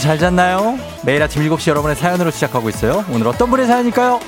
잘 0.00 0.18
잤나요? 0.18 0.78
매일 1.04 1.22
아침 1.22 1.42
7시 1.42 1.68
여러분의 1.68 1.94
사연으로 1.94 2.30
시작하고 2.30 2.70
있어요. 2.70 3.04
오늘 3.10 3.28
어떤 3.28 3.50
분의 3.50 3.66
사연일까요? 3.66 4.18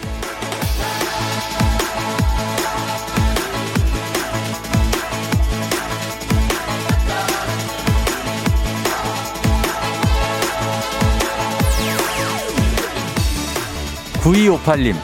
9258님, 14.21 14.95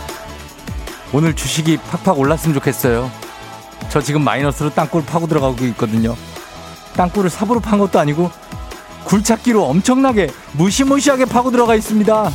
오늘 1.15 1.35
주식이 1.35 1.79
팍팍 1.79 2.19
올랐으면 2.19 2.55
좋겠어요. 2.55 3.11
저 3.89 4.03
지금 4.03 4.23
마이너스로 4.23 4.69
땅굴 4.71 5.07
파고 5.07 5.27
들어가고 5.27 5.65
있거든요. 5.67 6.15
땅굴을 6.95 7.31
삽으로 7.31 7.61
판 7.61 7.79
것도 7.79 7.99
아니고 7.99 8.31
굴착기로 9.09 9.65
엄청나게 9.65 10.29
무시무시하게 10.53 11.25
파고 11.25 11.51
들어가 11.51 11.75
있습니다. 11.75 12.31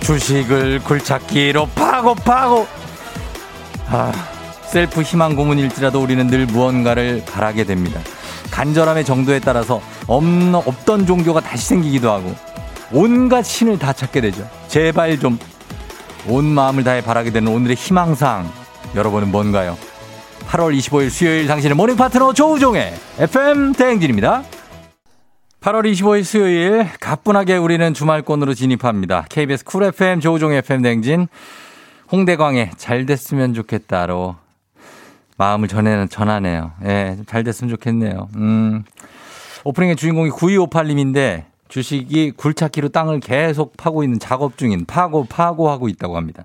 주식을 0.00 0.84
굴착기로 0.84 1.66
파고 1.74 2.14
파고 2.14 2.68
아 3.88 4.12
셀프 4.68 5.02
희망 5.02 5.34
고문일지라도 5.34 6.00
우리는 6.00 6.28
늘 6.28 6.46
무언가를 6.46 7.24
바라게 7.26 7.64
됩니다. 7.64 8.00
간절함의 8.52 9.04
정도에 9.04 9.40
따라서 9.40 9.80
없는, 10.06 10.54
없던 10.54 11.06
종교가 11.06 11.40
다시 11.40 11.66
생기기도 11.66 12.12
하고 12.12 12.36
온갖 12.92 13.42
신을 13.42 13.80
다 13.80 13.92
찾게 13.92 14.20
되죠. 14.20 14.48
제발 14.68 15.18
좀 15.18 15.40
온 16.28 16.44
마음을 16.44 16.84
다해 16.84 17.02
바라게 17.02 17.30
되는 17.30 17.52
오늘의 17.52 17.76
희망사항 17.76 18.50
여러분은 18.94 19.30
뭔가요? 19.30 19.76
8월 20.48 20.76
25일 20.76 21.10
수요일 21.10 21.46
당신의 21.46 21.76
morning 21.76 21.96
파트너 21.96 22.32
조우종의 22.32 22.94
FM 23.18 23.72
대행진입니다. 23.72 24.44
8월 25.60 25.90
25일 25.92 26.24
수요일 26.24 26.88
가뿐하게 27.00 27.56
우리는 27.56 27.92
주말권으로 27.92 28.54
진입합니다. 28.54 29.26
KBS 29.28 29.64
쿨 29.64 29.82
FM 29.84 30.20
조우종의 30.20 30.58
FM 30.58 30.82
대행진 30.82 31.26
홍대광의 32.12 32.70
잘 32.76 33.06
됐으면 33.06 33.54
좋겠다로 33.54 34.36
마음을 35.36 35.68
전해, 35.68 36.06
전하네요. 36.06 36.72
예, 36.84 37.16
잘 37.26 37.44
됐으면 37.44 37.68
좋겠네요. 37.70 38.28
음. 38.36 38.84
오프닝의 39.64 39.96
주인공이 39.96 40.30
9258님인데 40.30 41.44
주식이 41.68 42.32
굴착기로 42.32 42.90
땅을 42.90 43.20
계속 43.20 43.76
파고 43.76 44.02
있는 44.04 44.18
작업 44.18 44.56
중인 44.56 44.84
파고 44.86 45.24
파고 45.24 45.70
하고 45.70 45.88
있다고 45.88 46.16
합니다. 46.16 46.44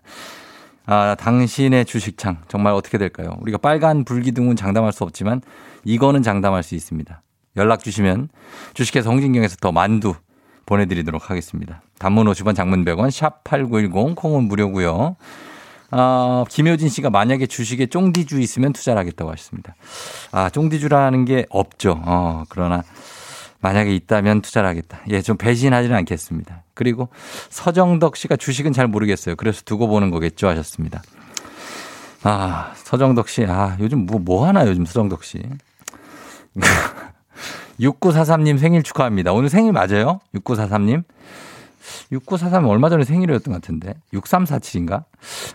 아, 0.85 1.15
당신의 1.15 1.85
주식창 1.85 2.37
정말 2.47 2.73
어떻게 2.73 2.97
될까요? 2.97 3.37
우리가 3.41 3.57
빨간 3.57 4.03
불기둥은 4.03 4.55
장담할 4.55 4.91
수 4.91 5.03
없지만 5.03 5.41
이거는 5.83 6.23
장담할 6.23 6.63
수 6.63 6.75
있습니다. 6.75 7.21
연락 7.57 7.83
주시면 7.83 8.29
주식회사 8.73 9.09
홍진경에서 9.09 9.57
더 9.57 9.71
만두 9.71 10.15
보내드리도록 10.65 11.29
하겠습니다. 11.29 11.81
단문 11.99 12.27
50원 12.27 12.55
장문 12.55 12.85
100원 12.85 13.11
샵 13.11 13.43
8910 13.43 14.15
콩은 14.15 14.45
무료고요. 14.45 15.15
어, 15.91 16.45
김효진 16.49 16.87
씨가 16.87 17.09
만약에 17.09 17.47
주식에 17.47 17.87
쫑디주 17.87 18.39
있으면 18.39 18.71
투자를 18.71 18.99
하겠다고 18.99 19.29
하셨습니다. 19.31 19.75
아, 20.31 20.49
쫑디주라는 20.49 21.25
게 21.25 21.45
없죠. 21.49 22.01
어, 22.05 22.43
그러나 22.47 22.83
만약에 23.61 23.93
있다면 23.95 24.41
투자를 24.41 24.67
하겠다. 24.67 24.99
예, 25.09 25.21
좀 25.21 25.37
배신하지는 25.37 25.95
않겠습니다. 25.97 26.63
그리고 26.73 27.09
서정덕 27.49 28.17
씨가 28.17 28.35
주식은 28.35 28.73
잘 28.73 28.87
모르겠어요. 28.87 29.35
그래서 29.35 29.61
두고 29.63 29.87
보는 29.87 30.09
거겠죠 30.11 30.47
하셨습니다. 30.47 31.01
아, 32.23 32.73
서정덕 32.75 33.29
씨. 33.29 33.45
아, 33.45 33.77
요즘 33.79 34.05
뭐, 34.05 34.19
뭐 34.19 34.47
하나 34.47 34.67
요즘 34.67 34.85
서정덕 34.85 35.23
씨. 35.23 35.41
6943님 37.79 38.59
생일 38.59 38.83
축하합니다. 38.83 39.31
오늘 39.31 39.49
생일 39.49 39.71
맞아요? 39.73 40.19
6943님? 40.35 41.03
6943이 42.11 42.69
얼마 42.69 42.89
전에 42.89 43.03
생일이었던 43.03 43.51
것 43.53 43.61
같은데. 43.61 43.95
6347인가? 44.13 45.05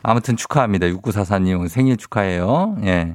아무튼 0.03 0.37
축하합니다. 0.37 0.87
6944님 0.89 1.69
생일 1.69 1.97
축하해요. 1.97 2.79
예. 2.85 3.15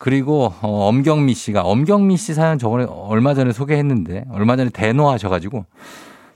그리고 0.00 0.54
어, 0.62 0.88
엄경미 0.88 1.34
씨가 1.34 1.60
엄경미 1.60 2.16
씨 2.16 2.32
사연 2.32 2.58
저번에 2.58 2.86
얼마 2.88 3.34
전에 3.34 3.52
소개했는데 3.52 4.24
얼마 4.30 4.56
전에 4.56 4.70
대노하셔가지고 4.70 5.66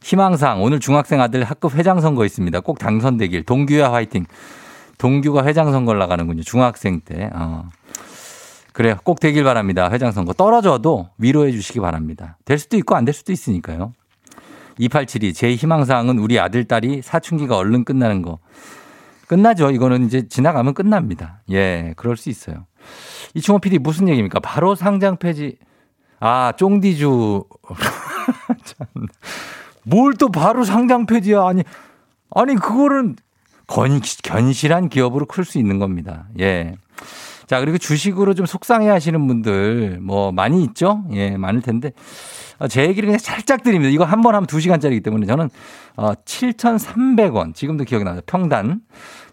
희망상 0.03 0.63
오늘 0.63 0.81
중학생 0.81 1.23
아들 1.23 1.45
학급 1.45 1.75
회장 1.75 1.99
선거 2.03 2.27
있습니다. 2.27 2.61
꼭 2.61 2.79
당선되길 2.79 3.45
동규야 3.45 3.91
화이팅. 3.91 4.27
동규가 4.99 5.47
회장 5.47 5.73
선거를 5.73 5.99
나가는군요. 5.99 6.43
중학생 6.43 7.01
때. 7.01 7.31
어. 7.33 7.71
그래요. 8.75 8.97
꼭 9.03 9.19
되길 9.19 9.45
바랍니다. 9.45 9.89
회장 9.91 10.13
선거 10.13 10.35
떨어져도 10.35 11.09
위로해 11.17 11.51
주시기 11.51 11.81
바랍니다. 11.81 12.37
될 12.45 12.59
수도 12.59 12.77
있고 12.77 12.97
안 12.97 13.07
될 13.07 13.15
수도 13.15 13.33
있으니까요. 13.33 13.95
2872. 14.77 15.33
제 15.33 15.55
희망사항은 15.55 16.19
우리 16.19 16.39
아들, 16.39 16.65
딸이 16.67 17.01
사춘기가 17.01 17.57
얼른 17.57 17.85
끝나는 17.87 18.21
거. 18.21 18.41
끝나죠. 19.27 19.71
이거는 19.71 20.05
이제 20.05 20.29
지나가면 20.29 20.75
끝납니다. 20.75 21.41
예, 21.51 21.95
그럴 21.97 22.19
수 22.19 22.29
있어요. 22.29 22.67
이충호 23.35 23.59
PD 23.59 23.79
무슨 23.79 24.09
얘기입니까? 24.09 24.41
바로 24.41 24.75
상장 24.75 25.17
폐지. 25.17 25.57
아, 26.21 26.53
쫑디주. 26.57 27.45
뭘 29.85 30.15
또 30.19 30.31
바로 30.31 30.65
상장 30.65 31.07
폐지야. 31.07 31.47
아니, 31.47 31.63
아니, 32.31 32.55
그거는 32.55 33.17
건, 33.67 34.01
견실한 34.23 34.89
기업으로 34.89 35.27
클 35.27 35.45
수 35.45 35.59
있는 35.59 35.79
겁니다. 35.79 36.27
예. 36.41 36.75
자, 37.47 37.61
그리고 37.61 37.77
주식으로 37.77 38.33
좀 38.35 38.47
속상해 38.47 38.89
하시는 38.89 39.27
분들 39.27 39.99
뭐 40.01 40.33
많이 40.33 40.65
있죠? 40.65 41.05
예, 41.13 41.37
많을 41.37 41.61
텐데. 41.61 41.93
어, 42.59 42.69
제 42.69 42.87
얘기를 42.87 43.07
그냥 43.09 43.19
살짝 43.19 43.63
드립니다. 43.63 43.91
이거 43.91 44.05
한 44.05 44.23
번 44.23 44.35
하면 44.35 44.47
2시간짜리이기 44.47 45.05
때문에 45.05 45.27
저는 45.27 45.51
어 45.97 46.15
7,300원 46.15 47.55
지금도 47.55 47.85
기억이 47.85 48.05
나요. 48.05 48.21
평단. 48.27 48.81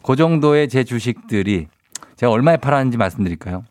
그 0.04 0.16
정도의 0.18 0.68
제 0.68 0.84
주식들이 0.84 1.68
제가 2.18 2.32
얼마에 2.32 2.58
팔았는지 2.58 2.98
말씀드릴까요? 2.98 3.64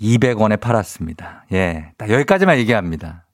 200원에 0.00 0.60
팔았습니다. 0.60 1.44
예. 1.52 1.92
딱 1.96 2.10
여기까지만 2.10 2.58
얘기합니다. 2.58 3.24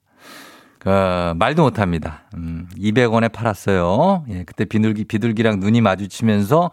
그, 0.79 0.89
말도 1.37 1.63
못 1.63 1.79
합니다. 1.79 2.23
음, 2.35 2.67
200원에 2.77 3.31
팔았어요. 3.31 4.25
예. 4.29 4.43
그때 4.43 4.65
비둘기, 4.65 5.05
비둘기랑 5.05 5.59
눈이 5.59 5.81
마주치면서 5.81 6.71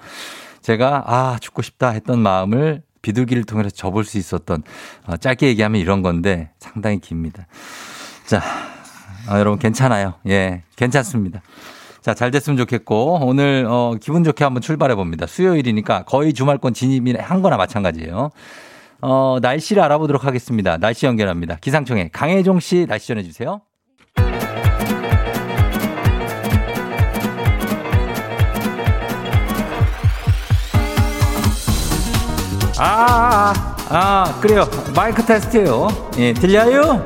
제가, 0.63 1.05
아, 1.07 1.39
죽고 1.41 1.63
싶다 1.63 1.91
했던 1.91 2.19
마음을 2.19 2.83
비둘기를 3.03 3.45
통해서 3.45 3.71
접을 3.71 4.05
수 4.05 4.19
있었던, 4.19 4.63
어, 5.07 5.17
짧게 5.17 5.47
얘기하면 5.49 5.81
이런 5.81 6.03
건데 6.03 6.51
상당히 6.59 6.99
깁니다. 6.99 7.47
자, 8.27 8.43
아, 9.27 9.39
여러분 9.39 9.59
괜찮아요. 9.59 10.15
예, 10.29 10.63
괜찮습니다. 10.77 11.41
자, 12.03 12.15
잘 12.15 12.31
됐으면 12.31 12.57
좋겠고, 12.57 13.21
오늘, 13.23 13.67
어, 13.69 13.95
기분 14.01 14.25
좋게 14.25 14.45
한번 14.45 14.61
출발해 14.61 14.95
봅니다. 14.95 15.27
수요일이니까 15.27 16.03
거의 16.05 16.33
주말권 16.33 16.75
진입이 16.75 17.15
한 17.19 17.43
거나 17.43 17.57
마찬가지예요. 17.57 18.31
어, 19.03 19.39
날씨를 19.41 19.83
알아보도록 19.83 20.25
하겠습니다. 20.25 20.77
날씨 20.77 21.07
연결합니다. 21.07 21.57
기상청에 21.61 22.11
강혜종 22.13 22.61
씨 22.61 22.87
날씨 22.89 23.09
전해주세요. 23.09 23.61
아, 32.79 33.53
아, 33.53 33.55
아, 33.91 34.41
그래요. 34.41 34.67
마이크 34.97 35.23
테스트예요. 35.25 35.89
예, 36.19 36.33
들려요? 36.33 37.05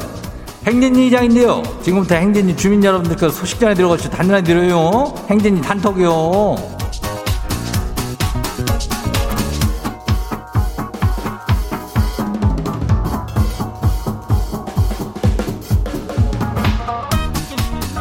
행진이 0.66 1.08
이장인데요. 1.08 1.62
지금부터 1.82 2.14
행진이 2.14 2.56
주민 2.56 2.82
여러분들께 2.82 3.28
소식 3.30 3.58
전해 3.58 3.74
들어가시죠. 3.74 4.10
단단히 4.10 4.44
들어요. 4.44 5.12
행진이 5.28 5.60
단톡이요. 5.62 6.73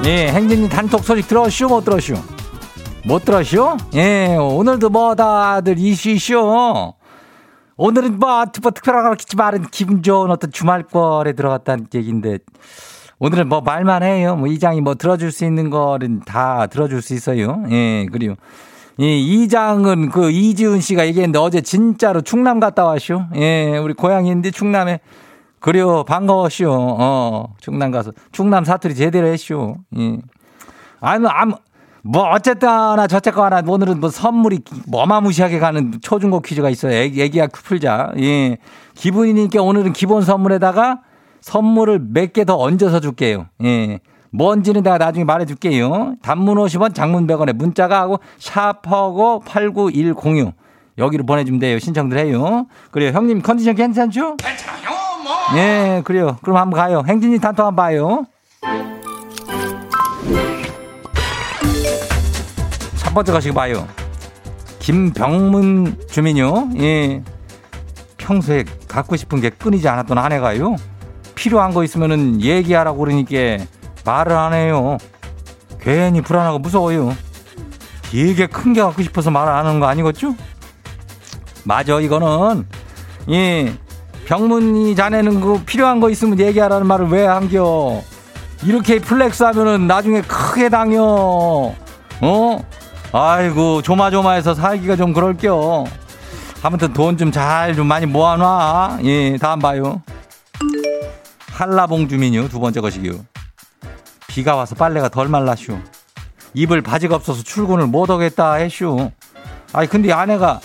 예, 0.05 0.27
행진이 0.27 0.67
단톡 0.67 1.01
소식 1.01 1.29
들었슈? 1.29 1.67
못 1.67 1.85
들었슈? 1.85 2.15
못 3.05 3.23
들었슈? 3.23 3.77
예, 3.93 4.35
오늘도 4.35 4.89
뭐 4.89 5.15
다들 5.15 5.79
이슈 5.79 6.09
이슈. 6.09 6.93
오늘은 7.77 8.19
뭐, 8.19 8.45
뭐 8.61 8.71
특별한 8.71 9.05
거겠지 9.05 9.37
말은 9.37 9.67
기분 9.71 10.03
좋은 10.03 10.29
어떤 10.29 10.51
주말권에 10.51 11.31
들어갔다는 11.33 11.87
얘기인데 11.95 12.39
오늘은 13.19 13.47
뭐 13.47 13.61
말만 13.61 14.03
해요. 14.03 14.35
뭐 14.35 14.47
이장이 14.47 14.81
뭐 14.81 14.95
들어줄 14.95 15.31
수 15.31 15.45
있는 15.45 15.69
거는 15.69 16.23
다 16.25 16.67
들어줄 16.67 17.01
수 17.01 17.13
있어요. 17.13 17.63
예, 17.71 18.05
그리고 18.11 18.35
이 18.97 19.43
이장은 19.43 20.09
그 20.09 20.31
이지훈 20.31 20.81
씨가 20.81 21.07
얘기했는데 21.07 21.39
어제 21.39 21.61
진짜로 21.61 22.19
충남 22.19 22.59
갔다 22.59 22.83
왔쇼. 22.83 23.21
예, 23.35 23.77
우리 23.77 23.93
고향인데 23.93 24.51
충남에 24.51 24.99
그래요. 25.63 26.03
반가웠쇼. 26.03 26.69
어, 26.69 27.45
충남 27.61 27.89
가서 27.91 28.11
충남 28.33 28.65
사투리 28.65 28.95
제대로 28.95 29.27
했쇼. 29.27 29.77
예. 29.97 30.17
아무 30.99 31.27
아무 31.29 31.55
뭐 32.01 32.23
어쨌든 32.31 32.67
저쨌거나 33.07 33.61
오늘은 33.65 34.01
뭐 34.01 34.09
선물이 34.09 34.59
뭐 34.87 35.01
어마무시하게 35.03 35.59
가는 35.59 35.93
초중고 36.01 36.41
퀴즈가 36.41 36.69
있어요. 36.69 36.91
애기, 36.93 37.21
애기야 37.21 37.47
풀자. 37.47 38.11
예. 38.19 38.57
기분이니까 38.95 39.61
오늘은 39.63 39.93
기본 39.93 40.21
선물에다가 40.23 40.99
선물을 41.39 41.99
몇 42.11 42.33
개 42.33 42.43
더 42.43 42.57
얹어서 42.57 42.99
줄게요. 42.99 43.45
예. 43.63 44.01
뭔지는 44.31 44.83
내가 44.83 44.97
나중에 44.97 45.23
말해줄게요. 45.23 46.15
단문 46.21 46.57
50원, 46.57 46.93
장문 46.93 47.25
100원에 47.25 47.53
문자가 47.53 48.01
하고 48.01 48.19
샤퍼고 48.37 49.43
89106 49.45 50.51
여기로 50.97 51.25
보내주면 51.25 51.59
돼요. 51.61 51.79
신청들 51.79 52.17
해요. 52.17 52.67
그래요. 52.91 53.11
형님 53.13 53.41
컨디션 53.41 53.75
괜찮죠? 53.75 54.35
괜찮아요, 54.37 54.89
뭐. 54.89 54.92
예, 55.55 56.01
그래요. 56.03 56.37
그럼 56.41 56.57
한번 56.57 56.79
가요. 56.79 57.03
행진이 57.07 57.39
단톡 57.39 57.65
한번 57.65 57.75
봐요. 57.85 58.25
첫 62.97 63.13
번째 63.13 63.31
가시고 63.31 63.55
봐요. 63.55 63.87
김병문 64.79 65.97
주민요. 66.09 66.69
예. 66.79 67.21
평소에 68.17 68.63
갖고 68.87 69.15
싶은 69.15 69.41
게 69.41 69.49
끊이지 69.49 69.87
않았던 69.87 70.17
아내가요. 70.17 70.75
필요한 71.35 71.73
거 71.73 71.83
있으면은 71.83 72.41
얘기하라고 72.41 72.99
그러니까 72.99 73.63
말을 74.05 74.33
안 74.35 74.53
해요. 74.53 74.97
괜히 75.79 76.21
불안하고 76.21 76.59
무서워요. 76.59 77.15
되게 78.11 78.45
큰 78.47 78.73
게 78.73 78.81
갖고 78.81 79.01
싶어서 79.01 79.31
말을 79.31 79.51
안 79.51 79.65
하는 79.65 79.79
거 79.79 79.87
아니겠죠? 79.87 80.35
맞아, 81.63 81.99
이거는. 81.99 82.67
예. 83.29 83.73
병문이 84.25 84.95
자네는 84.95 85.41
그 85.41 85.61
필요한 85.65 85.99
거 85.99 86.09
있으면 86.09 86.39
얘기하라는 86.39 86.87
말을 86.87 87.07
왜 87.07 87.25
한겨? 87.25 88.01
이렇게 88.63 88.99
flex 88.99 89.43
하면은 89.43 89.87
나중에 89.87 90.21
크게 90.21 90.69
당겨. 90.69 91.73
어? 92.21 92.65
아이고, 93.11 93.81
조마조마해서 93.81 94.53
살기가 94.55 94.95
좀 94.95 95.13
그럴겨. 95.13 95.85
아무튼 96.61 96.93
돈 96.93 97.17
좀 97.17 97.31
잘좀 97.31 97.85
많이 97.85 98.05
모아놔. 98.05 98.99
예, 99.03 99.37
다음 99.37 99.59
봐요. 99.59 100.01
한라봉 101.51 102.07
주민요. 102.07 102.47
두 102.47 102.59
번째 102.59 102.79
거시기요. 102.79 103.13
비가 104.27 104.55
와서 104.55 104.73
빨래가 104.73 105.09
덜 105.09 105.27
말랐슈. 105.27 105.77
입을 106.53 106.81
바지가 106.81 107.15
없어서 107.15 107.43
출근을 107.43 107.87
못 107.87 108.09
하겠다 108.09 108.53
했슈. 108.53 109.11
아니, 109.73 109.87
근데 109.89 110.11
아내가 110.13 110.61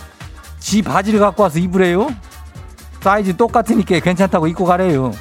지 0.60 0.82
바지를 0.82 1.18
갖고 1.18 1.42
와서 1.42 1.58
입으래요? 1.58 2.08
사이즈 3.00 3.36
똑같으니까 3.36 4.00
괜찮다고 4.00 4.46
입고 4.48 4.64
가래요. 4.64 5.12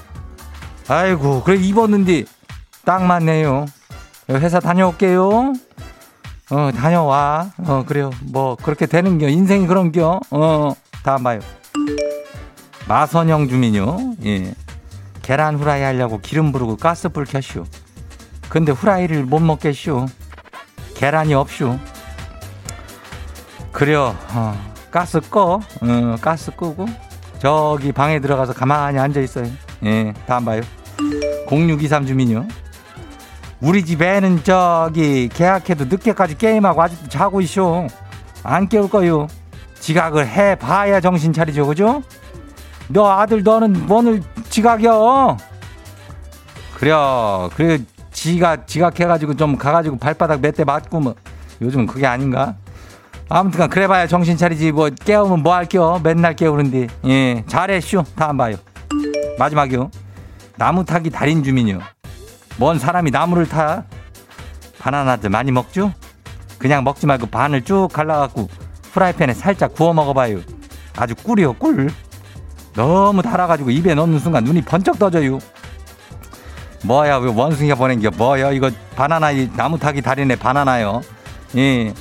아이고, 0.88 1.44
그래 1.44 1.58
입었는데 1.58 2.26
딱 2.86 3.04
맞네요. 3.04 3.66
회사 4.30 4.60
다녀올게요. 4.60 5.54
어, 6.50 6.72
다녀와. 6.76 7.52
어, 7.66 7.84
그래요. 7.86 8.10
뭐, 8.22 8.56
그렇게 8.56 8.86
되는겨. 8.86 9.28
인생이 9.28 9.68
그런겨. 9.68 10.20
어, 10.32 10.74
다음 11.04 11.24
봐요. 11.24 11.40
마선영 12.88 13.50
주민요. 13.50 14.16
예. 14.26 14.54
계란 15.22 15.58
후라이 15.58 15.82
하려고 15.82 16.20
기름 16.22 16.54
부르고 16.54 16.78
가스불 16.78 17.26
켰슈. 17.26 17.66
근데 18.48 18.72
후라이를 18.72 19.26
못 19.26 19.40
먹겠슈. 19.40 20.06
계란이 20.96 21.34
없슈. 21.34 21.78
그래요. 23.74 24.16
어, 24.30 24.58
가스 24.90 25.20
꺼. 25.30 25.60
어, 25.82 26.16
가스 26.22 26.52
끄고. 26.52 26.88
저기 27.40 27.92
방에 27.92 28.20
들어가서 28.20 28.54
가만히 28.54 29.00
앉아 29.00 29.20
있어요. 29.22 29.48
예, 29.86 30.14
다음 30.26 30.46
봐요. 30.46 30.62
0623 31.50 32.06
주민요. 32.06 32.48
우리 33.60 33.84
집 33.86 34.02
애는 34.02 34.44
저기 34.44 35.30
계약해도 35.30 35.86
늦게까지 35.86 36.38
게임하고 36.38 36.82
아직도 36.82 37.10
자고 37.10 37.42
있쇼. 37.42 37.88
안 38.44 38.68
깨울 38.70 38.90
거요. 38.90 39.28
지각을 39.80 40.28
해 40.28 40.56
봐야 40.56 41.00
정신 41.00 41.34
차리죠, 41.34 41.68
그죠? 41.68 42.02
너 42.88 43.10
아들 43.10 43.44
너는 43.44 43.88
오늘 43.90 44.22
지각이여. 44.50 45.38
그래, 46.76 46.92
그래 47.56 47.80
지가 48.12 48.66
지각해가지고 48.66 49.36
좀 49.36 49.58
가가지고 49.58 49.98
발바닥 49.98 50.42
몇 50.42 50.52
대 50.56 50.64
맞고 50.64 51.00
뭐 51.00 51.16
요즘 51.62 51.82
은 51.82 51.86
그게 51.88 52.06
아닌가? 52.06 52.56
아무튼 53.30 53.68
그래봐야 53.70 54.08
정신 54.08 54.38
차리지. 54.38 54.72
뭐 54.72 54.90
깨우면 54.90 55.44
뭐 55.44 55.56
할게요? 55.56 56.00
맨날 56.04 56.36
깨우는데. 56.36 56.88
예쇼 57.04 58.04
다음 58.16 58.38
봐요. 58.38 58.56
마지막이요. 59.38 59.92
나무 60.56 60.86
타기 60.86 61.10
달인 61.10 61.44
주민이요. 61.44 61.80
뭔 62.58 62.80
사람이 62.80 63.12
나무를 63.12 63.48
타? 63.48 63.84
바나나들 64.80 65.30
많이 65.30 65.52
먹죠? 65.52 65.94
그냥 66.58 66.84
먹지 66.84 67.06
말고 67.06 67.28
반을 67.28 67.64
쭉 67.64 67.90
갈라갖고 67.92 68.48
프라이팬에 68.94 69.34
살짝 69.34 69.76
구워 69.76 69.94
먹어봐요. 69.94 70.40
아주 70.96 71.14
꿀이요 71.16 71.54
꿀. 71.54 71.92
너무 72.74 73.22
달아가지고 73.22 73.70
입에 73.72 73.94
넣는 73.94 74.20
순간 74.20 74.44
눈이 74.44 74.62
번쩍 74.62 74.98
떠져요. 74.98 75.40
뭐야 76.84 77.18
왜 77.18 77.32
원숭이가 77.32 77.76
보낸 77.76 78.00
게 78.00 78.10
뭐야? 78.10 78.52
이거 78.52 78.72
바나나 78.96 79.32
이 79.32 79.52
나무 79.56 79.78
타기 79.78 80.02
달인의 80.02 80.38
바나나요. 80.38 81.02
예 81.58 81.94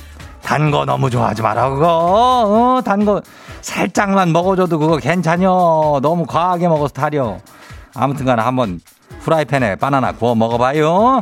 단 0.47 0.71
거 0.71 0.85
너무 0.85 1.09
좋아하지 1.09 1.41
마라 1.41 1.69
그거. 1.69 2.77
어, 2.77 2.81
단 2.81 3.03
거 3.05 3.21
살짝만 3.61 4.31
먹어줘도 4.31 4.79
그거 4.79 4.95
괜찮여. 4.97 5.99
너무 6.01 6.25
과하게 6.25 6.69
먹어서 6.69 6.93
타려. 6.93 7.37
아무튼간에 7.93 8.41
한번 8.41 8.79
프라이팬에 9.23 9.75
바나나 9.75 10.13
구워 10.13 10.35
먹어봐요. 10.35 11.21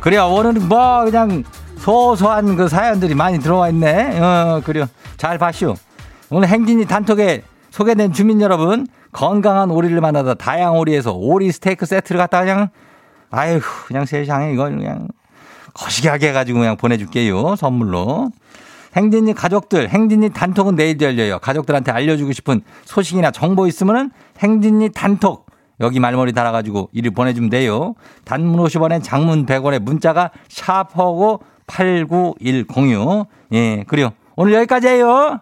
그래요 0.00 0.26
오늘은 0.28 0.68
뭐 0.68 1.04
그냥 1.04 1.42
소소한 1.78 2.56
그 2.56 2.68
사연들이 2.68 3.14
많이 3.14 3.38
들어와 3.40 3.68
있네. 3.68 4.20
어 4.20 4.60
그래요. 4.64 4.86
잘 5.16 5.38
봐쇼 5.38 5.74
오늘 6.30 6.48
행진이 6.48 6.86
단톡에 6.86 7.42
소개된 7.70 8.12
주민 8.12 8.40
여러분 8.40 8.86
건강한 9.12 9.70
오리를 9.70 10.00
만나다 10.00 10.34
다양 10.34 10.76
오리에서 10.78 11.12
오리 11.12 11.50
스테이크 11.52 11.86
세트를 11.86 12.18
갖다 12.18 12.40
그냥 12.40 12.68
아유, 13.30 13.60
그냥 13.86 14.04
세상에 14.06 14.52
이걸 14.52 14.76
그냥 14.76 15.08
거시기하게 15.74 16.28
해가지고 16.28 16.60
그냥 16.60 16.76
보내줄게요. 16.76 17.56
선물로. 17.56 18.30
행진이 18.96 19.34
가족들, 19.34 19.90
행진이 19.90 20.30
단톡은 20.30 20.74
내일 20.74 20.98
열려요. 21.00 21.38
가족들한테 21.38 21.92
알려주고 21.92 22.32
싶은 22.32 22.62
소식이나 22.84 23.30
정보 23.30 23.66
있으면은 23.66 24.10
행진이 24.38 24.90
단톡. 24.90 25.44
여기 25.80 26.00
말머리 26.00 26.32
달아가지고 26.32 26.88
이를 26.92 27.10
보내주면 27.10 27.50
돼요. 27.50 27.94
단문 28.24 28.64
50원에 28.64 29.02
장문 29.02 29.44
100원에 29.44 29.78
문자가 29.78 30.30
샤퍼고 30.48 31.42
89106. 31.66 33.26
예, 33.52 33.84
그래요. 33.86 34.12
오늘 34.36 34.54
여기까지 34.54 34.86
예요. 34.86 35.40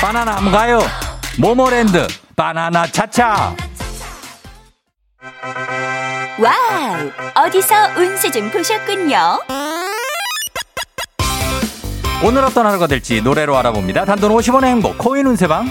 바나나 0.00 0.36
한번 0.36 0.52
가요. 0.52 1.05
모모랜드 1.38 2.06
바나나 2.34 2.86
차차 2.86 3.54
wow! 6.38 7.46
어디서 7.46 7.74
운세 7.96 8.30
좀 8.30 8.50
보셨군요. 8.50 9.40
오늘 12.22 12.44
어떤 12.44 12.66
하루가 12.66 12.86
될지 12.86 13.20
노래로 13.22 13.56
알아봅니다. 13.56 14.04
단돈 14.04 14.32
50원의 14.32 14.64
행복 14.64 14.98
코인 14.98 15.26
운세방 15.26 15.70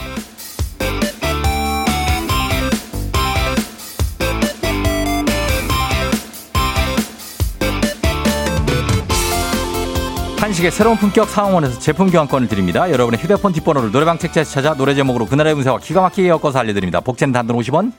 한식의 10.46 10.70
새로운 10.70 10.96
품격 10.96 11.28
상황원에서 11.28 11.80
제품 11.80 12.12
교환권을 12.12 12.48
드립니다. 12.48 12.92
여러분의 12.92 13.20
휴대폰 13.20 13.52
뒷번호를 13.52 13.92
노래방 13.92 14.20
책자에서 14.20 14.52
찾아 14.52 14.76
노래 14.76 14.94
제목으로 14.94 15.26
그날의 15.26 15.54
운세와 15.56 15.80
기가 15.80 16.02
막히게 16.02 16.30
엮어서 16.30 16.60
알려드립니다. 16.60 17.00
복제는 17.00 17.34
단돈 17.34 17.58
50원. 17.58 17.92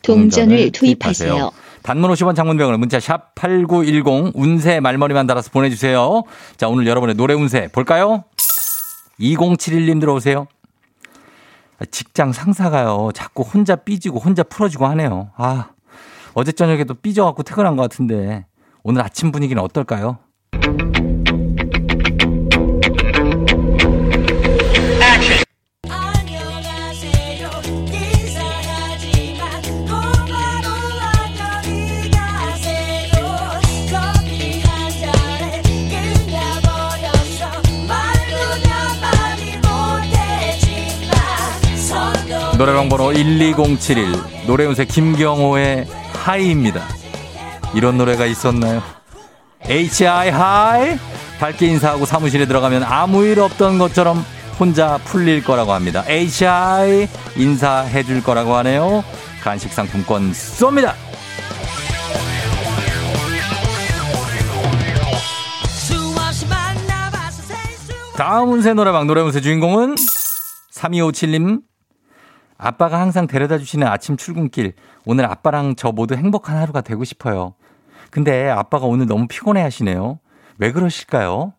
동전을 0.00 0.72
투입하세요. 0.72 1.50
단문 1.82 2.10
50원 2.12 2.34
장문병을 2.34 2.78
문자 2.78 2.98
샵 2.98 3.34
8910 3.34 4.32
운세 4.34 4.80
말머리만 4.80 5.26
달아서 5.26 5.50
보내주세요. 5.50 6.22
자, 6.56 6.68
오늘 6.68 6.86
여러분의 6.86 7.14
노래 7.14 7.34
운세 7.34 7.68
볼까요? 7.72 8.24
2071님 9.20 10.00
들어오세요. 10.00 10.46
직장 11.90 12.32
상사가요. 12.32 13.10
자꾸 13.12 13.42
혼자 13.42 13.76
삐지고 13.76 14.18
혼자 14.18 14.42
풀어지고 14.42 14.86
하네요. 14.86 15.28
아, 15.36 15.72
어제 16.32 16.52
저녁에도 16.52 16.94
삐져갖고 16.94 17.42
퇴근한 17.42 17.76
것 17.76 17.82
같은데 17.82 18.46
오늘 18.82 19.02
아침 19.02 19.30
분위기는 19.30 19.62
어떨까요? 19.62 20.16
노래방 42.62 42.88
번호 42.88 43.12
12071 43.12 44.46
노래운세 44.46 44.84
김경호의 44.84 45.84
하이입니다. 46.14 46.80
이런 47.74 47.98
노래가 47.98 48.24
있었나요? 48.24 48.80
HI 49.62 50.30
하이 50.30 50.96
밝게 51.40 51.66
인사하고 51.66 52.06
사무실에 52.06 52.46
들어가면 52.46 52.84
아무 52.84 53.24
일 53.24 53.40
없던 53.40 53.78
것처럼 53.78 54.24
혼자 54.60 54.98
풀릴 54.98 55.42
거라고 55.42 55.72
합니다. 55.72 56.04
HI 56.06 57.08
인사해 57.34 58.04
줄 58.04 58.22
거라고 58.22 58.54
하네요. 58.58 59.02
간식 59.42 59.72
상품권 59.72 60.30
쏩니다. 60.30 60.94
다음 68.14 68.52
운세 68.52 68.72
노래방 68.74 69.08
노래 69.08 69.20
운세 69.20 69.40
주인공은 69.40 69.96
3257님. 70.72 71.71
아빠가 72.62 73.00
항상 73.00 73.26
데려다 73.26 73.58
주시는 73.58 73.88
아침 73.88 74.16
출근길. 74.16 74.74
오늘 75.04 75.26
아빠랑 75.26 75.74
저 75.76 75.90
모두 75.90 76.14
행복한 76.14 76.56
하루가 76.56 76.80
되고 76.80 77.02
싶어요. 77.02 77.54
근데 78.12 78.48
아빠가 78.48 78.86
오늘 78.86 79.06
너무 79.06 79.26
피곤해 79.26 79.60
하시네요. 79.62 80.20
왜 80.58 80.70
그러실까요? 80.70 81.54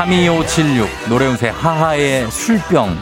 32576 0.00 0.88
노래운세 1.10 1.50
하하의 1.50 2.30
술병. 2.30 2.96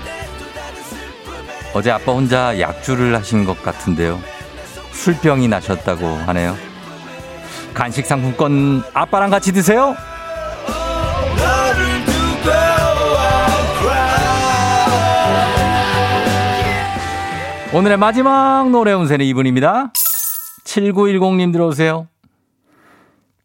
어제 1.73 1.93
아빠 1.93 2.11
혼자 2.11 2.59
약주를 2.59 3.14
하신 3.14 3.45
것 3.45 3.62
같은데요. 3.62 4.21
술병이 4.90 5.47
나셨다고 5.47 6.05
하네요. 6.05 6.57
간식 7.73 8.05
상품권 8.05 8.83
아빠랑 8.95 9.31
같이 9.31 9.52
드세요. 9.52 9.95
오늘의 17.73 17.97
마지막 17.97 18.71
노래 18.71 18.93
운세는 18.93 19.25
이분입니다. 19.25 19.93
7910님 20.64 21.52
들어오세요. 21.52 22.09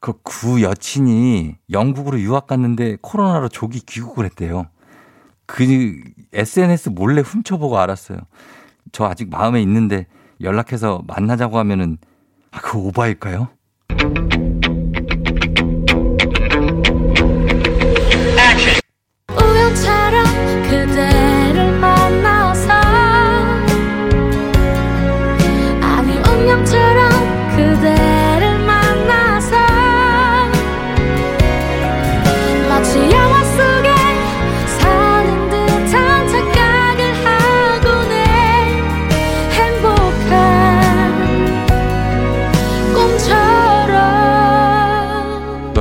그 0.04 0.12
구 0.22 0.62
여친이 0.62 1.56
영국으로 1.72 2.20
유학 2.20 2.46
갔는데 2.48 2.98
코로나로 3.02 3.48
조기 3.48 3.80
귀국을 3.80 4.26
했대요. 4.26 4.68
그 5.46 5.96
SNS 6.34 6.90
몰래 6.90 7.22
훔쳐보고 7.22 7.80
알았어요. 7.80 8.18
저 8.92 9.06
아직 9.06 9.30
마음에 9.30 9.62
있는데 9.62 10.08
연락해서 10.42 11.04
만나자고 11.08 11.58
하면은 11.58 11.98
아, 12.52 12.60
그거 12.60 12.80
오바일까요? 12.80 13.48
우연처럼 19.32 20.26
그대를 20.70 21.80
만 21.80 22.03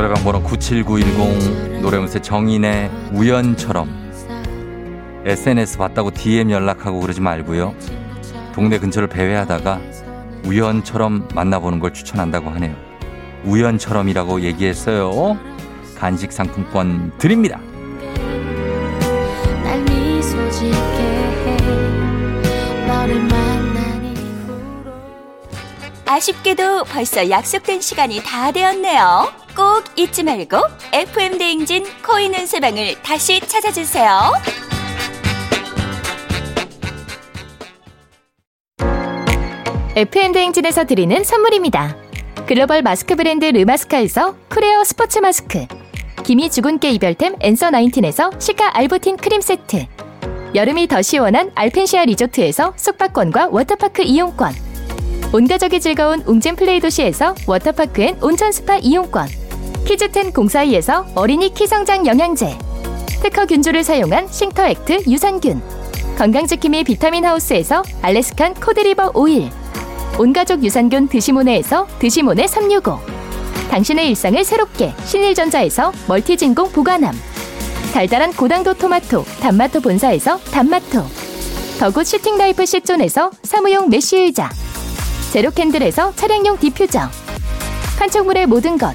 노래방 0.02 0.24
번호 0.24 0.42
97910 0.42 1.80
노래운세 1.80 2.20
정인의 2.20 2.90
우연처럼 3.12 3.88
SNS 5.24 5.78
봤다고 5.78 6.10
DM 6.10 6.50
연락하고 6.50 6.98
그러지 6.98 7.20
말고요. 7.20 7.72
동네 8.52 8.80
근처를 8.80 9.08
배회하다가 9.08 9.80
우연처럼 10.44 11.28
만나보는 11.32 11.78
걸 11.78 11.94
추천한다고 11.94 12.50
하네요. 12.50 12.74
우연처럼이라고 13.44 14.40
얘기했어요. 14.40 15.38
간식 15.96 16.32
상품권 16.32 17.16
드립니다. 17.18 17.60
아쉽게도 26.06 26.84
벌써 26.86 27.30
약속된 27.30 27.80
시간이 27.80 28.20
다 28.24 28.50
되었네요. 28.50 29.41
꼭 29.56 29.84
잊지 29.96 30.22
말고 30.22 30.56
FM 30.92 31.38
대행진 31.38 31.84
코인 32.06 32.34
운세방을 32.34 33.02
다시 33.02 33.40
찾아주세요. 33.40 34.32
FM대행진에서 39.94 40.84
드리는 40.84 41.22
선물입니다. 41.22 41.96
글로벌 42.46 42.80
마스크 42.82 43.14
브랜드 43.14 43.44
르마스카에서 43.44 44.36
쿠레어 44.48 44.84
스포츠 44.84 45.18
마스크 45.18 45.66
기미 46.24 46.48
주근깨 46.50 46.90
이별템 46.92 47.36
앤서 47.40 47.68
19에서 47.68 48.40
시카 48.40 48.76
알부틴 48.76 49.16
크림 49.16 49.40
세트 49.40 49.86
여름이 50.54 50.86
더 50.86 51.02
시원한 51.02 51.50
알펜시아 51.54 52.04
리조트에서 52.06 52.72
숙박권과 52.76 53.48
워터파크 53.50 54.02
이용권 54.02 54.54
온가족이 55.32 55.80
즐거운 55.80 56.22
웅진 56.26 56.56
플레이 56.56 56.80
도시에서 56.80 57.34
워터파크 57.46 58.02
and 58.02 58.16
온천 58.22 58.52
스파 58.52 58.76
이용권 58.76 59.41
키즈텐 59.86 60.32
공사이에서 60.32 61.06
어린이 61.14 61.52
키성장 61.52 62.06
영양제. 62.06 62.56
특허 63.22 63.46
균주를 63.46 63.82
사용한 63.82 64.28
싱터액트 64.28 65.04
유산균. 65.08 65.60
건강지킴이 66.16 66.84
비타민 66.84 67.24
하우스에서 67.24 67.82
알래스칸 68.00 68.54
코드리버 68.54 69.12
오일. 69.14 69.50
온가족 70.18 70.62
유산균 70.62 71.08
드시모네에서 71.08 71.86
드시모네 71.98 72.46
365 72.46 73.00
당신의 73.70 74.08
일상을 74.10 74.44
새롭게 74.44 74.94
신일전자에서 75.04 75.92
멀티진공 76.06 76.70
보관함. 76.72 77.14
달달한 77.92 78.32
고당도 78.32 78.74
토마토 78.74 79.24
단마토 79.40 79.80
본사에서 79.80 80.38
단마토. 80.38 81.04
The 81.80 81.91
good 81.91 82.06
seating 82.06 82.43
life 82.43 82.64
시존에서 82.64 83.30
사무용 83.42 83.88
메쉬 83.88 84.16
의자. 84.16 84.50
제로캔들에서 85.32 86.14
차량용 86.14 86.58
디퓨저. 86.58 87.00
판촉물의 87.98 88.46
모든 88.46 88.78
것 88.78 88.94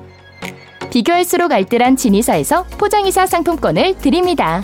비교할수록 0.91 1.51
알뜰한 1.51 1.95
진이사에서 1.95 2.63
포장이사 2.77 3.25
상품권을 3.25 3.97
드립니다. 3.97 4.63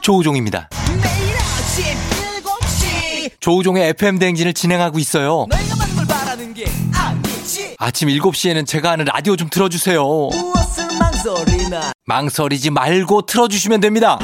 조우종입니다. 0.00 0.68
매일 1.02 1.36
아침 1.36 1.84
7시 2.42 3.30
조우종의 3.40 3.88
FM 3.90 4.18
대행진을 4.18 4.54
진행하고 4.54 4.98
있어요. 4.98 5.46
내가 5.50 5.76
많은 5.76 5.95
걸 5.95 6.06
바라는 6.06 6.54
게 6.54 6.64
아니지 6.94 7.74
아침 7.78 8.08
7시에는 8.08 8.66
제가 8.66 8.92
하는 8.92 9.04
라디오 9.04 9.36
좀 9.36 9.48
틀어주세요. 9.50 10.04
망설이지 12.04 12.70
말고 12.70 13.22
틀어주시면 13.22 13.80
됩니다. 13.80 14.18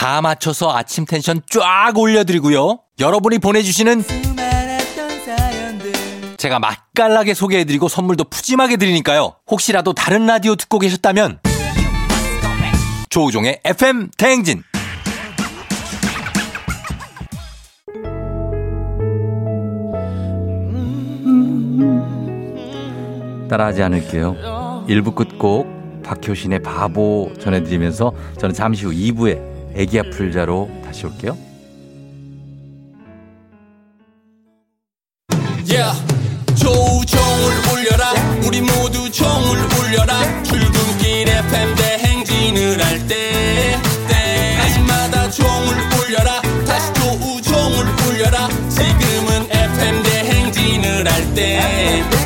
다 0.00 0.22
맞춰서 0.22 0.74
아침 0.74 1.04
텐션 1.04 1.42
쫙 1.50 1.92
올려드리고요. 1.94 2.78
여러분이 3.00 3.38
보내주시는 3.38 4.02
제가 6.38 6.58
맛깔나게 6.58 7.34
소개해드리고 7.34 7.86
선물도 7.88 8.24
푸짐하게 8.30 8.78
드리니까요. 8.78 9.34
혹시라도 9.50 9.92
다른 9.92 10.24
라디오 10.24 10.56
듣고 10.56 10.78
계셨다면 10.78 11.40
조우종의 13.10 13.60
FM 13.62 14.08
대행진 14.16 14.62
따라하지 23.50 23.82
않을게요. 23.82 24.86
1부 24.88 25.14
끝곡 25.14 26.02
박효신의 26.02 26.62
바보 26.62 27.30
전해드리면서 27.38 28.14
저는 28.38 28.54
잠시 28.54 28.86
후 28.86 28.92
2부에 28.92 29.49
애기야 29.74 30.02
풀자로 30.10 30.70
다시 30.84 31.06
올게요. 31.06 31.36
Yeah. 35.66 35.96
조우종을 36.56 37.52
울려라. 37.72 38.12
우리 38.46 38.60
모두 38.60 39.10
종을 39.10 39.58
울려라. 39.78 40.42
출근길 40.42 41.28
FM 41.28 41.74
대행진을 41.76 42.84
할때 42.84 43.30
대행진을 50.02 51.10
할때 51.10 52.19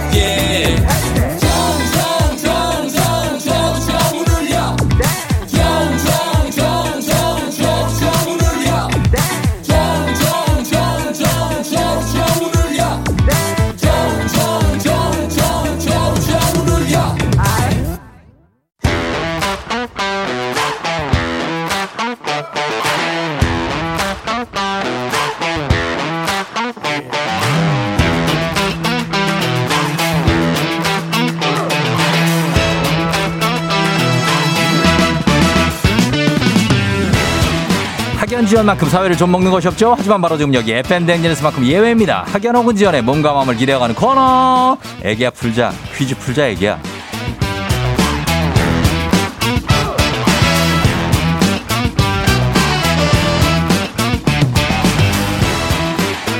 학연 38.44 38.50
지연만큼 38.50 38.88
사회를 38.90 39.16
좀 39.16 39.32
먹는 39.32 39.50
것이 39.50 39.68
없죠. 39.68 39.94
하지만 39.96 40.20
바로 40.20 40.36
지금 40.36 40.52
여기 40.52 40.70
FM 40.70 41.06
댕진에서만큼 41.06 41.64
예외입니다. 41.64 42.26
학연 42.26 42.54
혹은 42.54 42.76
지원의 42.76 43.00
몸과 43.00 43.32
마음을 43.32 43.56
기대어가는 43.56 43.94
코너. 43.94 44.76
애기야 45.02 45.30
풀자 45.30 45.72
퀴즈 45.96 46.14
풀자 46.18 46.48
애기야. 46.48 46.78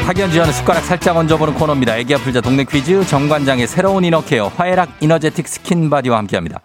학연 0.06 0.30
지연의 0.30 0.52
숟가락 0.52 0.84
살짝 0.84 1.16
얹어보는 1.16 1.54
코너입니다. 1.54 1.96
애기야 1.96 2.18
풀자 2.18 2.42
동네 2.42 2.64
퀴즈 2.64 3.06
정관장의 3.06 3.66
새로운 3.66 4.04
이너케어 4.04 4.48
화해락 4.48 4.90
이너제틱 5.00 5.48
스킨바디와 5.48 6.18
함께합니다. 6.18 6.60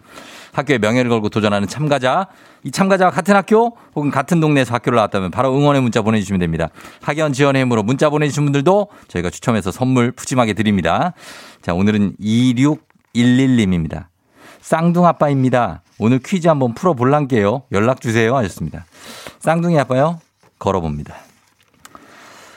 학교의 0.52 0.80
명예를 0.80 1.08
걸고 1.08 1.30
도전하는 1.30 1.66
참가자. 1.66 2.26
이 2.62 2.70
참가자와 2.70 3.10
같은 3.10 3.34
학교 3.34 3.76
혹은 3.94 4.10
같은 4.10 4.40
동네에서 4.40 4.74
학교를 4.74 4.96
나왔다면 4.96 5.30
바로 5.30 5.54
응원의 5.56 5.82
문자 5.82 6.02
보내주시면 6.02 6.40
됩니다. 6.40 6.68
학연 7.02 7.32
지원의 7.32 7.62
힘으로 7.62 7.82
문자 7.82 8.10
보내주신 8.10 8.44
분들도 8.44 8.88
저희가 9.08 9.30
추첨해서 9.30 9.70
선물 9.70 10.12
푸짐하게 10.12 10.52
드립니다. 10.52 11.14
자, 11.62 11.72
오늘은 11.74 12.16
2611님입니다. 12.20 14.06
쌍둥 14.60 15.06
아빠입니다. 15.06 15.82
오늘 15.98 16.18
퀴즈 16.18 16.48
한번 16.48 16.74
풀어볼란게요. 16.74 17.62
연락 17.72 18.00
주세요. 18.00 18.36
하셨습니다. 18.36 18.84
쌍둥이 19.40 19.78
아빠요? 19.78 20.20
걸어봅니다. 20.58 21.14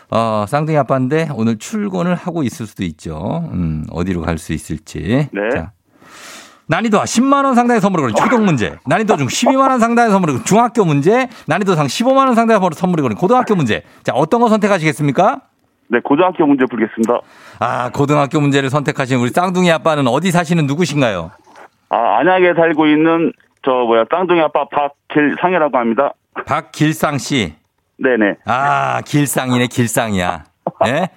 어, 0.10 0.46
쌍둥이 0.48 0.78
아빠인데 0.78 1.30
오늘 1.34 1.58
출근을 1.58 2.13
하고 2.13 2.44
있을 2.44 2.68
수도 2.68 2.84
있죠. 2.84 3.50
음, 3.52 3.86
어디로 3.89 4.22
갈 4.22 4.38
수 4.38 4.54
있을지. 4.54 5.28
네. 5.32 5.50
자, 5.54 5.72
난이도 6.74 6.98
10만 6.98 7.46
원 7.46 7.54
상당의 7.54 7.82
선물을 7.82 8.02
거는 8.02 8.16
초등 8.16 8.46
문제, 8.46 8.76
난이도 8.88 9.18
중 9.18 9.28
12만 9.28 9.70
원 9.70 9.80
상당의 9.80 10.12
선물을 10.12 10.44
중학교 10.44 10.84
문제, 10.84 11.30
난이도 11.46 11.76
상 11.76 11.86
15만 11.86 12.26
원 12.26 12.34
상당의 12.34 12.68
선물을 12.74 13.04
거는 13.04 13.16
고등학교 13.16 13.54
문제. 13.54 13.84
자, 14.02 14.12
어떤 14.16 14.42
거 14.42 14.48
선택하시겠습니까? 14.48 15.42
네, 15.90 16.00
고등학교 16.04 16.48
문제 16.48 16.66
풀겠습니다. 16.66 17.20
아, 17.60 17.92
고등학교 17.92 18.40
문제를 18.42 18.72
선택하신 18.72 19.20
우리 19.20 19.30
쌍둥이 19.30 19.72
아빠는 19.72 20.08
어디 20.08 20.32
사시는 20.32 20.66
누구신가요? 20.66 21.30
아, 21.90 22.18
안양에 22.18 22.56
살고 22.56 22.88
있는 22.88 23.32
저 23.64 23.72
뭐야 23.72 24.06
쌍둥이 24.10 24.42
아빠 24.42 24.66
박길상이라고 24.70 25.78
합니다. 25.78 26.14
박길상 26.48 27.20
씨. 27.20 27.54
네네. 28.00 28.38
아, 28.46 29.02
길상이네, 29.06 29.68
길상이야. 29.68 30.44
예? 30.88 31.10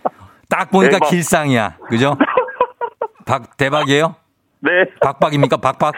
딱 0.50 0.70
보니까 0.70 0.98
대박. 0.98 1.08
길상이야. 1.08 1.76
그죠? 1.88 2.18
박, 3.24 3.56
대박이에요? 3.56 4.16
네. 4.60 4.70
박박입니까? 5.00 5.56
박박? 5.58 5.94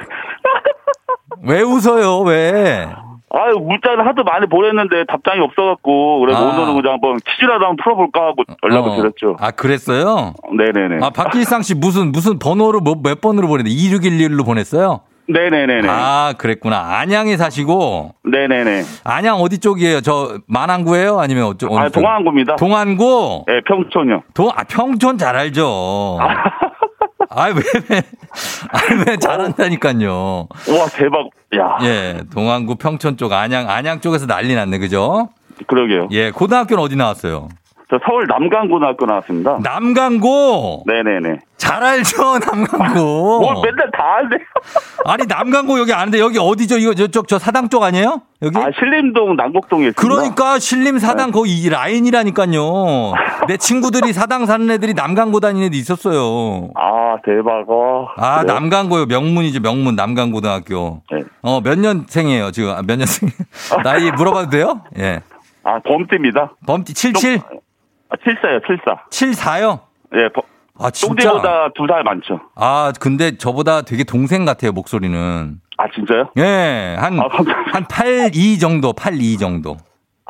왜 1.43 1.63
웃어요? 1.63 2.21
왜? 2.21 2.89
아유 3.31 3.57
문자를 3.61 4.07
하도 4.07 4.25
많이 4.25 4.47
보냈는데 4.47 5.05
답장이 5.07 5.41
없어갖고 5.41 6.21
그래서 6.21 6.39
아. 6.39 6.49
오늘은 6.51 6.81
그냥 6.81 6.95
한번 6.95 7.19
퀴즈라도 7.27 7.67
한번 7.67 7.77
풀어볼까 7.85 8.21
하고 8.21 8.43
연락을 8.63 8.91
어. 8.91 8.97
드렸죠. 8.97 9.37
아, 9.39 9.51
그랬어요? 9.51 10.33
네네네. 10.57 11.05
아, 11.05 11.11
박길상 11.11 11.61
씨 11.63 11.75
무슨, 11.75 12.11
무슨 12.11 12.39
번호를 12.39 12.81
뭐, 12.81 12.97
몇 13.03 13.21
번으로 13.21 13.47
보냈는데 13.49 13.71
2611로 13.77 14.47
보냈어요? 14.47 15.01
네네네네. 15.29 15.87
아, 15.91 16.33
그랬구나. 16.39 17.01
안양에 17.01 17.37
사시고, 17.37 18.15
네네네. 18.25 18.83
안양 19.05 19.37
어디 19.37 19.59
쪽이에요? 19.59 20.01
저, 20.01 20.39
만안구예요 20.47 21.21
아니면 21.21 21.45
어쩌, 21.45 21.69
아? 21.77 21.91
동안구입니다. 21.91 22.57
동안구? 22.57 23.45
네 23.47 23.61
평촌이요. 23.67 24.23
동, 24.33 24.49
아, 24.49 24.65
평촌 24.67 25.19
잘 25.19 25.37
알죠. 25.37 26.17
아, 26.19 26.29
왜, 27.49 27.63
왜, 27.91 28.03
아, 28.71 28.79
왜 29.07 29.17
잘한다니까요. 29.17 30.49
와 30.69 30.87
대박. 30.93 31.29
야 31.57 31.79
예, 31.83 32.23
동안구 32.33 32.77
평촌 32.77 33.17
쪽, 33.17 33.33
안양, 33.33 33.71
안양 33.71 34.01
쪽에서 34.01 34.27
난리 34.27 34.55
났네, 34.55 34.79
그죠? 34.79 35.29
그러게요. 35.67 36.09
예, 36.13 36.31
고등학교는 36.31 36.83
어디 36.83 36.95
나왔어요? 36.97 37.49
저 37.91 37.99
서울 38.05 38.27
남강고등학교 38.27 39.07
나왔습니다. 39.07 39.59
남강고! 39.63 40.85
네네네. 40.87 41.39
잘 41.57 41.83
알죠, 41.83 42.39
남강고. 42.39 43.41
뭘 43.41 43.55
맨날 43.65 43.91
다 43.91 44.17
알네. 44.19 44.37
아니, 45.07 45.25
남강고 45.27 45.79
여기 45.79 45.93
아는데 45.95 46.21
여기 46.21 46.39
어디죠? 46.39 46.77
이거 46.77 46.93
저쪽, 46.93 47.29
저 47.29 47.39
사당 47.39 47.71
쪽 47.71 47.83
아니에요? 47.83 48.21
여기? 48.43 48.59
아 48.59 48.69
신림동 48.79 49.37
남곡동에 49.37 49.89
있습니다. 49.89 50.01
그러니까 50.03 50.59
신림 50.59 50.99
사당 50.99 51.31
거기 51.31 51.59
이 51.59 51.69
라인이라니까요. 51.71 53.15
내 53.49 53.57
친구들이 53.57 54.13
사당 54.13 54.45
사는 54.45 54.71
애들이 54.71 54.93
남강고 54.93 55.41
다니는 55.41 55.69
애들 55.69 55.79
있었어요. 55.79 56.71
아 56.77 57.17
대박. 57.25 57.65
어. 57.69 58.09
아, 58.17 58.43
그래요? 58.43 58.55
남강고요. 58.55 59.07
명문이죠, 59.07 59.61
명문, 59.61 59.97
남강고등학교. 59.97 61.01
네. 61.11 61.23
어, 61.41 61.61
몇 61.63 61.79
년생이에요, 61.79 62.51
지금? 62.51 62.71
아, 62.71 62.83
몇 62.87 62.97
년생? 62.97 63.31
나이 63.83 64.11
물어봐도 64.13 64.51
돼요? 64.51 64.83
예. 64.99 65.21
아 65.65 65.81
범띠입니다. 65.81 66.53
범띠 66.67 66.93
77? 66.95 67.41
아, 68.11 68.17
74요, 68.17 68.61
74. 68.67 69.05
74요? 69.11 69.81
예, 70.15 70.29
버- 70.33 70.43
아, 70.81 70.91
진짜? 70.91 71.29
똥띠보다 71.31 71.71
두 71.75 71.87
살 71.89 72.03
많죠. 72.05 72.41
아, 72.55 72.93
근데 73.01 73.37
저보다 73.37 73.83
되게 73.83 74.05
동생 74.05 74.45
같아요, 74.45 74.73
목소리는. 74.73 75.61
아, 75.77 75.85
진짜요? 75.95 76.31
예, 76.39 76.97
한, 76.99 77.19
아. 77.21 77.25
한 77.73 77.85
8, 77.89 78.31
2 78.35 78.59
정도, 78.59 78.93
8, 78.93 79.15
2 79.21 79.37
정도. 79.39 79.73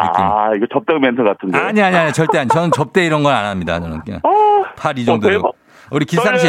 느낌. 0.00 0.22
아, 0.24 0.52
이거 0.56 0.66
접대 0.72 0.94
멘트 0.98 1.22
같은데. 1.24 1.58
아니, 1.58 1.82
아니, 1.82 1.96
아니, 1.96 2.12
절대 2.12 2.38
아니. 2.38 2.48
저는 2.48 2.70
접대 2.70 3.04
이런 3.04 3.22
건 3.22 3.34
안 3.34 3.44
합니다, 3.46 3.80
저는. 3.80 4.00
그냥. 4.04 4.20
아, 4.24 4.62
8, 4.76 4.98
2 4.98 5.02
어, 5.02 5.04
정도. 5.06 5.28
대박. 5.28 5.52
우리 5.90 6.04
길상 6.04 6.38
씨. 6.38 6.48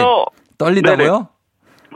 떨린다고요? 0.58 1.28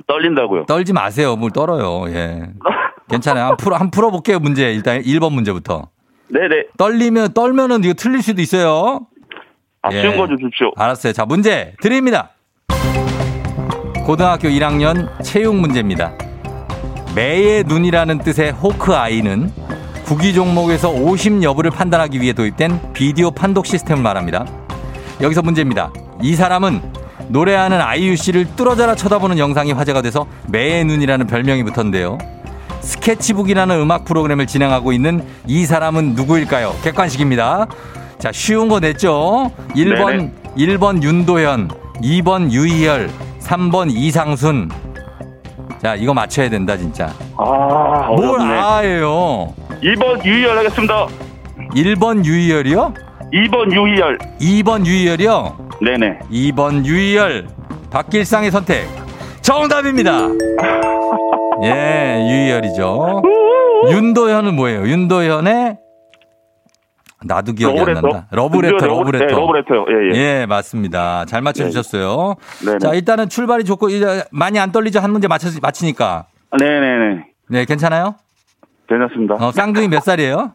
떨린다고요. 0.08 0.66
떨지 0.66 0.94
마세요. 0.94 1.36
뭘 1.36 1.52
떨어요. 1.52 2.10
예. 2.14 2.44
괜찮아요. 3.10 3.46
한 3.50 3.58
풀어, 3.58 3.76
한 3.76 3.92
풀어볼게요, 3.92 4.40
문제. 4.40 4.72
일단 4.74 5.02
1번 5.02 5.34
문제부터. 5.34 5.90
네네. 6.30 6.68
떨리면, 6.78 7.34
떨면은 7.34 7.84
이거 7.84 7.94
틀릴 7.94 8.22
수도 8.24 8.42
있어요. 8.42 9.02
아, 9.84 9.90
예. 9.92 10.02
쉬운 10.02 10.18
거 10.18 10.28
주십시오. 10.28 10.72
알았어요. 10.78 11.14
자, 11.14 11.26
문제 11.26 11.74
드립니다. 11.82 12.30
고등학교 14.06 14.48
1학년 14.48 15.10
체육 15.24 15.56
문제입니다. 15.56 16.14
매의 17.16 17.64
눈이라는 17.66 18.20
뜻의 18.20 18.52
호크아이는 18.52 19.52
구기 20.06 20.34
종목에서 20.34 20.90
오심 20.90 21.44
여부를 21.44 21.72
판단하기 21.72 22.20
위해 22.20 22.34
도입된 22.34 22.94
비디오 22.94 23.32
판독 23.32 23.66
시스템을 23.66 24.02
말합니다. 24.02 24.46
여기서 25.22 25.42
문제입니다. 25.42 25.92
이 26.22 26.36
사람은 26.36 26.82
노래하는 27.30 27.80
아이유 27.80 28.16
씨를 28.16 28.56
뚫어져라 28.56 28.96
쳐다보는 28.96 29.38
영상이 29.38 29.72
화제가 29.74 30.02
돼서 30.02 30.28
매의 30.50 30.84
눈이라는 30.86 31.28
별명이 31.28 31.64
붙었는데요. 31.64 32.18
스케치북이라는 32.82 33.80
음악 33.80 34.04
프로그램을 34.06 34.48
진행하고 34.48 34.92
있는 34.92 35.26
이 35.48 35.66
사람은 35.66 36.16
누구일까요? 36.16 36.76
객관식입니다. 36.84 37.68
자, 38.24 38.32
쉬운 38.32 38.70
거 38.70 38.80
냈죠? 38.80 39.52
1번, 39.76 40.32
1번 40.56 41.04
윤도현, 41.04 41.68
2번 42.02 42.50
유희열, 42.54 43.10
3번 43.42 43.92
이상순. 43.92 44.70
자, 45.82 45.96
이거 45.96 46.14
맞춰야 46.14 46.50
된다, 46.50 46.78
진짜. 46.78 47.12
아, 47.38 48.08
뭘 48.16 48.30
어렵네. 48.30 48.54
아예요? 48.54 49.54
2번 49.82 50.24
유희열 50.24 50.58
하겠습니다. 50.58 51.08
1번 51.76 52.24
유희열이요? 52.24 52.94
2번 53.34 53.74
유희열. 53.74 54.18
2번 54.40 54.86
유희열이요? 54.86 55.58
네네. 55.82 56.20
2번 56.32 56.86
유희열. 56.86 57.50
박길상의 57.92 58.52
선택. 58.52 58.88
정답입니다. 59.42 60.30
예, 61.66 62.26
유희열이죠. 62.32 63.22
윤도현은 63.92 64.56
뭐예요? 64.56 64.88
윤도현의 64.88 65.83
나도 67.26 67.54
기억이 67.54 67.80
안 67.80 67.94
난다. 67.94 68.28
러브레터, 68.32 68.86
러브레터. 68.86 69.26
네, 69.26 69.32
러브레터요. 69.34 69.86
예, 69.90 70.16
예. 70.16 70.18
예, 70.42 70.46
맞습니다. 70.46 71.26
잘 71.26 71.42
맞춰주셨어요. 71.42 72.36
네 72.66 72.72
네. 72.74 72.78
자, 72.80 72.94
일단은 72.94 73.30
출발이 73.30 73.64
좋고, 73.64 73.90
이제 73.90 74.24
많이 74.32 74.60
안 74.60 74.72
떨리죠? 74.72 75.00
한 75.00 75.12
문제 75.12 75.28
맞춰, 75.28 75.48
맞히니까. 75.62 76.26
네네네. 76.60 77.26
네, 77.50 77.66
괜찮아요? 77.66 78.16
괜찮습니다. 78.88 79.36
어, 79.36 79.52
쌍둥이 79.52 79.88
몇 79.88 80.02
살이에요? 80.04 80.54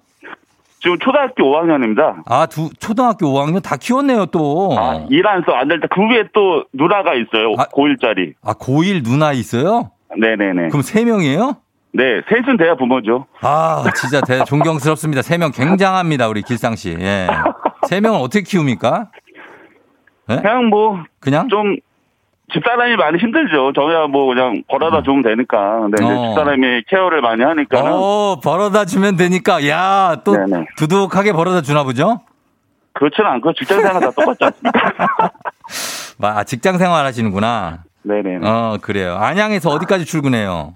지금 0.81 0.96
초등학교 1.00 1.42
5학년입니다. 1.44 2.22
아, 2.26 2.46
두, 2.46 2.70
초등학교 2.78 3.26
5학년 3.33 3.62
다 3.62 3.76
키웠네요, 3.76 4.26
또. 4.26 4.76
아, 4.78 5.07
일안서 5.11 5.52
안 5.52 5.68
될 5.68 5.81
때, 5.81 5.88
그 5.90 6.00
위에 6.02 6.24
또 6.33 6.64
누나가 6.72 7.14
있어요. 7.14 7.54
아. 7.59 7.64
고1짜리. 7.64 8.35
아, 8.44 8.54
고1 8.54 9.02
누나 9.04 9.33
있어요? 9.33 9.90
네네네. 10.16 10.68
그럼 10.68 10.83
세명이에요 10.83 11.57
네, 11.92 12.20
셋은 12.29 12.57
돼야 12.59 12.74
부모죠. 12.77 13.27
아, 13.40 13.85
진짜 13.96 14.20
대, 14.20 14.44
존경스럽습니다. 14.44 15.22
세 15.22 15.38
명 15.38 15.51
굉장합니다, 15.53 16.29
우리 16.29 16.42
길상 16.42 16.77
씨. 16.77 16.96
예. 16.98 17.27
세 17.88 18.01
명을 18.01 18.20
어떻게 18.20 18.42
키웁니까? 18.42 19.09
그냥 20.27 20.66
뭐, 20.66 20.98
그냥? 21.20 21.48
좀, 21.48 21.77
집사람이 22.53 22.96
많이 22.96 23.18
힘들죠. 23.18 23.72
저야 23.74 24.07
뭐 24.07 24.27
그냥 24.27 24.62
벌어다 24.68 25.03
주면 25.03 25.22
되니까. 25.22 25.81
근데 25.81 26.03
어. 26.05 26.29
집사람이 26.29 26.83
케어를 26.88 27.20
많이 27.20 27.42
하니까. 27.42 27.81
어, 27.83 28.40
벌어다 28.42 28.85
주면 28.85 29.16
되니까, 29.16 29.66
야, 29.68 30.16
또 30.24 30.33
네네. 30.33 30.66
두둑하게 30.77 31.33
벌어다 31.33 31.61
주나 31.62 31.85
보죠? 31.85 32.20
그렇지는 32.94 33.31
않고 33.33 33.53
직장 33.55 33.81
생활 33.81 34.01
다 34.01 34.11
똑같지 34.11 34.44
않습니까? 34.44 34.92
아, 36.20 36.44
직장 36.44 36.79
생활 36.79 37.05
하시는구나. 37.07 37.85
네네. 38.03 38.38
어, 38.42 38.79
그래요. 38.81 39.16
안양에서 39.16 39.70
어디까지 39.70 40.05
출근해요? 40.05 40.74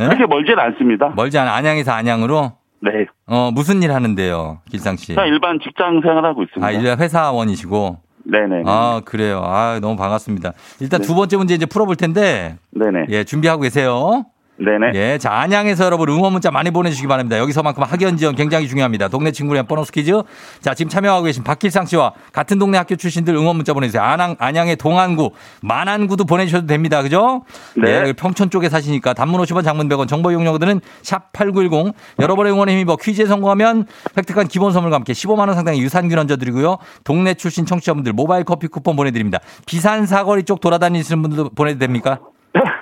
예? 0.00 0.06
그렇게 0.06 0.26
멀진 0.26 0.58
않습니다. 0.58 1.12
멀지 1.14 1.38
않아. 1.38 1.54
안양에서 1.54 1.92
안양으로? 1.92 2.52
네. 2.82 3.06
어, 3.26 3.50
무슨 3.52 3.82
일 3.82 3.92
하는데요, 3.92 4.60
길상 4.70 4.96
씨? 4.96 5.14
그냥 5.14 5.28
일반 5.28 5.58
직장 5.60 6.00
생활하고 6.00 6.42
있습니다. 6.44 6.66
아, 6.66 6.70
일반 6.70 6.98
회사원이시고. 6.98 7.98
네네. 8.24 8.62
아, 8.66 9.02
그래요. 9.04 9.42
아, 9.44 9.78
너무 9.80 9.96
반갑습니다. 9.96 10.52
일단 10.80 11.00
네. 11.00 11.06
두 11.06 11.14
번째 11.14 11.36
문제 11.36 11.54
이제 11.54 11.66
풀어볼 11.66 11.96
텐데, 11.96 12.56
네네. 12.70 13.06
예, 13.10 13.24
준비하고 13.24 13.62
계세요. 13.62 14.24
네네. 14.60 14.92
예, 14.94 15.18
자, 15.18 15.32
안양에서 15.32 15.86
여러분 15.86 16.08
응원 16.10 16.32
문자 16.32 16.50
많이 16.50 16.70
보내주시기 16.70 17.08
바랍니다. 17.08 17.38
여기서만큼 17.38 17.82
학연 17.82 18.16
지원 18.18 18.34
굉장히 18.34 18.68
중요합니다. 18.68 19.08
동네 19.08 19.32
친구랑 19.32 19.66
보너스 19.66 19.90
퀴즈. 19.90 20.12
자, 20.60 20.74
지금 20.74 20.90
참여하고 20.90 21.24
계신 21.24 21.42
박길상 21.42 21.86
씨와 21.86 22.12
같은 22.32 22.58
동네 22.58 22.76
학교 22.76 22.94
출신들 22.96 23.34
응원 23.34 23.56
문자 23.56 23.72
보내주세요. 23.72 24.02
안양, 24.02 24.36
안양의 24.38 24.76
동안구, 24.76 25.30
만안구도 25.62 26.24
보내주셔도 26.24 26.66
됩니다. 26.66 27.02
그죠? 27.02 27.44
네. 27.74 28.08
예, 28.08 28.12
평촌 28.12 28.50
쪽에 28.50 28.68
사시니까 28.68 29.14
단문 29.14 29.40
50원 29.40 29.64
장문 29.64 29.88
100원 29.88 30.08
정보 30.08 30.30
이용료들은 30.30 30.80
샵8910 31.02 31.94
여러분의 32.18 32.52
응원에 32.52 32.72
힘입어 32.72 32.96
퀴즈에 32.96 33.26
성공하면 33.26 33.86
획득한 34.16 34.48
기본 34.48 34.72
선물과 34.72 34.96
함께 34.96 35.14
15만원 35.14 35.54
상당의 35.54 35.80
유산균 35.80 36.18
얹어드리고요. 36.18 36.76
동네 37.04 37.32
출신 37.34 37.64
청취자분들 37.64 38.12
모바일 38.12 38.44
커피 38.44 38.68
쿠폰 38.68 38.96
보내드립니다. 38.96 39.38
비산 39.66 40.04
사거리 40.04 40.42
쪽 40.42 40.60
돌아다니시는 40.60 41.22
분들도 41.22 41.50
보내도 41.50 41.78
됩니까? 41.78 42.18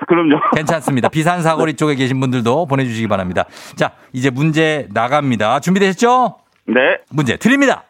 그럼요. 0.08 0.40
괜찮습니다. 0.56 1.08
비산 1.08 1.42
사거리 1.42 1.74
쪽에 1.74 1.94
계신 1.94 2.18
분들도 2.18 2.66
보내주시기 2.66 3.06
바랍니다. 3.08 3.44
자, 3.76 3.92
이제 4.12 4.30
문제 4.30 4.88
나갑니다. 4.92 5.60
준비되셨죠? 5.60 6.36
네. 6.66 6.74
문제 7.10 7.36
드립니다. 7.36 7.84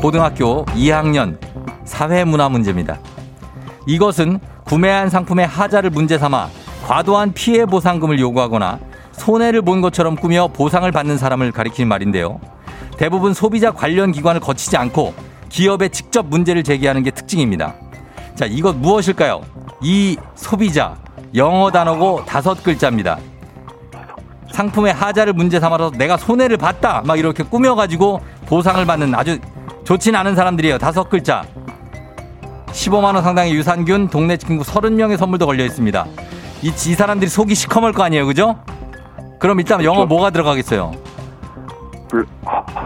고등학교 0.00 0.64
2학년 0.66 1.38
사회문화 1.84 2.48
문제입니다. 2.48 2.98
이것은 3.86 4.38
구매한 4.64 5.08
상품의 5.08 5.46
하자를 5.46 5.90
문제 5.90 6.18
삼아 6.18 6.48
과도한 6.86 7.32
피해 7.32 7.66
보상금을 7.66 8.18
요구하거나 8.18 8.78
손해를 9.12 9.62
본 9.62 9.80
것처럼 9.80 10.16
꾸며 10.16 10.48
보상을 10.48 10.90
받는 10.90 11.18
사람을 11.18 11.52
가리키는 11.52 11.88
말인데요. 11.88 12.40
대부분 12.96 13.34
소비자 13.34 13.70
관련 13.70 14.12
기관을 14.12 14.40
거치지 14.40 14.76
않고 14.76 15.14
기업에 15.48 15.88
직접 15.88 16.26
문제를 16.26 16.62
제기하는 16.62 17.02
게 17.02 17.10
특징입니다. 17.10 17.74
자, 18.34 18.46
이것 18.46 18.76
무엇일까요? 18.76 19.42
이 19.82 20.16
소비자 20.34 20.96
영어 21.34 21.70
단어고 21.70 22.24
다섯 22.24 22.62
글자입니다. 22.62 23.18
상품의 24.52 24.92
하자를 24.92 25.32
문제 25.32 25.58
삼아서 25.58 25.90
내가 25.96 26.16
손해를 26.16 26.56
봤다 26.58 27.02
막 27.04 27.18
이렇게 27.18 27.42
꾸며가지고 27.42 28.20
보상을 28.46 28.84
받는 28.84 29.14
아주 29.14 29.38
좋진 29.84 30.14
않은 30.14 30.34
사람들이에요. 30.34 30.78
다섯 30.78 31.08
글자. 31.08 31.44
15만 32.66 33.14
원 33.14 33.22
상당의 33.22 33.52
유산균, 33.54 34.08
동네 34.08 34.36
친구 34.36 34.62
30명의 34.64 35.16
선물도 35.18 35.46
걸려 35.46 35.64
있습니다. 35.64 36.06
이, 36.62 36.68
이 36.68 36.70
사람들이 36.70 37.28
속이 37.30 37.54
시커멀 37.54 37.92
거 37.92 38.02
아니에요, 38.04 38.26
그죠? 38.26 38.56
그럼 39.38 39.58
일단 39.58 39.82
영어 39.84 40.06
뭐가 40.06 40.30
들어가겠어요? 40.30 40.92
불- 42.08 42.26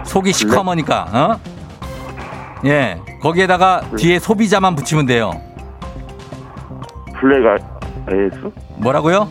속이 0.04 0.32
시커머니까, 0.32 1.06
어? 1.12 1.55
예, 2.66 3.00
거기에다가 3.20 3.82
뒤에 3.96 4.18
소비자만 4.18 4.74
붙이면 4.74 5.06
돼요. 5.06 5.30
black 7.20 7.46
아, 7.46 7.56
AS? 8.12 8.50
뭐라고요? 8.76 9.28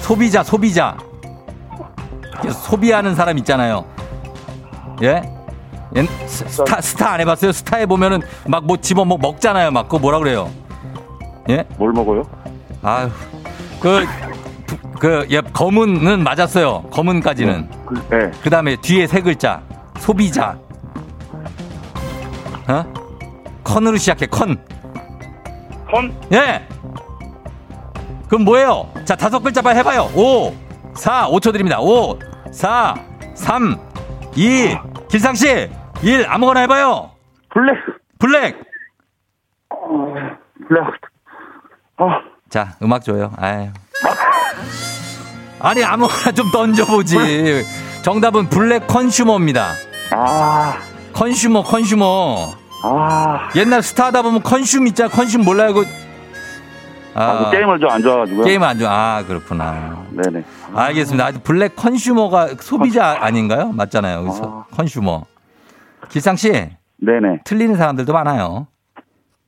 소비자, 0.00 0.42
소비자. 0.42 0.96
소비하는 2.50 3.14
사람 3.14 3.38
있잖아요. 3.38 3.84
예? 5.02 5.22
스- 6.26 6.44
스타, 6.48 6.80
스타 6.80 7.12
안 7.12 7.20
해봤어요? 7.20 7.52
스타에 7.52 7.86
보면은 7.86 8.20
막 8.46 8.64
뭐 8.64 8.76
집어 8.78 9.04
뭐 9.04 9.18
먹잖아요. 9.18 9.70
막 9.70 9.84
그거 9.84 9.98
뭐라 9.98 10.18
그래요? 10.18 10.50
예? 11.50 11.64
뭘 11.76 11.92
먹어요? 11.92 12.22
아유. 12.82 13.08
그, 13.80 14.04
부- 14.66 14.76
그, 14.98 15.26
예, 15.30 15.40
검은은 15.40 16.22
맞았어요. 16.24 16.82
검은까지는. 16.90 17.68
그, 17.86 17.94
네. 18.10 18.30
그 18.42 18.50
다음에 18.50 18.76
뒤에 18.76 19.06
세 19.06 19.20
글자. 19.20 19.60
소비자. 19.98 20.56
어? 22.68 22.84
컨으로 23.64 23.96
시작해, 23.96 24.26
컨. 24.26 24.58
선? 25.90 26.14
예! 26.32 26.66
그럼 28.28 28.44
뭐예요? 28.44 28.90
자, 29.04 29.14
다섯 29.14 29.40
글자 29.40 29.60
빨리 29.60 29.78
해봐요. 29.78 30.10
5, 30.14 30.54
4, 30.94 31.28
5초 31.28 31.52
드립니다. 31.52 31.80
5, 31.80 32.18
4, 32.50 32.94
3, 33.34 33.78
2, 34.34 34.76
길상 35.10 35.34
씨, 35.34 35.68
1, 36.02 36.26
아무거나 36.28 36.60
해봐요. 36.60 37.10
black. 37.50 37.74
black! 38.18 38.56
black. 40.68 40.84
아, 41.98 42.04
자, 42.48 42.76
음악 42.82 43.04
줘요. 43.04 43.32
아유. 43.36 43.68
아니, 45.60 45.84
아무거나 45.84 46.32
좀 46.32 46.50
던져보지. 46.50 47.64
정답은 48.02 48.48
black 48.48 48.86
consumer입니다. 48.86 49.72
아, 50.10 50.76
consumer, 51.12 51.62
consumer. 51.62 52.54
아. 52.84 53.48
옛날 53.56 53.82
스타 53.82 54.06
하다 54.06 54.22
보면 54.22 54.42
consume 54.42 54.86
있잖아. 54.88 55.08
consume 55.10 55.44
몰라요? 55.44 55.72
그, 55.74 55.84
아, 57.14 57.44
그 57.44 57.50
게임을 57.56 57.78
좀 57.78 57.90
안 57.90 58.02
좋아가지고요. 58.02 58.44
게임 58.44 58.62
안 58.62 58.78
좋아. 58.78 58.90
아, 58.90 59.24
그렇구나. 59.26 60.04
네네. 60.10 60.44
알겠습니다. 60.74 61.26
아주 61.26 61.40
black 61.40 61.76
consumer가 61.76 62.48
소비자 62.58 63.18
아닌가요? 63.20 63.70
맞잖아요. 63.72 64.26
아. 64.26 64.30
서- 64.32 64.66
consumer. 64.72 65.24
길상 66.08 66.36
씨, 66.36 66.50
네네. 66.50 67.40
틀리는 67.44 67.76
사람들도 67.76 68.12
많아요. 68.12 68.66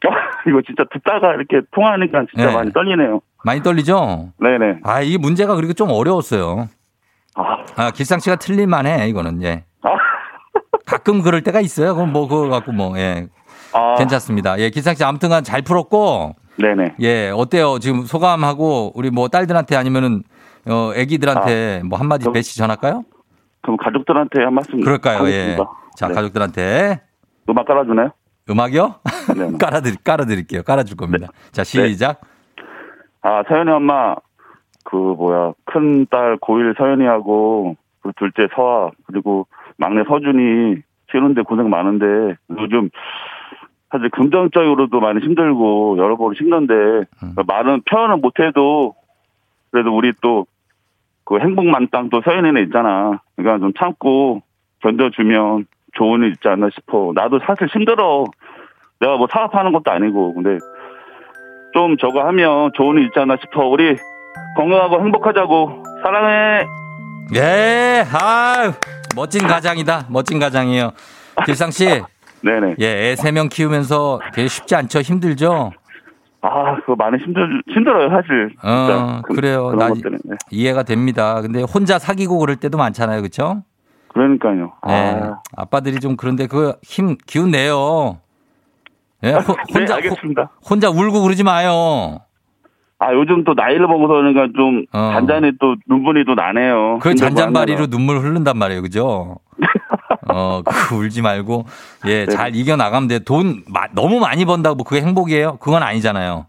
이거 0.46 0.60
진짜 0.66 0.84
듣다가 0.92 1.32
이렇게 1.34 1.66
통화하니까 1.74 2.26
진짜 2.30 2.46
네. 2.48 2.54
많이 2.54 2.72
떨리네요. 2.72 3.20
많이 3.44 3.62
떨리죠? 3.62 4.32
네네. 4.38 4.80
아, 4.84 5.00
이 5.00 5.16
문제가 5.18 5.54
그리고 5.56 5.72
좀 5.72 5.90
어려웠어요. 5.90 6.68
아, 7.34 7.56
아, 7.76 7.90
길상 7.90 8.18
씨가 8.20 8.36
틀릴만 8.36 8.86
해, 8.86 9.08
이거는, 9.08 9.42
예. 9.42 9.64
아, 10.74 10.78
가끔 10.86 11.22
그럴 11.22 11.42
때가 11.42 11.60
있어요. 11.60 11.94
그럼 11.94 12.12
뭐, 12.12 12.26
그거 12.28 12.48
갖고 12.48 12.72
뭐, 12.72 12.98
예. 12.98 13.28
아 13.72 13.96
괜찮습니다. 13.96 14.58
예, 14.58 14.70
길상 14.70 14.94
씨 14.94 15.02
아무튼 15.04 15.28
간 15.30 15.42
잘 15.44 15.62
풀었고, 15.62 16.34
네네. 16.58 16.94
예, 17.00 17.30
어때요? 17.34 17.78
지금 17.80 18.02
소감하고 18.02 18.92
우리 18.94 19.10
뭐 19.10 19.28
딸들한테 19.28 19.76
아니면은, 19.76 20.22
어, 20.68 20.92
애기들한테 20.94 21.82
뭐 21.84 21.98
한마디 21.98 22.24
저- 22.24 22.30
메시지 22.30 22.58
전할까요? 22.58 23.02
그럼 23.62 23.76
가족들한테 23.78 24.42
한 24.44 24.54
말씀 24.54 24.80
그럴까요? 24.80 25.18
예. 25.28 25.40
하겠습니다. 25.40 25.70
자, 25.96 26.08
네. 26.08 26.14
가족들한테 26.14 27.00
음악 27.48 27.66
깔아 27.66 27.84
주나요? 27.84 28.10
음악이요? 28.48 28.94
네. 29.36 29.52
깔아 29.58 29.80
드릴, 29.80 29.96
깔아 30.04 30.24
드릴게요. 30.26 30.62
깔아 30.62 30.84
줄 30.84 30.96
겁니다. 30.96 31.28
자, 31.50 31.64
시작. 31.64 32.20
아, 33.22 33.42
서연이 33.48 33.70
엄마, 33.70 34.14
그, 34.84 34.96
뭐야, 34.96 35.52
큰딸 35.64 36.38
고1 36.40 36.76
서연이하고, 36.76 37.74
그 38.02 38.12
둘째 38.16 38.48
서아, 38.54 38.90
그리고 39.06 39.46
막내 39.76 40.04
서준이 40.04 40.76
쉬는데 41.10 41.42
고생 41.42 41.68
많은데, 41.70 42.36
요즘, 42.58 42.90
사실 43.90 44.10
긍정적으로도 44.10 45.00
많이 45.00 45.20
힘들고, 45.20 45.96
여러 45.98 46.16
번 46.16 46.34
힘든데, 46.34 46.74
음. 46.74 47.34
말은 47.46 47.82
표현은 47.88 48.20
못해도, 48.20 48.94
그래도 49.70 49.96
우리 49.96 50.12
또, 50.22 50.46
그 51.24 51.38
행복 51.38 51.66
만 51.66 51.88
땅 51.88 52.10
또 52.10 52.20
서연이네 52.22 52.62
있잖아. 52.62 53.20
그러니까 53.36 53.58
좀 53.58 53.72
참고, 53.78 54.42
견뎌주면 54.80 55.66
좋은 55.94 56.22
일 56.22 56.30
있지 56.32 56.48
않나 56.48 56.68
싶어. 56.74 57.12
나도 57.14 57.38
사실 57.46 57.68
힘들어. 57.68 58.24
내가 59.00 59.16
뭐 59.16 59.26
사업하는 59.30 59.72
것도 59.72 59.90
아니고, 59.90 60.34
근데, 60.34 60.58
좀 61.72 61.96
저거 61.96 62.24
하면 62.26 62.70
좋은 62.74 62.98
일 62.98 63.04
있지 63.06 63.18
않나 63.18 63.36
싶어. 63.40 63.66
우리 63.66 63.96
건강하고 64.56 65.00
행복하자고. 65.00 65.82
사랑해. 66.02 66.66
예, 67.34 68.04
아유, 68.12 68.72
멋진 69.14 69.46
가장이다. 69.46 70.06
멋진 70.08 70.38
가장이에요. 70.38 70.92
길상 71.46 71.70
씨, 71.70 71.86
네네. 72.42 72.76
예, 72.80 73.10
애 73.10 73.16
세 73.16 73.32
명 73.32 73.48
키우면서 73.48 74.20
되게 74.34 74.48
쉽지 74.48 74.74
않죠? 74.76 75.00
힘들죠? 75.00 75.72
아, 76.42 76.76
그거 76.80 76.94
많이 76.96 77.16
힘들, 77.22 77.62
힘들어요, 77.68 78.10
사실. 78.10 78.54
어, 78.62 79.22
그. 79.24 79.34
그런 79.34 79.78
나 79.78 79.88
것들은. 79.88 80.18
네. 80.24 80.36
이해가 80.50 80.82
됩니다. 80.82 81.40
근데 81.40 81.62
혼자 81.62 81.98
사귀고 81.98 82.38
그럴 82.38 82.56
때도 82.56 82.76
많잖아요. 82.76 83.22
그렇죠? 83.22 83.62
그러니까요. 84.08 84.72
네. 84.86 85.20
아, 85.22 85.40
아빠들이 85.56 86.00
좀 86.00 86.16
그런데 86.16 86.46
그 86.46 86.74
힘, 86.82 87.16
기운 87.26 87.50
내요. 87.50 88.18
예, 89.22 89.32
호- 89.40 89.56
혼자, 89.74 89.96
네, 89.96 90.02
알겠습니다. 90.08 90.42
호- 90.42 90.68
혼자 90.68 90.90
울고 90.90 91.22
그러지 91.22 91.42
마요. 91.44 92.18
아, 92.98 93.12
요즘 93.12 93.44
또 93.44 93.54
나이를 93.54 93.86
먹어서 93.86 94.14
그러니까 94.14 94.46
좀 94.56 94.84
어. 94.92 95.10
잔잔히 95.12 95.52
또 95.60 95.74
눈물이 95.86 96.24
또 96.24 96.34
나네요. 96.34 96.98
그 97.02 97.14
잔잔바리로. 97.14 97.88
눈물 97.88 98.18
흐른단 98.20 98.56
말이에요. 98.56 98.82
그죠? 98.82 99.36
어, 100.32 100.62
그 100.64 100.94
울지 100.96 101.20
말고, 101.22 101.66
예, 102.06 102.24
네. 102.24 102.26
잘 102.26 102.54
이겨 102.56 102.76
나가면 102.76 103.08
돼. 103.08 103.18
돈 103.18 103.62
마- 103.68 103.88
너무 103.94 104.20
많이 104.20 104.44
번다고 104.44 104.76
뭐 104.76 104.84
그게 104.84 105.02
행복이에요? 105.02 105.58
그건 105.60 105.82
아니잖아요. 105.82 106.46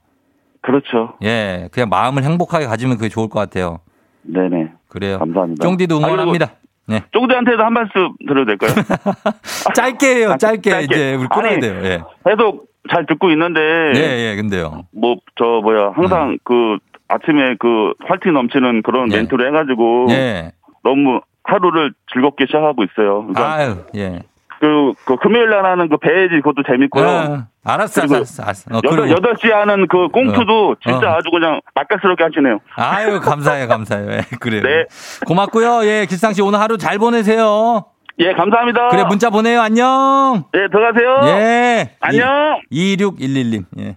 그렇죠. 0.62 1.14
예, 1.24 1.68
그냥 1.72 1.90
마음을 1.90 2.24
행복하게 2.24 2.66
가지면 2.68 2.98
그게 2.98 3.10
좋을 3.10 3.28
것 3.30 3.40
같아요. 3.40 3.80
네네. 4.24 4.72
그래요. 4.88 5.20
감사합니다. 5.20 5.62
쫑디도 5.64 5.98
응원합니다. 5.98 6.52
네. 6.88 7.02
쫑디한테도 7.12 7.64
한 7.64 7.74
말씀 7.74 8.14
드려도 8.28 8.46
될까요? 8.46 8.72
짧게 9.76 10.08
해요, 10.16 10.32
아, 10.34 10.38
짧게. 10.38 10.70
짧게. 10.70 10.84
이제 10.86 11.16
우리 11.16 11.28
끊어야 11.28 11.60
돼요. 11.60 11.82
예. 11.84 12.02
계속 12.26 12.68
잘 12.92 13.06
듣고 13.06 13.30
있는데. 13.32 13.62
예, 13.96 14.32
예, 14.32 14.36
근데요. 14.36 14.86
뭐, 14.92 15.18
저, 15.38 15.62
뭐야, 15.64 15.92
항상 15.96 16.32
음. 16.32 16.38
그 16.44 16.78
아침에 17.08 17.56
그 17.60 17.94
활팅 18.08 18.34
넘치는 18.34 18.82
그런 18.84 19.12
예. 19.12 19.18
멘트를 19.18 19.48
해가지고. 19.48 20.08
예. 20.10 20.52
너무 20.84 21.20
하루를 21.44 21.94
즐겁게 22.14 22.46
시작하고 22.46 22.84
있어요. 22.84 23.26
그러니까 23.28 23.54
아유, 23.54 23.76
예. 23.96 24.22
그, 24.60 24.94
그 25.06 25.16
금요일 25.18 25.50
날 25.50 25.66
하는 25.66 25.90
그 25.90 25.98
배지 25.98 26.36
그것도 26.38 26.64
재밌고요. 26.68 27.06
어, 27.06 27.44
알았어, 27.64 28.04
알았어, 28.04 28.44
알았어. 28.44 28.76
어, 28.76 28.82
여덟, 28.84 29.10
여덟 29.10 29.36
시에 29.40 29.52
하는 29.52 29.88
그 29.88 30.08
꽁트도 30.08 30.70
어. 30.70 30.76
진짜 30.82 31.12
어. 31.12 31.16
아주 31.18 31.30
그냥 31.30 31.60
맛깔스럽게 31.74 32.24
하시네요. 32.24 32.60
아유, 32.76 33.20
감사해요, 33.20 33.68
감사해요. 33.68 34.12
예, 34.12 34.22
그래요. 34.40 34.62
네. 34.64 34.86
고맙고요. 35.28 35.86
예, 35.86 36.06
길상 36.08 36.34
씨 36.34 36.42
오늘 36.42 36.60
하루 36.60 36.78
잘 36.78 36.98
보내세요. 36.98 37.86
예, 38.20 38.34
감사합니다. 38.34 38.88
그래, 38.90 39.04
문자 39.04 39.30
보내요. 39.30 39.62
안녕. 39.62 40.46
예, 40.56 40.68
들어가세요. 40.72 41.38
예. 41.38 41.96
안녕. 42.00 42.60
2611님. 42.72 43.66
예. 43.80 43.96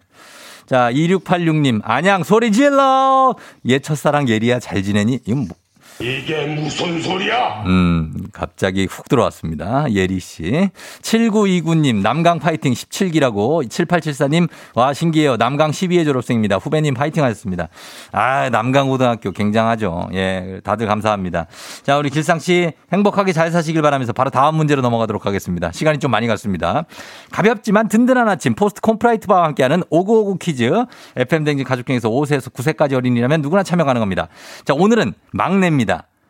자, 0.67 0.91
2686님. 0.93 1.81
안녕, 1.85 2.25
소리 2.25 2.51
질러. 2.53 3.35
예, 3.67 3.79
첫사랑 3.79 4.29
예리야, 4.29 4.59
잘 4.59 4.83
지내니? 4.83 5.21
이건 5.27 5.47
뭐. 5.47 5.57
이게 6.01 6.47
무슨 6.47 7.01
소리야? 7.03 7.65
음, 7.67 8.13
갑자기 8.33 8.87
훅 8.87 9.09
들어왔습니다. 9.09 9.87
예리 9.93 10.21
씨. 10.21 10.71
7929님, 11.03 12.03
남강 12.03 12.39
파이팅 12.39 12.73
17기라고. 12.73 13.69
7874님, 13.69 14.49
와, 14.75 14.95
신기해요. 14.95 15.37
남강 15.37 15.73
12회 15.73 16.05
졸업생입니다. 16.05 16.57
후배님 16.57 16.95
파이팅 16.95 17.25
하셨습니다. 17.25 17.69
아, 18.13 18.49
남강고등학교 18.51 19.33
굉장하죠. 19.33 20.11
예, 20.13 20.61
다들 20.63 20.87
감사합니다. 20.87 21.47
자, 21.83 21.99
우리 21.99 22.11
길상 22.11 22.39
씨 22.39 22.71
행복하게 22.93 23.33
잘 23.33 23.51
사시길 23.51 23.83
바라면서 23.83 24.13
바로 24.13 24.31
다음 24.31 24.55
문제로 24.55 24.83
넘어가도록 24.83 25.27
하겠습니다. 25.27 25.73
시간이 25.73 25.99
좀 25.99 26.13
많이 26.13 26.29
갔습니다. 26.29 26.85
가볍지만 27.33 27.89
든든한 27.89 28.29
아침 28.29 28.55
포스트 28.55 28.81
콘푸라이트 28.83 29.27
바와 29.27 29.45
함께하는 29.47 29.83
오구오구 29.91 30.39
퀴즈. 30.39 30.71
FM 31.17 31.43
댕진 31.43 31.65
가족 31.67 31.87
중에서 31.87 32.09
5세에서 32.09 32.53
9세까지 32.53 32.93
어린이라면 32.93 33.43
누구나 33.43 33.65
참여 33.65 33.85
가능합니다. 33.85 34.29
자, 34.65 34.75
오늘은 34.75 35.15
막내입니다. 35.33 35.88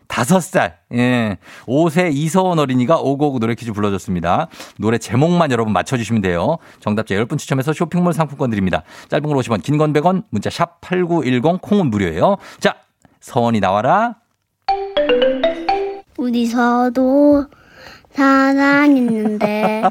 다섯 0.09 0.41
살, 0.41 0.79
예. 0.95 1.37
5세 1.67 2.13
이서원 2.13 2.59
어린이가 2.59 2.97
오고오고 2.99 3.39
노래 3.39 3.55
퀴즈 3.55 3.73
불러줬습니다. 3.73 4.49
노래 4.79 4.99
제목만 4.99 5.53
여러분 5.53 5.73
맞춰주시면 5.73 6.23
돼요. 6.23 6.57
정답자 6.81 7.15
10분 7.15 7.39
추첨해서 7.39 7.73
쇼핑몰 7.73 8.13
상품권 8.15 8.51
드립니다. 8.51 8.83
짧은 9.09 9.23
걸 9.29 9.37
50원, 9.37 9.63
긴 9.63 9.79
건 9.79 9.93
100원, 9.93 10.25
문자 10.31 10.51
샵 10.51 10.81
8910, 10.81 11.61
콩은 11.61 11.91
무료예요. 11.91 12.37
자, 12.59 12.77
서원이 13.21 13.61
나와라. 13.61 14.17
우리 16.17 16.47
서도 16.47 17.47
사랑했는데 18.11 19.83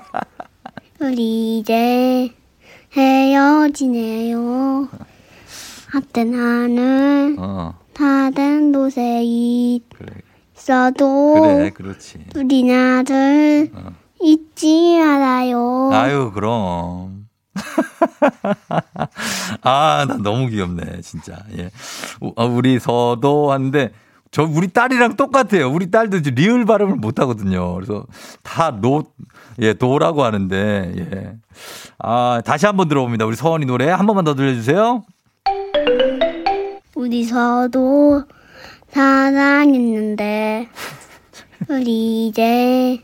우리 1.00 1.60
이제 1.60 2.34
헤어지네요. 2.94 4.88
한때 5.90 6.24
나는 6.26 7.36
어, 7.40 7.74
다른 7.98 8.72
곳에 8.72 9.02
그래. 9.98 10.14
있어도 10.56 11.34
그래, 11.42 11.72
그렇지. 11.72 12.20
우리 12.36 12.64
나를 12.64 13.72
어. 13.74 13.90
잊지 14.22 15.00
말아요. 15.00 15.90
아유, 15.92 16.32
그럼. 16.32 17.26
아, 19.64 20.06
나 20.08 20.18
너무 20.18 20.48
귀엽네, 20.48 21.02
진짜. 21.02 21.38
예. 21.58 21.72
우- 22.22 22.34
어, 22.36 22.46
우리 22.46 22.78
서도 22.78 23.52
하는데, 23.52 23.92
저 24.30 24.44
우리 24.44 24.68
딸이랑 24.68 25.16
똑같아요. 25.16 25.72
우리 25.72 25.90
딸도 25.90 26.20
리을 26.36 26.66
발음을 26.66 26.98
못 26.98 27.20
하거든요. 27.20 27.74
그래서 27.74 28.06
다 28.44 28.70
노, 28.80 29.06
예, 29.60 29.74
도라고 29.74 30.24
하는데, 30.24 30.94
예. 30.98 31.34
아, 31.98 32.42
다시 32.46 32.68
한번 32.68 32.90
들어봅니다. 32.90 33.26
우리 33.26 33.36
서원이 33.36 33.66
노래 33.66 33.90
한 33.90 34.06
번만 34.06 34.24
더 34.24 34.36
들려주세요. 34.36 35.04
우리 36.98 37.24
서도 37.26 38.24
사랑했는데 38.90 40.68
우리 41.70 42.26
이제 42.28 43.04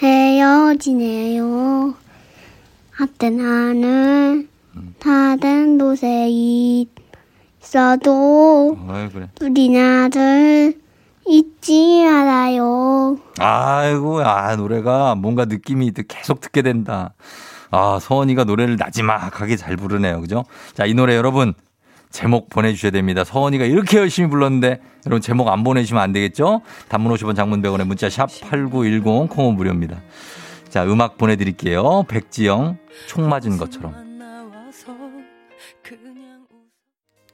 헤어지네요. 0.00 1.94
한때 2.92 3.30
나는 3.30 4.48
다른 5.00 5.78
곳에 5.78 6.28
있어도 7.60 8.78
아유, 8.88 9.10
그래. 9.12 9.28
우리 9.42 9.68
나를 9.68 10.80
잊지 11.26 12.04
말아요. 12.04 13.18
아이고, 13.40 14.20
아, 14.20 14.54
노래가 14.54 15.16
뭔가 15.16 15.46
느낌이 15.46 15.90
계속 16.06 16.40
듣게 16.40 16.62
된다. 16.62 17.14
아, 17.72 17.98
서원이가 18.00 18.44
노래를 18.44 18.76
나지막하게 18.76 19.56
잘 19.56 19.76
부르네요. 19.76 20.20
그죠? 20.20 20.44
자, 20.74 20.86
이 20.86 20.94
노래 20.94 21.16
여러분, 21.16 21.52
제목 22.14 22.48
보내주셔야 22.48 22.92
됩니다. 22.92 23.24
서원이가 23.24 23.64
이렇게 23.64 23.98
열심히 23.98 24.30
불렀는데, 24.30 24.80
여러분 25.04 25.20
제목 25.20 25.48
안 25.48 25.64
보내주시면 25.64 26.00
안 26.00 26.12
되겠죠? 26.12 26.62
단문 26.88 27.12
50원 27.12 27.34
장문 27.34 27.60
100원에 27.60 27.84
문자 27.84 28.08
샵 28.08 28.28
8910 28.40 29.28
콩은 29.28 29.56
무료입니다. 29.56 30.00
자, 30.68 30.84
음악 30.84 31.18
보내드릴게요. 31.18 32.04
백지영, 32.06 32.78
총 33.08 33.28
맞은 33.28 33.58
것처럼. 33.58 33.94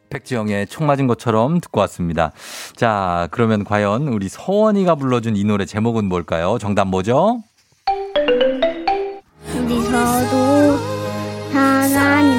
백지영의 0.09 0.67
총 0.69 0.87
맞은 0.87 1.07
것처럼 1.07 1.61
듣고 1.61 1.81
왔습니다. 1.81 2.33
자, 2.75 3.29
그러면 3.31 3.65
과연 3.65 4.09
우리 4.09 4.31
서원이가 4.31 4.95
불러준 4.95 5.37
이 5.37 5.45
노래 5.45 5.67
제목은 5.67 6.07
뭘까요? 6.07 6.57
정답 6.59 6.89
뭐죠? 6.89 7.43
우리 9.47 9.83
서도 9.83 10.79
사랑 11.53 12.30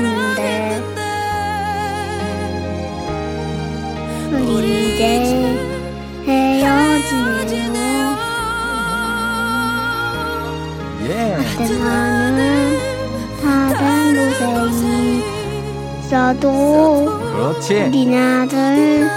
있어도 16.11 17.05
그렇지. 17.31 17.83
우리 17.83 18.05
나를 18.05 19.09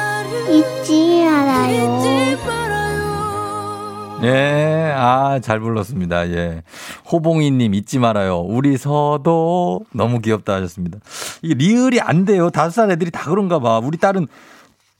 잊지 0.48 1.24
말아요. 1.24 2.04
예, 4.22 4.94
아, 4.96 5.40
잘 5.40 5.58
불렀습니다. 5.58 6.30
예. 6.30 6.62
호봉이님 7.10 7.74
잊지 7.74 7.98
말아요. 7.98 8.38
우리 8.38 8.78
서도 8.78 9.84
너무 9.92 10.20
귀엽다 10.20 10.54
하셨습니다. 10.54 10.98
이게 11.42 11.54
리을이 11.54 12.00
안 12.00 12.24
돼요. 12.24 12.48
다섯 12.48 12.70
살 12.70 12.90
애들이 12.92 13.10
다 13.10 13.28
그런가 13.28 13.58
봐. 13.58 13.80
우리 13.82 13.98
딸은 13.98 14.28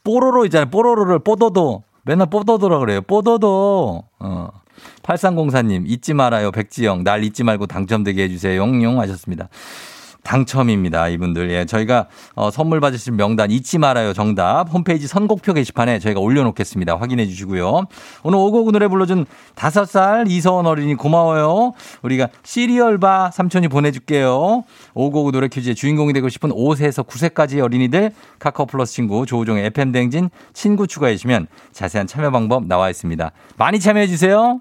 뽀로로 0.03 0.45
있잖아요. 0.47 0.69
뽀로로를 0.71 1.21
뽀도도. 1.21 1.85
맨날 2.03 2.29
뽀도도라 2.29 2.81
그래요. 2.81 3.01
뽀도도. 3.03 4.05
어. 4.19 4.49
8304님, 5.03 5.85
잊지 5.87 6.13
말아요. 6.13 6.51
백지영, 6.51 7.05
날 7.05 7.23
잊지 7.25 7.45
말고 7.45 7.67
당첨되게 7.67 8.25
해주세요. 8.25 8.61
용용 8.61 9.01
하셨습니다. 9.01 9.49
당첨입니다. 10.25 11.09
이분들. 11.09 11.51
예, 11.51 11.65
저희가 11.65 12.07
어, 12.35 12.51
선물 12.51 12.81
받으실 12.81 13.13
명단 13.13 13.51
잊지 13.51 13.79
말아요. 13.79 14.13
정답. 14.13 14.73
홈페이지 14.73 15.07
선곡표 15.07 15.53
게시판에 15.53 16.01
저희가 16.01 16.19
올려놓겠습니다. 16.19 16.97
확인해 16.97 17.27
주시고요. 17.27 17.85
오늘 18.25 18.39
오곡 18.39 18.73
노래 18.73 18.89
불러준 18.89 19.27
다섯 19.55 19.85
살 19.85 20.27
이서원 20.27 20.67
어린이 20.67 20.95
고마워요. 20.95 21.75
우리가 22.03 22.29
시리얼바 22.43 23.31
삼촌이 23.31 23.69
보내줄게요. 23.69 24.65
오곡 24.95 25.31
노래 25.33 25.49
퀴즈의 25.49 25.75
주인공이 25.75 26.13
되고 26.13 26.29
싶은 26.29 26.51
5세에서 26.51 27.07
9세까지의 27.07 27.63
어린이들 27.63 28.11
카카오 28.39 28.67
플러스 28.67 28.95
친구 28.95 29.27
조우종의 29.27 29.67
FM 29.67 29.93
댕진 29.93 30.31
친구 30.53 30.87
추가해 30.87 31.15
주시면 31.15 31.47
자세한 31.73 32.07
참여 32.07 32.31
방법 32.31 32.67
나와 32.67 32.91
있습니다. 32.91 33.31
많이 33.59 33.79
참여해 33.79 34.07
주세요. 34.07 34.61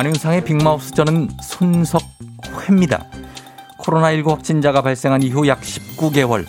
안윤상의 0.00 0.44
빅마우스 0.44 0.94
저는 0.94 1.28
손석회입니다. 1.42 3.04
코로나19 3.80 4.30
확진자가 4.30 4.80
발생한 4.80 5.22
이후 5.22 5.46
약 5.46 5.60
19개월 5.60 6.46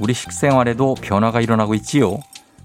우리 0.00 0.12
식생활에도 0.12 0.96
변화가 1.00 1.40
일어나고 1.40 1.74
있지요. 1.74 2.18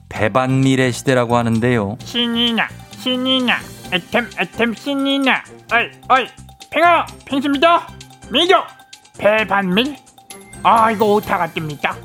배반밀의 0.10 0.92
시대라고 0.92 1.38
하는데요. 1.38 1.98
신이나 2.04 2.68
신이나 2.98 3.60
애템 3.92 4.28
애템 4.40 4.74
신이나 4.74 5.44
어이 5.72 5.92
어이 6.10 6.28
팽아 6.72 7.06
팽수입니다 7.26 7.88
미교 8.32 8.56
배반밀 9.20 9.98
아 10.64 10.90
이거 10.90 11.14
오타가 11.14 11.48
뜹니다 11.50 11.96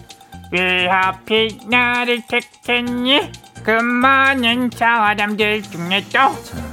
왜 0.52 0.86
하필 0.86 1.58
나를 1.66 2.20
택했니 2.26 3.32
그 3.68 3.72
많은 3.72 4.70
사람들 4.74 5.60
중에 5.60 6.02
또 6.10 6.18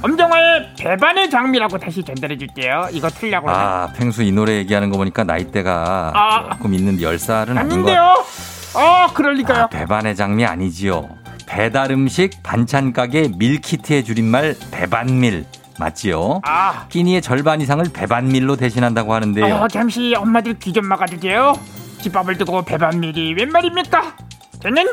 엄정화의 0.00 0.70
배반의 0.78 1.28
장미라고 1.28 1.76
다시 1.76 2.02
전달해 2.02 2.38
줄게요 2.38 2.88
이거 2.90 3.10
틀려고 3.10 3.50
아, 3.50 3.92
펭수 3.94 4.22
이 4.22 4.32
노래 4.32 4.54
얘기하는 4.54 4.88
거 4.88 4.96
보니까 4.96 5.22
나이대가 5.22 6.12
아. 6.14 6.54
조금 6.54 6.72
있는데 6.72 7.04
10살은 7.04 7.58
아닌 7.58 7.82
것아 7.82 9.12
그럴 9.12 9.34
리가요 9.34 9.64
아, 9.64 9.66
배반의 9.66 10.16
장미 10.16 10.46
아니지요. 10.46 11.10
배달 11.46 11.90
음식 11.92 12.42
반찬 12.42 12.94
가게 12.94 13.28
밀키트의 13.36 14.02
줄임말 14.02 14.54
배반밀 14.70 15.44
맞지요? 15.78 16.40
아 16.44 16.86
끼니의 16.88 17.20
절반 17.20 17.60
이상을 17.60 17.84
배반밀로 17.92 18.56
대신한다고 18.56 19.12
하는데요. 19.12 19.54
어, 19.54 19.68
잠시 19.68 20.14
엄마들 20.16 20.58
귀 20.60 20.72
좀 20.72 20.86
막아주세요. 20.86 21.60
집밥을 22.00 22.38
두고 22.38 22.62
배반밀이 22.62 23.34
웬 23.34 23.50
말입니까? 23.50 24.16
저는 24.62 24.86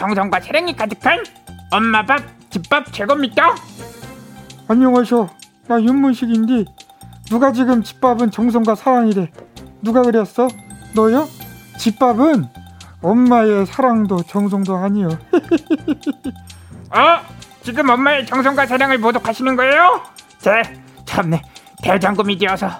정성과 0.00 0.40
사랑이 0.40 0.74
가득한 0.74 1.22
엄마 1.70 2.06
밥, 2.06 2.22
집밥 2.48 2.90
최고입니다. 2.90 3.54
안녕하쇼. 4.66 5.28
나 5.68 5.78
윤문식인데 5.78 6.64
누가 7.28 7.52
지금 7.52 7.82
집밥은 7.82 8.30
정성과 8.30 8.76
사랑이래. 8.76 9.30
누가 9.82 10.00
그랬어? 10.00 10.48
너요? 10.94 11.28
집밥은 11.78 12.46
엄마의 13.02 13.66
사랑도 13.66 14.22
정성도 14.22 14.74
아니요. 14.74 15.10
어? 16.90 17.20
지금 17.62 17.90
엄마의 17.90 18.24
정성과 18.24 18.64
사랑을 18.64 18.96
모독하시는 18.96 19.54
거예요? 19.54 20.00
제, 20.38 20.62
참네, 21.04 21.42
대장금이 21.82 22.38
되어서 22.38 22.70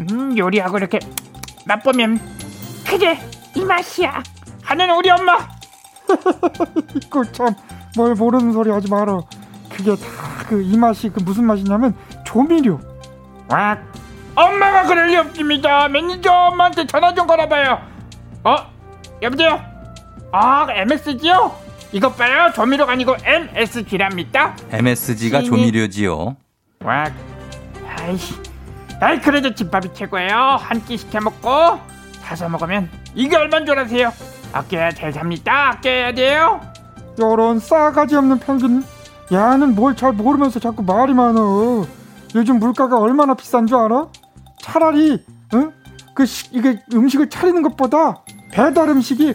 음, 0.00 0.36
요리하고 0.36 0.76
이렇게 0.76 0.98
맛보면 1.64 2.20
그래, 2.86 3.18
이 3.54 3.64
맛이야 3.64 4.22
하는 4.64 4.94
우리 4.94 5.08
엄마. 5.08 5.57
이거 6.96 7.24
참 7.32 7.54
뭘 7.96 8.14
모르는 8.14 8.52
소리 8.52 8.70
하지 8.70 8.88
마라. 8.90 9.20
그게 9.70 9.94
다 9.96 10.46
그 10.48 10.62
이 10.62 10.76
맛이 10.76 11.08
그 11.10 11.20
무슨 11.20 11.44
맛이냐면 11.44 11.94
조미료. 12.24 12.80
와, 13.50 13.76
엄마가 14.34 14.84
그럴 14.84 15.08
리 15.08 15.16
없습니다. 15.16 15.88
매니저 15.88 16.32
엄마한테 16.32 16.86
전화 16.86 17.12
좀 17.14 17.26
걸어봐요. 17.26 17.78
어? 18.44 18.56
여보세요? 19.20 19.60
아, 20.32 20.66
MSG요? 20.70 21.54
이것 21.92 22.16
봐요. 22.16 22.52
조미료가 22.54 22.92
아니고 22.92 23.16
MSG랍니다. 23.24 24.54
MSG가 24.70 25.40
신이- 25.40 25.46
조미료지요. 25.46 26.36
와, 26.84 27.06
아이씨. 27.98 28.34
아이, 29.00 29.20
그래도 29.20 29.54
집밥이 29.54 29.92
최고예요. 29.94 30.36
한 30.60 30.84
끼 30.86 30.96
시켜 30.96 31.20
먹고 31.20 31.78
사서 32.22 32.48
먹으면 32.48 32.90
이게 33.14 33.36
얼마인 33.36 33.64
줄 33.66 33.78
아세요? 33.78 34.12
아껴야 34.52 34.90
되답니다. 34.90 35.70
아껴야 35.70 36.12
돼요. 36.12 36.60
요런 37.20 37.58
싸가지 37.60 38.16
없는 38.16 38.38
평균. 38.40 38.84
야는 39.30 39.74
뭘 39.74 39.94
잘 39.94 40.12
모르면서 40.12 40.58
자꾸 40.58 40.82
말이 40.82 41.12
많어. 41.12 41.84
요즘 42.34 42.58
물가가 42.58 42.98
얼마나 42.98 43.34
비싼 43.34 43.66
줄 43.66 43.76
알아? 43.78 44.06
차라리 44.62 45.22
응? 45.54 45.72
그 46.14 46.24
시- 46.26 46.48
이게 46.52 46.80
음식을 46.92 47.28
차리는 47.30 47.62
것보다 47.62 48.22
배달 48.52 48.88
음식이 48.88 49.34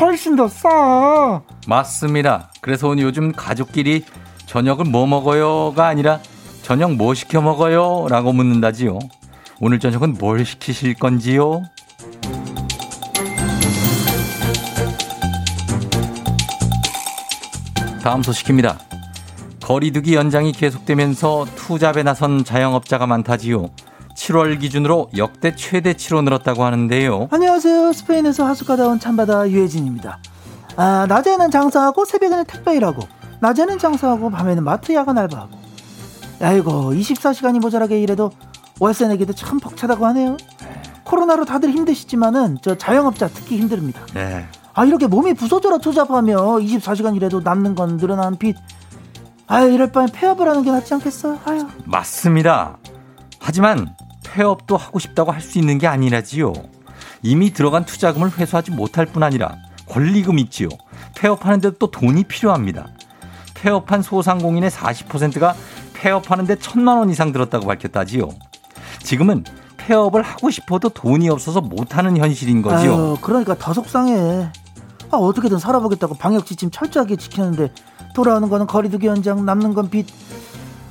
훨씬 0.00 0.36
더 0.36 0.48
싸. 0.48 1.40
맞습니다. 1.66 2.50
그래서 2.60 2.88
오늘 2.88 3.04
요즘 3.04 3.32
가족끼리 3.32 4.04
저녁을 4.46 4.84
뭐 4.86 5.06
먹어요가 5.06 5.86
아니라 5.86 6.18
저녁 6.62 6.94
뭐 6.94 7.14
시켜 7.14 7.40
먹어요? 7.40 8.06
라고 8.08 8.32
묻는다지요. 8.32 8.98
오늘 9.60 9.78
저녁은 9.78 10.14
뭘 10.18 10.44
시키실 10.44 10.94
건지요? 10.94 11.62
다음 18.08 18.22
소식입니다. 18.22 18.78
거리두기 19.62 20.14
연장이 20.14 20.52
계속되면서 20.52 21.44
투잡에 21.56 22.02
나선 22.02 22.42
자영업자가 22.42 23.06
많다지요. 23.06 23.68
7월 24.16 24.58
기준으로 24.58 25.10
역대 25.18 25.54
최대치로 25.54 26.22
늘었다고 26.22 26.64
하는데요. 26.64 27.28
안녕하세요. 27.30 27.92
스페인에서 27.92 28.46
하숙하다 28.46 28.88
온 28.88 28.98
참바다 28.98 29.50
유혜진입니다. 29.50 30.20
아, 30.76 31.04
낮에는 31.06 31.50
장사하고 31.50 32.06
새벽에는 32.06 32.46
택배 32.46 32.76
일하고 32.76 33.02
낮에는 33.42 33.78
장사하고 33.78 34.30
밤에는 34.30 34.64
마트 34.64 34.94
야간 34.94 35.18
알바하고 35.18 35.58
아이고 36.40 36.94
24시간이 36.94 37.60
모자라게 37.60 38.00
일해도 38.00 38.30
월세 38.80 39.06
내기도 39.06 39.34
참 39.34 39.60
벅차다고 39.60 40.06
하네요. 40.06 40.38
코로나로 41.04 41.44
다들 41.44 41.72
힘드시지만은 41.72 42.56
저 42.62 42.74
자영업자 42.74 43.28
특히 43.28 43.58
힘듭니다. 43.58 44.00
네. 44.14 44.46
아 44.78 44.84
이렇게 44.84 45.08
몸이 45.08 45.34
부서져라 45.34 45.78
투잡하며 45.78 46.36
24시간 46.36 47.16
일해도 47.16 47.40
남는 47.40 47.74
건 47.74 47.96
늘어난 47.96 48.38
빚. 48.38 48.54
아 49.48 49.62
이럴 49.62 49.90
바엔 49.90 50.08
폐업을 50.12 50.48
하는 50.48 50.62
게 50.62 50.70
낫지 50.70 50.94
않겠어? 50.94 51.36
아유. 51.46 51.66
맞습니다. 51.84 52.78
하지만 53.40 53.96
폐업도 54.22 54.76
하고 54.76 55.00
싶다고 55.00 55.32
할 55.32 55.40
수 55.40 55.58
있는 55.58 55.78
게 55.78 55.88
아니라지요. 55.88 56.52
이미 57.24 57.52
들어간 57.52 57.84
투자금을 57.86 58.38
회수하지 58.38 58.70
못할 58.70 59.04
뿐 59.06 59.24
아니라 59.24 59.56
권리금 59.88 60.38
있지요. 60.38 60.68
폐업하는데 61.16 61.72
또 61.80 61.90
돈이 61.90 62.22
필요합니다. 62.24 62.86
폐업한 63.54 64.02
소상공인의 64.02 64.70
40%가 64.70 65.56
폐업하는데 65.94 66.54
천만 66.60 66.98
원 66.98 67.10
이상 67.10 67.32
들었다고 67.32 67.66
밝혔다지요. 67.66 68.28
지금은 69.02 69.42
폐업을 69.76 70.22
하고 70.22 70.50
싶어도 70.52 70.88
돈이 70.88 71.28
없어서 71.30 71.60
못하는 71.62 72.16
현실인 72.16 72.62
거지요. 72.62 72.92
아유, 72.92 73.16
그러니까 73.20 73.56
더 73.58 73.72
속상해. 73.72 74.52
아, 75.10 75.16
어떻게든 75.16 75.58
살아보겠다고 75.58 76.14
방역 76.14 76.46
지침 76.46 76.70
철저하게 76.70 77.16
지켰는데 77.16 77.72
돌아오는 78.14 78.48
거는 78.48 78.66
거리두기 78.66 79.06
연장, 79.06 79.44
남는 79.44 79.74
건 79.74 79.90
빚. 79.90 80.06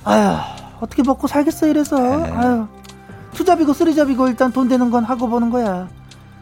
아휴 0.04 0.38
어떻게 0.80 1.04
먹고 1.04 1.28
살겠어 1.28 1.68
이래서 1.68 2.00
네. 2.00 2.32
아휴 2.32 2.68
투잡이고 3.34 3.74
쓰리잡이고 3.74 4.28
일단 4.30 4.52
돈 4.52 4.68
되는 4.68 4.90
건 4.90 5.04
하고 5.04 5.28
보는 5.28 5.50
거야 5.50 5.90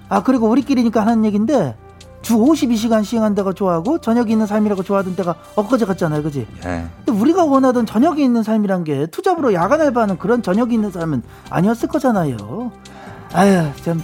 아 0.08 0.24
그리고 0.24 0.48
우리끼리니까 0.48 1.02
하는 1.02 1.26
얘긴데 1.26 1.76
주 2.22 2.38
52시간 2.38 3.04
시행한 3.04 3.36
데가 3.36 3.54
좋아하고 3.54 4.00
저녁이 4.00 4.32
있는 4.32 4.46
삶이라고 4.46 4.84
좋아하던 4.84 5.16
때가 5.16 5.36
엊그제 5.56 5.86
같잖아요 5.86 6.24
그지 6.24 6.48
예. 6.66 6.86
근데 7.06 7.12
우리가 7.20 7.44
원하던 7.46 7.86
저녁이 7.86 8.24
있는 8.24 8.44
삶이란 8.44 8.84
게 8.84 9.08
투잡으로 9.08 9.54
야간 9.54 9.82
알바하는 9.82 10.18
그런 10.18 10.42
저녁이 10.42 10.74
있는 10.74 10.92
삶은 10.92 11.24
아니었을 11.50 11.90
거잖아요 11.90 12.72
아휴 13.34 13.76
참 13.84 14.02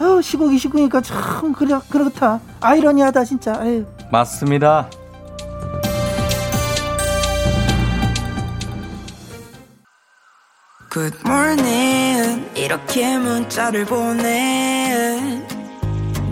아휴 0.00 0.22
시국이 0.22 0.58
시국이니까 0.58 1.02
참 1.02 1.52
그래 1.52 1.78
그렇다. 1.90 2.40
아이러니하다 2.60 3.24
진짜. 3.24 3.54
아휴 3.54 3.84
맞습니다. 4.10 4.88
Good 10.90 11.18
morning. 11.24 12.50
이렇게 12.56 13.16
문자를 13.18 13.84
보내 13.84 15.40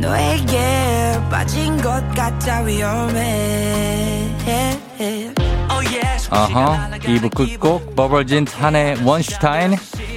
너에게 0.00 1.20
빠진 1.30 1.76
것 1.76 2.02
같아 2.14 2.62
위험해. 2.62 4.34
Oh 5.70 5.94
yes 5.94 6.28
아하, 6.30 6.90
2부 6.90 7.34
끝곡 7.34 7.94
버벌진 7.94 8.46
탄의 8.46 9.04
원슈타인. 9.04 9.76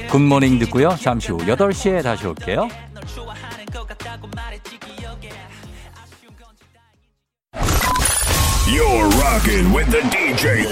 굿모닝 0.09 0.59
듣고요. 0.59 0.95
잠시 0.99 1.31
후 1.31 1.37
8시에 1.37 2.01
다시 2.01 2.25
올게요. 2.25 2.67
You're 8.70 9.08
rocking 9.20 9.72
with 9.72 9.90
the 9.90 10.02
DJ. 10.10 10.66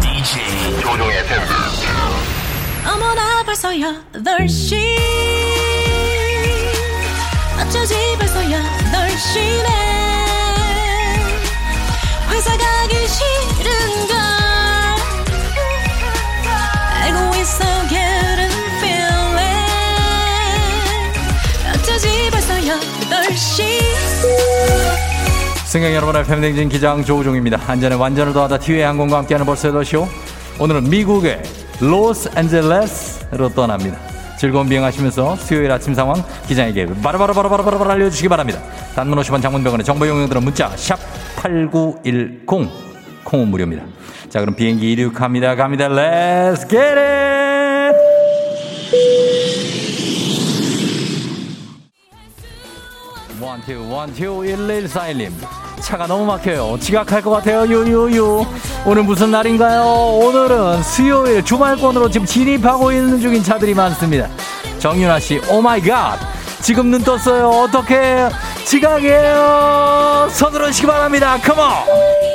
DJ 0.00 0.80
조종의 0.80 1.24
팬 1.26 1.40
어머나 2.86 3.42
벌써 3.44 3.70
8시 3.70 4.76
어쩌지 7.60 7.94
벌써 8.18 8.40
8시네 8.40 9.68
회사 12.30 12.56
가기 12.56 13.08
싫은걸 13.08 14.16
알고 17.02 17.18
있어 17.36 17.64
getting 17.88 18.54
feeling 18.78 19.40
어쩌지 21.74 22.30
벌써 22.30 22.54
8시 22.54 23.80
승객 25.75 25.93
여러분의 25.93 26.23
팬댕진 26.23 26.69
기장 26.69 27.03
조우종입니다. 27.03 27.59
안전에 27.67 27.95
완전을 27.95 28.31
더하다 28.31 28.59
티웨이 28.59 28.83
항공과 28.83 29.17
함께하는 29.17 29.45
벌써 29.45 29.69
8시오. 29.73 30.07
오늘은 30.57 30.89
미국의 30.89 31.43
로스앤젤레스로 31.81 33.49
떠납니다. 33.49 33.97
즐거운 34.37 34.69
비행하시면서 34.69 35.35
수요일 35.35 35.69
아침 35.69 35.93
상황 35.93 36.23
기장에게 36.47 36.85
바로바로바로바로바로 37.03 37.91
알려주시기 37.91 38.29
바랍니다. 38.29 38.61
단문 38.95 39.19
50원 39.19 39.41
장문병원의 39.41 39.83
정보 39.83 40.07
용역들은 40.07 40.45
문자 40.45 40.69
샵8910 40.69 42.45
콩은 43.25 43.47
무료입니다. 43.49 43.83
자 44.29 44.39
그럼 44.39 44.55
비행기 44.55 44.93
이륙합니다. 44.93 45.55
갑니다. 45.55 45.89
Let's! 45.89 47.34
one 53.55 53.72
two 53.72 53.89
one 53.89 54.06
two 54.06 54.23
1141님 54.41 55.31
차가 55.79 56.07
너무 56.07 56.25
막혀요. 56.25 56.77
지각할 56.79 57.21
것 57.21 57.29
같아요. 57.29 57.65
유유유. 57.65 58.45
오늘 58.85 59.03
무슨 59.03 59.31
날인가요? 59.31 59.83
오늘은 59.83 60.83
수요일 60.83 61.43
주말권으로 61.43 62.09
지금 62.09 62.25
진입하고 62.25 62.91
있는 62.91 63.19
중인 63.19 63.43
차들이 63.43 63.73
많습니다. 63.73 64.27
정윤아씨 64.79 65.41
oh 65.49 65.69
my 65.69 65.89
god 65.89 66.19
지금 66.61 66.91
눈 66.91 67.03
떴어요. 67.03 67.47
어떻게 67.49 68.27
지각이에요. 68.65 70.27
서두르시기 70.31 70.87
바랍니다. 70.87 71.37
come 71.37 72.02
on 72.02 72.34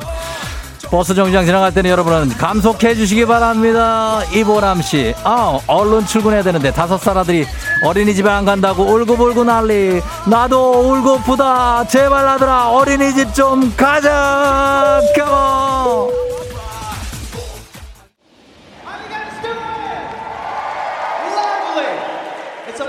버스 0.92 1.16
정류장 1.16 1.46
지나갈 1.46 1.74
때는 1.74 1.90
여러분은 1.90 2.30
감속해 2.38 2.96
주시기 2.96 3.26
바랍니다. 3.26 4.20
이보람 4.36 4.82
씨. 4.82 5.16
아, 5.24 5.58
얼른 5.66 6.06
출근해야 6.06 6.44
되는데 6.44 6.74
다섯 6.74 6.98
살 6.98 7.18
아들이 7.18 7.46
어린이집에 7.86 8.30
안 8.30 8.44
간다고 8.44 8.84
울고불고 8.84 9.46
난리. 9.46 10.02
나도 10.30 10.92
울고프다. 10.92 11.88
제발 11.88 12.28
아들아 12.28 12.72
어린이집 12.72 13.34
좀 13.34 13.74
가자. 13.78 15.00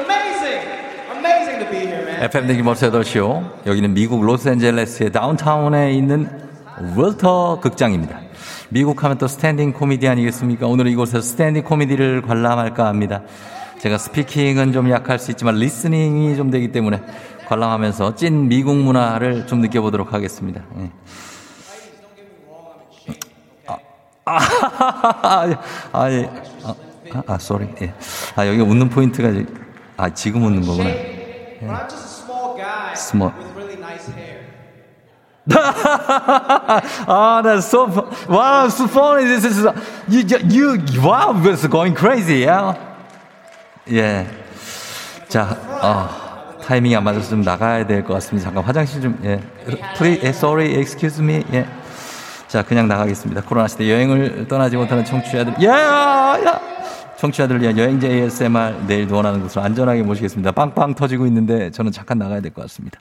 man. 0.08 0.82
FM 2.22 2.46
대기 2.46 2.60
morse 2.60 2.88
8시요. 2.88 3.66
여기는 3.66 3.94
미국 3.94 4.24
로스앤젤레스의 4.24 5.10
다운타운에 5.10 5.92
있는 5.92 6.41
웰터 6.96 7.60
극장입니다. 7.60 8.20
미국 8.68 9.04
하면 9.04 9.18
또 9.18 9.28
standing 9.28 9.72
코미디 9.72 10.08
아니겠습니까? 10.08 10.66
오늘 10.66 10.86
이곳에서 10.86 11.20
standing 11.20 11.64
코미디를 11.64 12.22
관람할까 12.22 12.86
합니다. 12.86 13.22
제가 13.78 13.98
speaking은 13.98 14.72
좀 14.72 14.90
약할 14.90 15.18
수 15.18 15.30
있지만 15.32 15.56
listening이 15.56 16.36
좀 16.36 16.50
되기 16.50 16.72
때문에 16.72 17.02
관람하면서 17.48 18.14
찐 18.14 18.48
미국 18.48 18.76
문화를 18.76 19.46
좀 19.46 19.60
느껴보도록 19.60 20.14
하겠습니다. 20.14 20.62
예. 20.78 20.90
아, 23.66 23.78
아, 24.24 25.58
아, 25.92 26.10
예. 26.10 26.30
아, 26.64 26.74
아, 27.12 27.22
아, 27.26 27.34
sorry. 27.34 27.74
예. 27.82 27.92
아, 28.36 28.46
여기 28.46 28.60
웃는 28.60 28.88
포인트가, 28.88 29.32
아, 29.96 30.14
지금 30.14 30.44
웃는 30.44 30.62
거구나. 30.62 30.90
I'm 31.62 31.88
just 31.88 32.22
ah, 35.50 37.40
that's 37.42 37.66
so 37.66 37.86
wow, 38.28 38.68
so 38.68 38.86
funny. 38.86 39.24
This 39.24 39.44
is 39.44 39.66
you, 40.08 40.24
you, 40.48 40.78
wow, 41.02 41.32
it's 41.44 41.66
going 41.66 41.94
crazy, 41.94 42.44
yeah. 42.44 42.76
예. 43.90 44.26
자, 45.28 45.56
어, 45.82 46.08
타이밍이 46.64 46.94
안 46.94 47.02
맞아서 47.02 47.30
좀 47.30 47.42
나가야 47.42 47.86
될 47.86 48.04
것 48.04 48.14
같습니다. 48.14 48.48
잠깐 48.48 48.62
화장실 48.64 49.00
좀, 49.02 49.18
예. 49.24 49.40
Please, 49.96 50.20
예, 50.22 50.28
sorry, 50.28 50.74
excuse 50.78 51.20
me, 51.20 51.42
예. 51.52 51.66
자, 52.46 52.62
그냥 52.62 52.86
나가겠습니다. 52.86 53.42
코로나 53.42 53.66
시대 53.66 53.90
여행을 53.90 54.46
떠나지 54.46 54.76
못하는 54.76 55.04
청취자들, 55.04 55.54
야, 55.64 56.38
야. 56.44 56.60
청취자들 57.22 57.62
위한 57.62 57.78
여행자 57.78 58.08
ASMR 58.08 58.84
내일도 58.88 59.14
원하는 59.14 59.40
곳으로 59.42 59.62
안전하게 59.62 60.02
모시겠습니다. 60.02 60.50
빵빵 60.50 60.96
터지고 60.96 61.24
있는데 61.26 61.70
저는 61.70 61.92
잠깐 61.92 62.18
나가야 62.18 62.40
될 62.40 62.52
것 62.52 62.62
같습니다. 62.62 62.98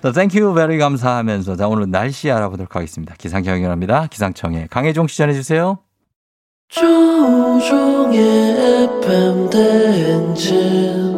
자, 0.00 0.12
thank 0.12 0.54
you 0.54 0.64
very 0.64 0.78
감사하면서 0.78 1.56
자, 1.56 1.66
오늘 1.66 1.90
날씨 1.90 2.30
알아보도록 2.30 2.76
하겠습니다. 2.76 3.16
기상청 3.18 3.54
연결합니다. 3.54 4.06
기상청에 4.06 4.68
강혜종 4.70 5.08
씨 5.08 5.16
전해 5.18 5.34
주세요. 5.34 5.78
조우종의 6.68 8.20
FM 9.02 9.50
대행진 9.50 11.17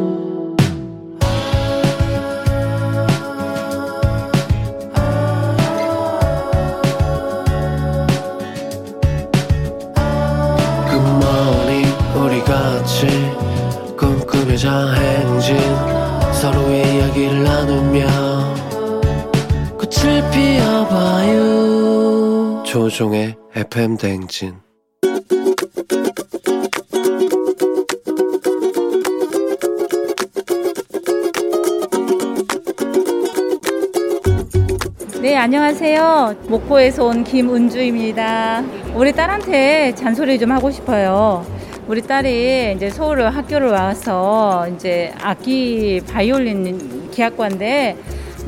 조종의 22.71 23.35
FM 23.57 23.97
대행진 23.97 24.55
네, 35.21 35.35
안녕하세요. 35.37 36.37
목포에서 36.47 37.07
온 37.07 37.25
김은주입니다. 37.25 38.63
우리 38.95 39.13
딸한테 39.15 39.93
잔소리 39.97 40.39
좀 40.39 40.53
하고 40.53 40.71
싶어요. 40.71 41.45
우리 41.89 42.01
딸이 42.01 42.75
이제 42.77 42.89
서울 42.89 43.21
학교를 43.23 43.71
와서 43.71 44.69
이제 44.77 45.13
악기 45.21 46.01
바이올린 46.09 47.11
기악과인데 47.11 47.97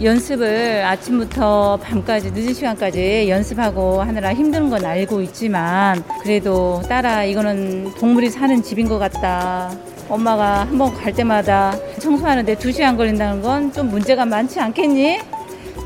연습을 0.02 0.82
아침부터 0.84 1.78
밤까지 1.82 2.32
늦은 2.32 2.54
시간까지 2.54 3.26
연습하고 3.28 4.02
하느라 4.02 4.34
힘든 4.34 4.68
건 4.68 4.84
알고 4.84 5.20
있지만 5.22 6.02
그래도 6.22 6.82
딸아 6.88 7.24
이거는 7.24 7.94
동물이 7.94 8.30
사는 8.30 8.62
집인 8.62 8.88
것 8.88 8.98
같다. 8.98 9.70
엄마가 10.08 10.62
한 10.66 10.76
번 10.78 10.92
갈 10.94 11.12
때마다 11.12 11.72
청소하는데 12.00 12.56
두 12.56 12.72
시간 12.72 12.96
걸린다는 12.96 13.42
건 13.42 13.72
좀 13.72 13.88
문제가 13.90 14.24
많지 14.24 14.58
않겠니? 14.60 15.20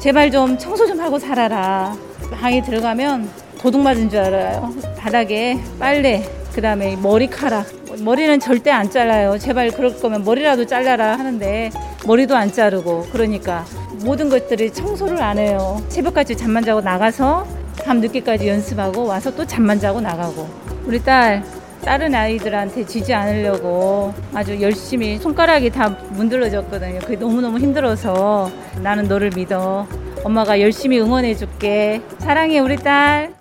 제발 0.00 0.30
좀 0.30 0.56
청소 0.56 0.86
좀 0.86 0.98
하고 1.00 1.18
살아라. 1.18 1.94
방에 2.32 2.62
들어가면 2.62 3.28
도둑 3.60 3.82
맞은 3.82 4.08
줄 4.10 4.20
알아요. 4.20 4.72
바닥에 4.98 5.58
빨래, 5.78 6.24
그 6.54 6.60
다음에 6.62 6.96
머리카락. 6.96 7.66
머리는 8.00 8.38
절대 8.40 8.70
안 8.70 8.90
잘라요. 8.90 9.38
제발 9.38 9.70
그럴 9.70 9.98
거면 9.98 10.24
머리라도 10.24 10.66
잘라라 10.66 11.18
하는데 11.18 11.70
머리도 12.06 12.36
안 12.36 12.52
자르고 12.52 13.06
그러니까 13.12 13.64
모든 14.04 14.28
것들이 14.28 14.72
청소를 14.72 15.22
안 15.22 15.38
해요. 15.38 15.82
새벽까지 15.88 16.36
잠만 16.36 16.64
자고 16.64 16.80
나가서 16.80 17.46
밤 17.84 18.00
늦게까지 18.00 18.48
연습하고 18.48 19.06
와서 19.06 19.34
또 19.34 19.46
잠만 19.46 19.78
자고 19.78 20.00
나가고 20.00 20.48
우리 20.84 21.02
딸 21.02 21.42
다른 21.84 22.14
아이들한테 22.14 22.84
지지 22.84 23.14
않으려고 23.14 24.12
아주 24.34 24.60
열심히 24.60 25.18
손가락이 25.18 25.70
다 25.70 25.88
문드러졌거든요. 26.10 26.98
그게 27.00 27.16
너무너무 27.16 27.58
힘들어서 27.58 28.50
나는 28.82 29.04
너를 29.04 29.30
믿어. 29.34 29.86
엄마가 30.24 30.60
열심히 30.60 30.98
응원해 30.98 31.36
줄게. 31.36 32.02
사랑해, 32.18 32.58
우리 32.58 32.76
딸. 32.76 33.35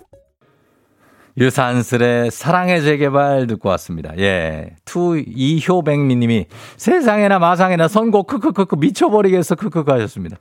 유산슬의 1.38 2.30
사랑의 2.30 2.82
재개발 2.82 3.46
듣고 3.46 3.68
왔습니다. 3.70 4.16
예. 4.18 4.70
투, 4.86 5.18
이효백미 5.18 6.16
님이 6.16 6.46
세상에나 6.78 7.38
마상에나 7.38 7.88
선곡 7.88 8.26
크크크크 8.26 8.76
미쳐버리겠어 8.76 9.54
크크크 9.56 9.90
하셨습니다. 9.92 10.38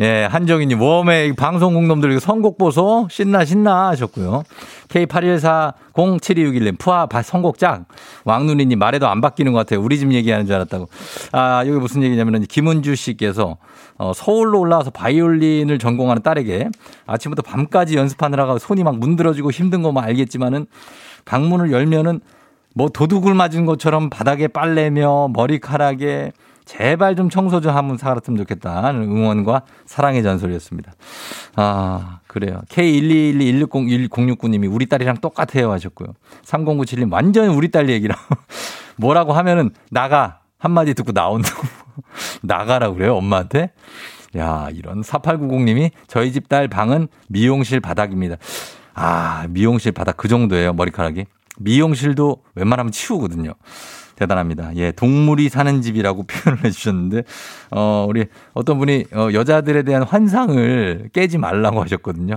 예. 0.00 0.24
한정희 0.30 0.66
님, 0.66 0.80
웜에 0.80 1.32
방송국 1.32 1.84
놈들 1.86 2.20
선곡 2.20 2.58
보소? 2.58 3.08
신나, 3.10 3.44
신나 3.44 3.88
하셨고요. 3.88 4.44
K81407261 4.88 6.62
님, 6.62 6.76
푸아 6.76 7.08
선곡 7.24 7.58
짱. 7.58 7.86
왕눈이 8.24 8.66
님, 8.66 8.78
말해도 8.78 9.08
안 9.08 9.20
바뀌는 9.20 9.52
것 9.52 9.58
같아요. 9.58 9.80
우리 9.80 9.98
집 9.98 10.12
얘기하는 10.12 10.46
줄 10.46 10.54
알았다고. 10.54 10.88
아, 11.32 11.64
여기 11.66 11.78
무슨 11.78 12.04
얘기냐면은 12.04 12.42
김은주 12.42 12.94
씨께서 12.94 13.56
어, 13.98 14.12
서울로 14.14 14.60
올라와서 14.60 14.90
바이올린을 14.90 15.78
전공하는 15.78 16.22
딸에게 16.22 16.70
아침부터 17.06 17.42
밤까지 17.42 17.96
연습하느라가 17.96 18.58
손이 18.58 18.82
막 18.82 18.98
문드러지고 18.98 19.50
힘든 19.50 19.82
거뭐알 19.82 20.19
겠지만은 20.20 20.66
방문을 21.24 21.72
열면은 21.72 22.20
뭐 22.74 22.88
도둑을 22.88 23.34
맞은 23.34 23.66
것처럼 23.66 24.10
바닥에 24.10 24.46
빨래며 24.48 25.28
머리카락에 25.32 26.32
제발 26.64 27.16
좀 27.16 27.28
청소 27.30 27.60
좀 27.60 27.74
하면 27.74 27.96
살았으면 27.96 28.36
좋겠다는 28.38 29.02
응원과 29.02 29.62
사랑의 29.86 30.22
전설이었습니다. 30.22 30.92
아, 31.56 32.20
그래요. 32.28 32.60
K121160169님이 32.68 34.72
우리 34.72 34.86
딸이랑 34.86 35.16
똑같아요 35.16 35.72
하셨고요. 35.72 36.14
3097님 36.44 37.12
완전 37.12 37.48
우리 37.48 37.72
딸 37.72 37.88
얘기라. 37.88 38.14
뭐라고 38.96 39.32
하면은 39.32 39.70
나가. 39.90 40.36
한마디 40.58 40.94
듣고 40.94 41.10
나온다고. 41.12 41.62
나가라 42.42 42.92
그래요, 42.92 43.16
엄마한테? 43.16 43.72
야, 44.36 44.68
이런 44.72 45.00
4890님이 45.00 45.90
저희 46.06 46.30
집 46.32 46.48
딸 46.48 46.68
방은 46.68 47.08
미용실 47.28 47.80
바닥입니다. 47.80 48.36
아, 48.94 49.46
미용실 49.48 49.92
바닥 49.92 50.16
그 50.16 50.28
정도예요, 50.28 50.72
머리카락이. 50.74 51.26
미용실도 51.58 52.42
웬만하면 52.54 52.92
치우거든요. 52.92 53.54
대단합니다. 54.16 54.76
예, 54.76 54.92
동물이 54.92 55.48
사는 55.48 55.80
집이라고 55.80 56.24
표현을 56.28 56.64
해주셨는데, 56.64 57.22
어, 57.70 58.06
우리 58.08 58.26
어떤 58.52 58.78
분이 58.78 59.06
어, 59.14 59.28
여자들에 59.32 59.82
대한 59.82 60.02
환상을 60.02 61.10
깨지 61.12 61.38
말라고 61.38 61.82
하셨거든요. 61.82 62.36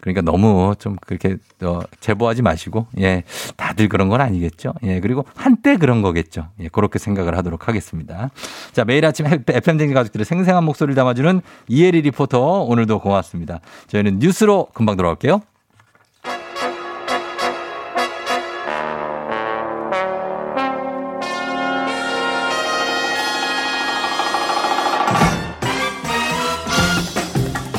그러니까 0.00 0.22
너무 0.22 0.74
좀 0.78 0.96
그렇게 1.04 1.36
어, 1.62 1.80
제보하지 1.98 2.42
마시고 2.42 2.86
예 3.00 3.24
다들 3.56 3.88
그런 3.88 4.08
건 4.08 4.20
아니겠죠 4.20 4.74
예 4.84 5.00
그리고 5.00 5.24
한때 5.34 5.76
그런 5.76 6.00
거겠죠 6.00 6.48
예 6.60 6.68
그렇게 6.68 7.00
생각을 7.00 7.36
하도록 7.36 7.66
하겠습니다 7.66 8.30
자 8.72 8.84
매일 8.84 9.04
아침 9.04 9.26
FM 9.26 9.78
댕지 9.78 9.94
가족들의 9.94 10.24
생생한 10.24 10.62
목소리를 10.62 10.94
담아주는 10.94 11.40
이혜리 11.66 12.02
리포터 12.02 12.62
오늘도 12.62 13.00
고맙습니다 13.00 13.60
저희는 13.88 14.20
뉴스로 14.20 14.68
금방 14.74 14.96
돌아올게요. 14.96 15.40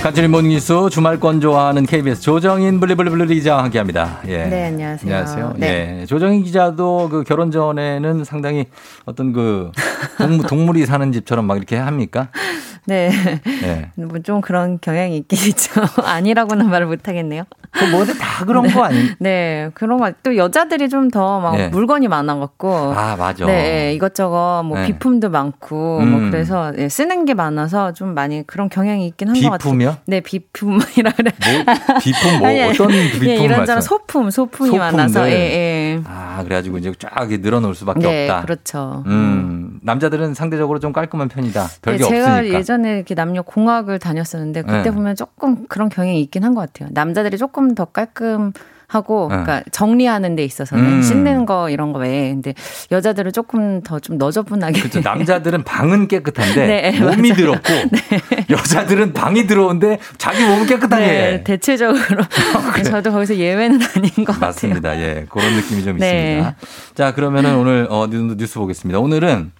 간추린 0.08 0.32
morning 0.32 0.51
뉴스 0.51 0.74
주말권 0.89 1.41
좋아하는 1.41 1.86
KBS 1.86 2.22
조정인 2.22 2.80
블리블리블리 2.80 3.36
기자와 3.36 3.66
함께합니다. 3.66 4.20
예. 4.28 4.45
네, 4.45 4.68
안녕하세요. 4.68 5.14
안녕하세요. 5.14 5.53
네. 5.58 5.97
예. 6.01 6.05
조정인 6.05 6.43
기자도 6.43 7.10
그 7.12 7.24
결혼 7.26 7.51
전에는 7.51 8.24
상당히 8.24 8.68
어떤 9.03 9.34
그 9.34 9.70
동물, 10.18 10.45
동물이 10.47 10.86
사는 10.86 11.12
집처럼 11.12 11.43
막 11.43 11.58
이렇게 11.58 11.76
합니까? 11.76 12.30
네. 12.86 13.10
네. 13.43 13.91
뭐좀 13.97 14.39
그런 14.39 14.80
경향이 14.80 15.18
있긴 15.18 15.49
있죠. 15.49 15.82
아니라고는 16.05 16.70
말을 16.70 16.88
못 16.88 17.05
하겠네요. 17.05 17.43
그 17.72 17.84
뭐든 17.84 18.18
다 18.18 18.45
그런 18.45 18.66
거 18.72 18.86
아니? 18.86 19.10
네. 19.20 19.70
그런 19.74 19.99
거. 19.99 20.10
또 20.24 20.38
여자들이 20.38 20.88
좀 20.88 21.12
더막 21.12 21.58
네. 21.58 21.68
물건이 21.68 22.08
많아갖고. 22.08 22.93
아, 22.95 23.18
맞아. 23.18 23.45
네. 23.45 23.93
이것저것 23.93 24.64
뭐 24.66 24.80
네. 24.80 24.88
비품도 24.88 25.30
많고. 25.30 25.99
음. 25.99 26.10
뭐 26.12 26.32
그래서 26.32 26.72
예, 26.78 26.88
쓰는 26.88 27.26
게 27.26 27.34
많아서 27.34 27.91
좀 27.91 28.14
많이 28.14 28.47
그런 28.47 28.70
경향이 28.70 29.05
있긴 29.08 29.28
한 29.28 29.36
것 29.36 29.41
같아요. 29.41 29.58
비품이요? 29.58 29.97
네. 30.06 30.20
비품이라 30.22 31.12
그래. 31.16 31.32
비품 32.02 32.39
뭐 32.39 32.48
아니. 32.48 32.62
어떤 32.64 32.88
비품 32.89 33.28
예, 33.28 33.36
이런저런? 33.36 33.82
소품, 33.82 34.30
소품이 34.30 34.70
소품들. 34.70 34.80
많아서. 34.80 35.30
예, 35.30 35.34
예. 35.34 36.02
아, 36.06 36.41
그래 36.43 36.56
가지고 36.56 36.78
이제 36.78 36.91
쫙 37.00 37.28
늘어놓을 37.30 37.76
수밖에 37.76 38.00
네, 38.02 38.30
없다. 38.30 38.41
그렇죠. 38.43 39.04
음, 39.08 39.80
남자들은 39.84 40.34
상대적으로 40.34 40.80
좀 40.80 40.93
깔끔한 40.93 41.28
편이다. 41.30 41.68
별게 41.82 42.04
네, 42.04 42.10
제가 42.10 42.36
없으니까. 42.38 42.58
예전에 42.60 42.95
이렇게 42.98 43.16
남녀 43.16 43.41
공학을 43.41 44.00
다녔었는데 44.00 44.62
그때 44.64 44.84
네. 44.84 44.91
보면 44.91 45.16
조금 45.16 45.66
그런 45.68 45.89
경향이 45.89 46.20
있긴 46.22 46.43
한 46.43 46.54
것 46.54 46.62
같아요. 46.62 46.89
남자들이 46.93 47.38
조금 47.38 47.76
더 47.76 47.86
깔끔 47.86 48.52
하고 48.89 49.27
네. 49.29 49.35
그러니까 49.43 49.63
정리하는 49.71 50.38
데 50.38 50.45
있어서는 50.45 50.85
음. 50.85 51.01
씻는 51.01 51.45
거 51.45 51.69
이런 51.69 51.91
거 51.91 51.99
외에 51.99 52.29
근데 52.31 52.53
여자들은 52.89 53.33
조금 53.33 53.81
더 53.83 53.99
좀 53.99 54.17
너저분하게 54.17 54.79
그렇죠. 54.79 55.01
남자들은 55.01 55.63
방은 55.63 56.07
깨끗한데 56.07 56.67
네, 56.91 56.99
몸이 57.01 57.29
맞아요. 57.33 57.45
더럽고 57.61 57.73
여자들은 58.49 59.11
방이 59.11 59.45
더러운데 59.47 59.99
자기 60.17 60.41
몸은 60.45 60.67
깨끗하게 60.67 61.05
네, 61.05 61.33
해. 61.33 61.43
대체적으로 61.43 62.23
저도 62.85 63.11
거기서 63.11 63.35
예외는 63.35 63.81
아닌 63.81 64.09
것 64.23 64.27
같아요. 64.27 64.39
맞습니다. 64.39 64.97
예. 65.01 65.25
그런 65.29 65.53
느낌이 65.55 65.83
좀 65.83 65.97
네. 65.97 66.38
있습니다. 66.38 66.55
자, 66.95 67.13
그러면은 67.13 67.55
오늘 67.57 67.88
어, 67.89 68.07
뉴- 68.09 68.35
뉴스 68.38 68.57
보겠습니다. 68.59 68.99
오늘은 68.99 69.51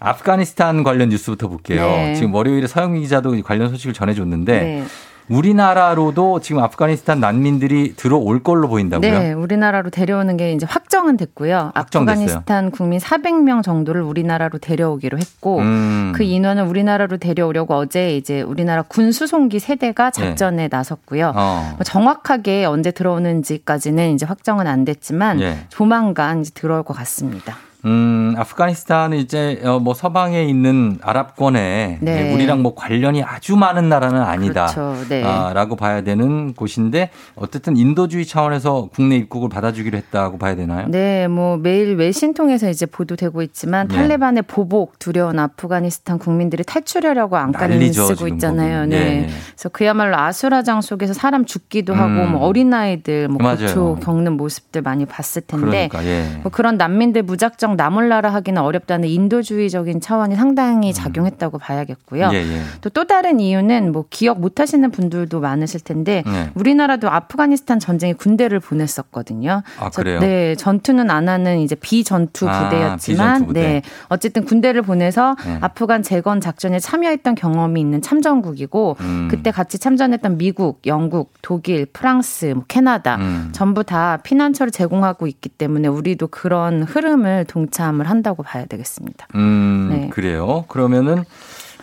아프가니스탄 0.00 0.82
관련 0.82 1.10
뉴스부터 1.10 1.46
볼게요. 1.48 1.86
네. 1.86 2.14
지금 2.16 2.34
월요일에 2.34 2.66
서영미 2.66 3.00
기자도 3.02 3.40
관련 3.42 3.68
소식을 3.70 3.92
전해줬는데 3.94 4.60
네. 4.60 4.84
우리나라로도 5.32 6.40
지금 6.40 6.62
아프가니스탄 6.62 7.20
난민들이 7.20 7.94
들어올 7.96 8.42
걸로 8.42 8.68
보인다고요? 8.68 9.10
네, 9.10 9.32
우리나라로 9.32 9.90
데려오는 9.90 10.36
게 10.36 10.52
이제 10.52 10.66
확정은 10.68 11.16
됐고요. 11.16 11.72
확정됐어요. 11.74 12.24
아프가니스탄 12.24 12.70
국민 12.70 13.00
400명 13.00 13.62
정도를 13.62 14.02
우리나라로 14.02 14.58
데려오기로 14.58 15.18
했고 15.18 15.58
음. 15.58 16.12
그 16.14 16.22
인원을 16.22 16.64
우리나라로 16.64 17.16
데려오려고 17.16 17.74
어제 17.74 18.16
이제 18.16 18.42
우리나라 18.42 18.82
군 18.82 19.12
수송기 19.12 19.58
세대가 19.58 20.10
작전에 20.10 20.68
나섰고요. 20.70 21.26
네. 21.26 21.32
어. 21.34 21.72
뭐 21.76 21.84
정확하게 21.84 22.64
언제 22.64 22.90
들어오는지까지는 22.90 24.14
이제 24.14 24.26
확정은 24.26 24.66
안 24.66 24.84
됐지만 24.84 25.40
예. 25.40 25.58
조만간 25.68 26.42
이제 26.42 26.50
들어올 26.54 26.82
것 26.82 26.94
같습니다. 26.94 27.56
음, 27.84 28.34
아프가니스탄은 28.36 29.18
이제 29.18 29.60
어, 29.64 29.78
뭐 29.78 29.94
서방에 29.94 30.44
있는 30.44 30.98
아랍권에 31.02 31.98
네. 32.00 32.22
네, 32.22 32.34
우리랑 32.34 32.62
뭐 32.62 32.74
관련이 32.74 33.22
아주 33.22 33.56
많은 33.56 33.88
나라는 33.88 34.20
아니다. 34.22 34.66
그렇죠. 34.66 35.08
네. 35.08 35.24
아, 35.24 35.52
라고 35.52 35.76
봐야 35.76 36.02
되는 36.02 36.54
곳인데 36.54 37.10
어쨌든 37.34 37.76
인도주의 37.76 38.24
차원에서 38.24 38.88
국내 38.94 39.16
입국을 39.16 39.48
받아주기로 39.48 39.98
했다고 39.98 40.38
봐야 40.38 40.54
되나요? 40.54 40.86
네, 40.88 41.28
뭐 41.28 41.56
매일 41.56 41.96
외신 41.96 42.34
통해서 42.34 42.68
이제 42.70 42.86
보도되고 42.86 43.42
있지만 43.42 43.88
네. 43.88 43.96
탈레반의 43.96 44.44
보복 44.46 44.98
두려운 44.98 45.38
아프가니스탄 45.38 46.18
국민들이 46.18 46.62
탈출하려고 46.64 47.36
난리죠, 47.36 48.06
쓰고 48.06 48.28
있잖아요. 48.28 48.86
네. 48.86 48.96
예, 48.96 49.00
예. 49.00 49.28
그래서 49.54 49.68
그야말로 49.70 50.16
아수라장 50.16 50.80
속에서 50.80 51.12
사람 51.12 51.44
죽기도 51.44 51.94
하고 51.94 52.22
음. 52.22 52.32
뭐 52.32 52.46
어린 52.46 52.72
아이들 52.72 53.28
뭐. 53.28 53.42
고초 53.42 53.96
겪는 53.96 54.32
모습들 54.36 54.82
많이 54.82 55.04
봤을 55.04 55.42
텐데 55.42 55.88
그러니까 55.88 56.04
예. 56.04 56.40
뭐 56.42 56.50
그런 56.50 56.76
난민들 56.76 57.22
무작정 57.22 57.71
나몰라라 57.76 58.32
하기는 58.34 58.60
어렵다는 58.60 59.08
인도주의적인 59.08 60.00
차원이 60.00 60.36
상당히 60.36 60.92
작용했다고 60.92 61.58
봐야겠고요. 61.58 62.28
음. 62.28 62.32
예, 62.32 62.38
예. 62.38 62.60
또또 62.80 63.04
다른 63.04 63.40
이유는 63.40 63.92
뭐 63.92 64.04
기억 64.10 64.40
못 64.40 64.60
하시는 64.60 64.90
분들도 64.90 65.40
많으실 65.40 65.80
텐데 65.80 66.22
네. 66.26 66.50
우리나라도 66.54 67.10
아프가니스탄 67.10 67.78
전쟁에 67.78 68.12
군대를 68.12 68.60
보냈었거든요. 68.60 69.62
아, 69.78 69.90
그래요? 69.90 70.20
네, 70.20 70.54
전투는 70.54 71.10
안 71.10 71.28
하는 71.28 71.58
이제 71.60 71.74
비전투 71.74 72.48
아, 72.48 72.64
부대였지만 72.64 73.32
비전투 73.34 73.46
부대. 73.46 73.60
네. 73.60 73.82
어쨌든 74.08 74.44
군대를 74.44 74.82
보내서 74.82 75.36
네. 75.44 75.58
아프간 75.60 76.02
재건 76.02 76.40
작전에 76.40 76.78
참여했던 76.78 77.34
경험이 77.34 77.80
있는 77.80 78.02
참전국이고 78.02 78.96
음. 79.00 79.28
그때 79.30 79.50
같이 79.50 79.78
참전했던 79.78 80.38
미국, 80.38 80.80
영국, 80.86 81.32
독일, 81.42 81.86
프랑스, 81.86 82.46
뭐 82.46 82.64
캐나다 82.68 83.16
음. 83.16 83.50
전부 83.52 83.84
다 83.84 84.18
피난처를 84.22 84.70
제공하고 84.70 85.26
있기 85.26 85.48
때문에 85.48 85.88
우리도 85.88 86.28
그런 86.28 86.82
흐름을 86.82 87.46
동 87.46 87.61
참을 87.70 88.08
한다고 88.08 88.42
봐야 88.42 88.66
되겠습니다. 88.66 89.28
음, 89.34 89.88
네. 89.90 90.08
그래요. 90.08 90.64
그러면은 90.68 91.24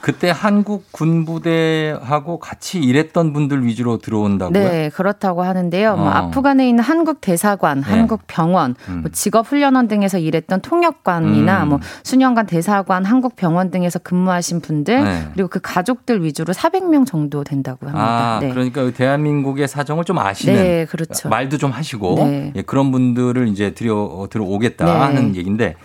그때 0.01 0.31
한국 0.33 0.91
군부대하고 0.91 2.39
같이 2.39 2.79
일했던 2.79 3.33
분들 3.33 3.65
위주로 3.65 3.97
들어온다고요? 3.97 4.51
네, 4.53 4.89
그렇다고 4.89 5.43
하는데요. 5.43 5.97
뭐 5.97 6.07
어. 6.07 6.09
아프간에 6.09 6.67
있는 6.67 6.83
한국 6.83 7.21
대사관, 7.21 7.81
네. 7.81 7.89
한국 7.89 8.21
병원, 8.27 8.75
음. 8.87 9.01
뭐 9.01 9.11
직업 9.11 9.47
훈련원 9.47 9.87
등에서 9.87 10.17
일했던 10.17 10.61
통역관이나 10.61 11.63
음. 11.63 11.69
뭐 11.69 11.79
수년간 12.03 12.45
대사관, 12.45 13.05
한국 13.05 13.35
병원 13.35 13.71
등에서 13.71 13.99
근무하신 13.99 14.61
분들 14.61 15.03
네. 15.03 15.27
그리고 15.33 15.49
그 15.49 15.59
가족들 15.61 16.23
위주로 16.23 16.53
400명 16.53 17.05
정도 17.05 17.43
된다고 17.43 17.87
합니다. 17.87 18.05
아, 18.05 18.39
네. 18.39 18.49
그러니까 18.49 18.91
대한민국의 18.91 19.67
사정을 19.67 20.05
좀 20.05 20.19
아시는 20.19 20.55
네, 20.55 20.85
그렇죠. 20.85 21.29
말도 21.29 21.57
좀 21.57 21.71
하시고 21.71 22.15
네. 22.15 22.53
예, 22.55 22.61
그런 22.61 22.91
분들을 22.91 23.47
이제 23.47 23.71
들여 23.71 24.27
들어오겠다 24.29 24.85
네. 24.85 24.91
하는 24.91 25.35
얘기인데 25.35 25.75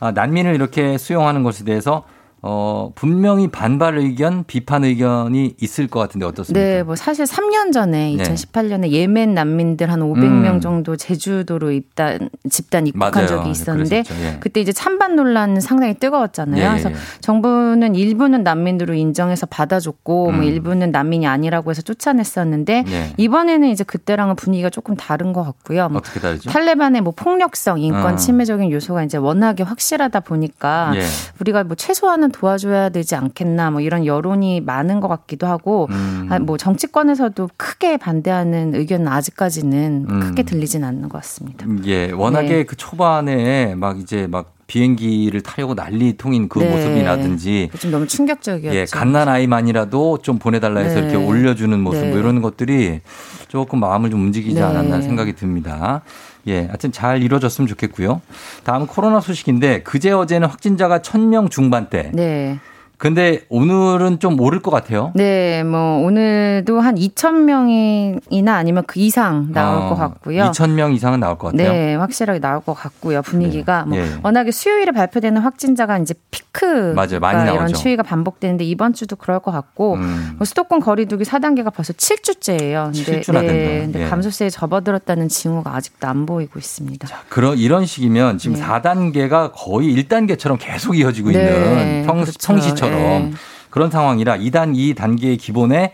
아, 0.00 0.12
난민을 0.12 0.54
이렇게 0.54 0.98
수용하는 0.98 1.42
것에 1.42 1.64
대해서 1.64 2.04
어, 2.44 2.90
분명히 2.96 3.46
반발 3.46 3.98
의견, 3.98 4.42
비판 4.42 4.82
의견이 4.82 5.54
있을 5.60 5.86
것 5.86 6.00
같은데 6.00 6.26
어떻습니까? 6.26 6.60
네, 6.60 6.82
뭐 6.82 6.96
사실 6.96 7.24
3년 7.24 7.72
전에 7.72 8.16
네. 8.16 8.22
2018년에 8.24 8.90
예멘 8.90 9.32
난민들 9.34 9.92
한 9.92 10.00
500명 10.00 10.54
음. 10.54 10.60
정도 10.60 10.96
제주도로 10.96 11.70
입단 11.70 12.30
집단 12.50 12.88
입국한 12.88 13.12
맞아요. 13.12 13.28
적이 13.28 13.50
있었는데 13.50 14.02
그랬었죠. 14.02 14.24
예. 14.24 14.36
그때 14.40 14.60
이제 14.60 14.72
찬반 14.72 15.14
논란 15.14 15.60
상당히 15.60 15.94
뜨거웠잖아요. 15.94 16.60
예, 16.60 16.66
예, 16.66 16.70
그래서 16.70 16.90
예. 16.90 16.94
정부는 17.20 17.94
일부는 17.94 18.42
난민으로 18.42 18.94
인정해서 18.94 19.46
받아줬고 19.46 20.32
뭐 20.32 20.40
음. 20.40 20.42
일부는 20.42 20.90
난민이 20.90 21.28
아니라고 21.28 21.70
해서 21.70 21.80
쫓아냈었는데 21.82 22.84
예. 22.88 23.12
이번에는 23.18 23.68
이제 23.68 23.84
그때랑은 23.84 24.34
분위기가 24.34 24.68
조금 24.68 24.96
다른 24.96 25.32
것 25.32 25.44
같고요. 25.44 25.88
뭐 25.90 25.98
어떻게 25.98 26.18
다르죠? 26.18 26.50
탈레반의 26.50 27.02
뭐 27.02 27.12
폭력성, 27.14 27.78
인권 27.78 28.14
어. 28.14 28.16
침해적인 28.16 28.72
요소가 28.72 29.04
이제 29.04 29.16
워낙에 29.16 29.62
확실하다 29.62 30.18
보니까 30.20 30.90
예. 30.96 31.02
우리가 31.38 31.62
뭐 31.62 31.76
최소한은 31.76 32.31
도와줘야 32.32 32.88
되지 32.88 33.14
않겠나 33.14 33.70
뭐 33.70 33.80
이런 33.80 34.06
여론이 34.06 34.62
많은 34.62 35.00
것 35.00 35.08
같기도 35.08 35.46
하고 35.46 35.88
음. 35.90 36.26
아, 36.30 36.38
뭐 36.38 36.56
정치권에서도 36.56 37.50
크게 37.56 37.96
반대하는 37.96 38.74
의견은 38.74 39.08
아직까지는 39.08 40.06
음. 40.08 40.20
크게 40.20 40.42
들리진 40.42 40.84
않는 40.84 41.08
것 41.08 41.18
같습니다. 41.18 41.66
예, 41.84 42.10
워낙에 42.10 42.48
네. 42.48 42.64
그 42.64 42.76
초반에 42.76 43.74
막 43.74 43.98
이제 44.00 44.26
막 44.26 44.52
비행기를 44.66 45.42
타려고 45.42 45.74
난리통인 45.74 46.48
그 46.48 46.60
네. 46.60 46.70
모습이라든지 46.70 47.70
좀 47.78 47.90
너무 47.90 48.06
충격적이었죠. 48.06 48.74
예, 48.74 48.86
갓난 48.90 49.28
아이만이라도 49.28 50.18
좀 50.22 50.38
보내달라 50.38 50.80
해서 50.80 51.00
네. 51.00 51.10
이렇게 51.10 51.16
올려주는 51.16 51.78
모습 51.78 52.00
네. 52.00 52.10
뭐 52.10 52.18
이런 52.18 52.40
것들이 52.40 53.00
조금 53.48 53.80
마음을 53.80 54.08
좀 54.08 54.22
움직이지 54.22 54.54
네. 54.54 54.62
않았나 54.62 55.02
생각이 55.02 55.34
듭니다. 55.34 56.00
예, 56.46 56.66
하여튼 56.66 56.92
잘 56.92 57.22
이루어졌으면 57.22 57.68
좋겠고요. 57.68 58.20
다음 58.64 58.86
코로나 58.86 59.20
소식인데 59.20 59.82
그제 59.82 60.10
어제는 60.10 60.48
확진자가 60.48 60.98
1000명 61.00 61.50
중반대. 61.50 62.10
네. 62.12 62.58
근데 63.02 63.40
오늘은 63.48 64.20
좀 64.20 64.38
오를 64.38 64.60
것 64.60 64.70
같아요. 64.70 65.10
네, 65.16 65.64
뭐 65.64 66.06
오늘도 66.06 66.78
한 66.78 66.94
2천 66.94 67.34
명이나 67.42 68.54
아니면 68.54 68.84
그 68.86 69.00
이상 69.00 69.48
나올 69.52 69.78
어, 69.78 69.88
것 69.88 69.96
같고요. 69.96 70.52
2,000명 70.52 70.94
이상은 70.94 71.18
나올 71.18 71.36
것 71.36 71.50
같아요. 71.50 71.72
네, 71.72 71.96
확실하게 71.96 72.38
나올 72.38 72.60
것 72.60 72.74
같고요. 72.74 73.22
분위기가 73.22 73.86
뭐 73.86 73.98
예. 73.98 74.06
워낙에 74.22 74.52
수요일에 74.52 74.92
발표되는 74.92 75.42
확진자가 75.42 75.98
이제 75.98 76.14
피크 76.30 76.92
맞아요. 76.94 77.18
많이 77.18 77.42
이런 77.42 77.56
나오죠. 77.56 77.76
추이가 77.76 78.04
반복되는데 78.04 78.62
이번 78.62 78.92
주도 78.92 79.16
그럴 79.16 79.40
것 79.40 79.50
같고 79.50 79.94
음. 79.94 80.34
뭐 80.36 80.44
수도권 80.44 80.78
거리두기 80.78 81.24
4단계가 81.24 81.74
벌써 81.74 81.92
7주째예요. 81.92 82.92
근데, 82.94 83.20
7주나 83.20 83.40
된다. 83.40 83.84
근데 83.84 84.04
예. 84.04 84.08
감소세에 84.08 84.48
접어들었다는 84.48 85.28
징후가 85.28 85.74
아직도 85.74 86.06
안 86.06 86.24
보이고 86.24 86.56
있습니다. 86.56 87.08
그런 87.28 87.58
이런 87.58 87.84
식이면 87.84 88.38
지금 88.38 88.54
네. 88.58 88.62
4단계가 88.62 89.50
거의 89.52 89.92
1단계처럼 89.96 90.56
계속 90.60 90.96
이어지고 90.96 91.32
네, 91.32 91.40
있는 91.40 92.06
평, 92.06 92.20
그렇죠. 92.20 92.38
평시처럼 92.46 92.91
네. 92.96 93.32
그런 93.70 93.90
상황이라 93.90 94.36
2단 94.38 94.74
2단계의 94.74 95.38
기본에 95.38 95.92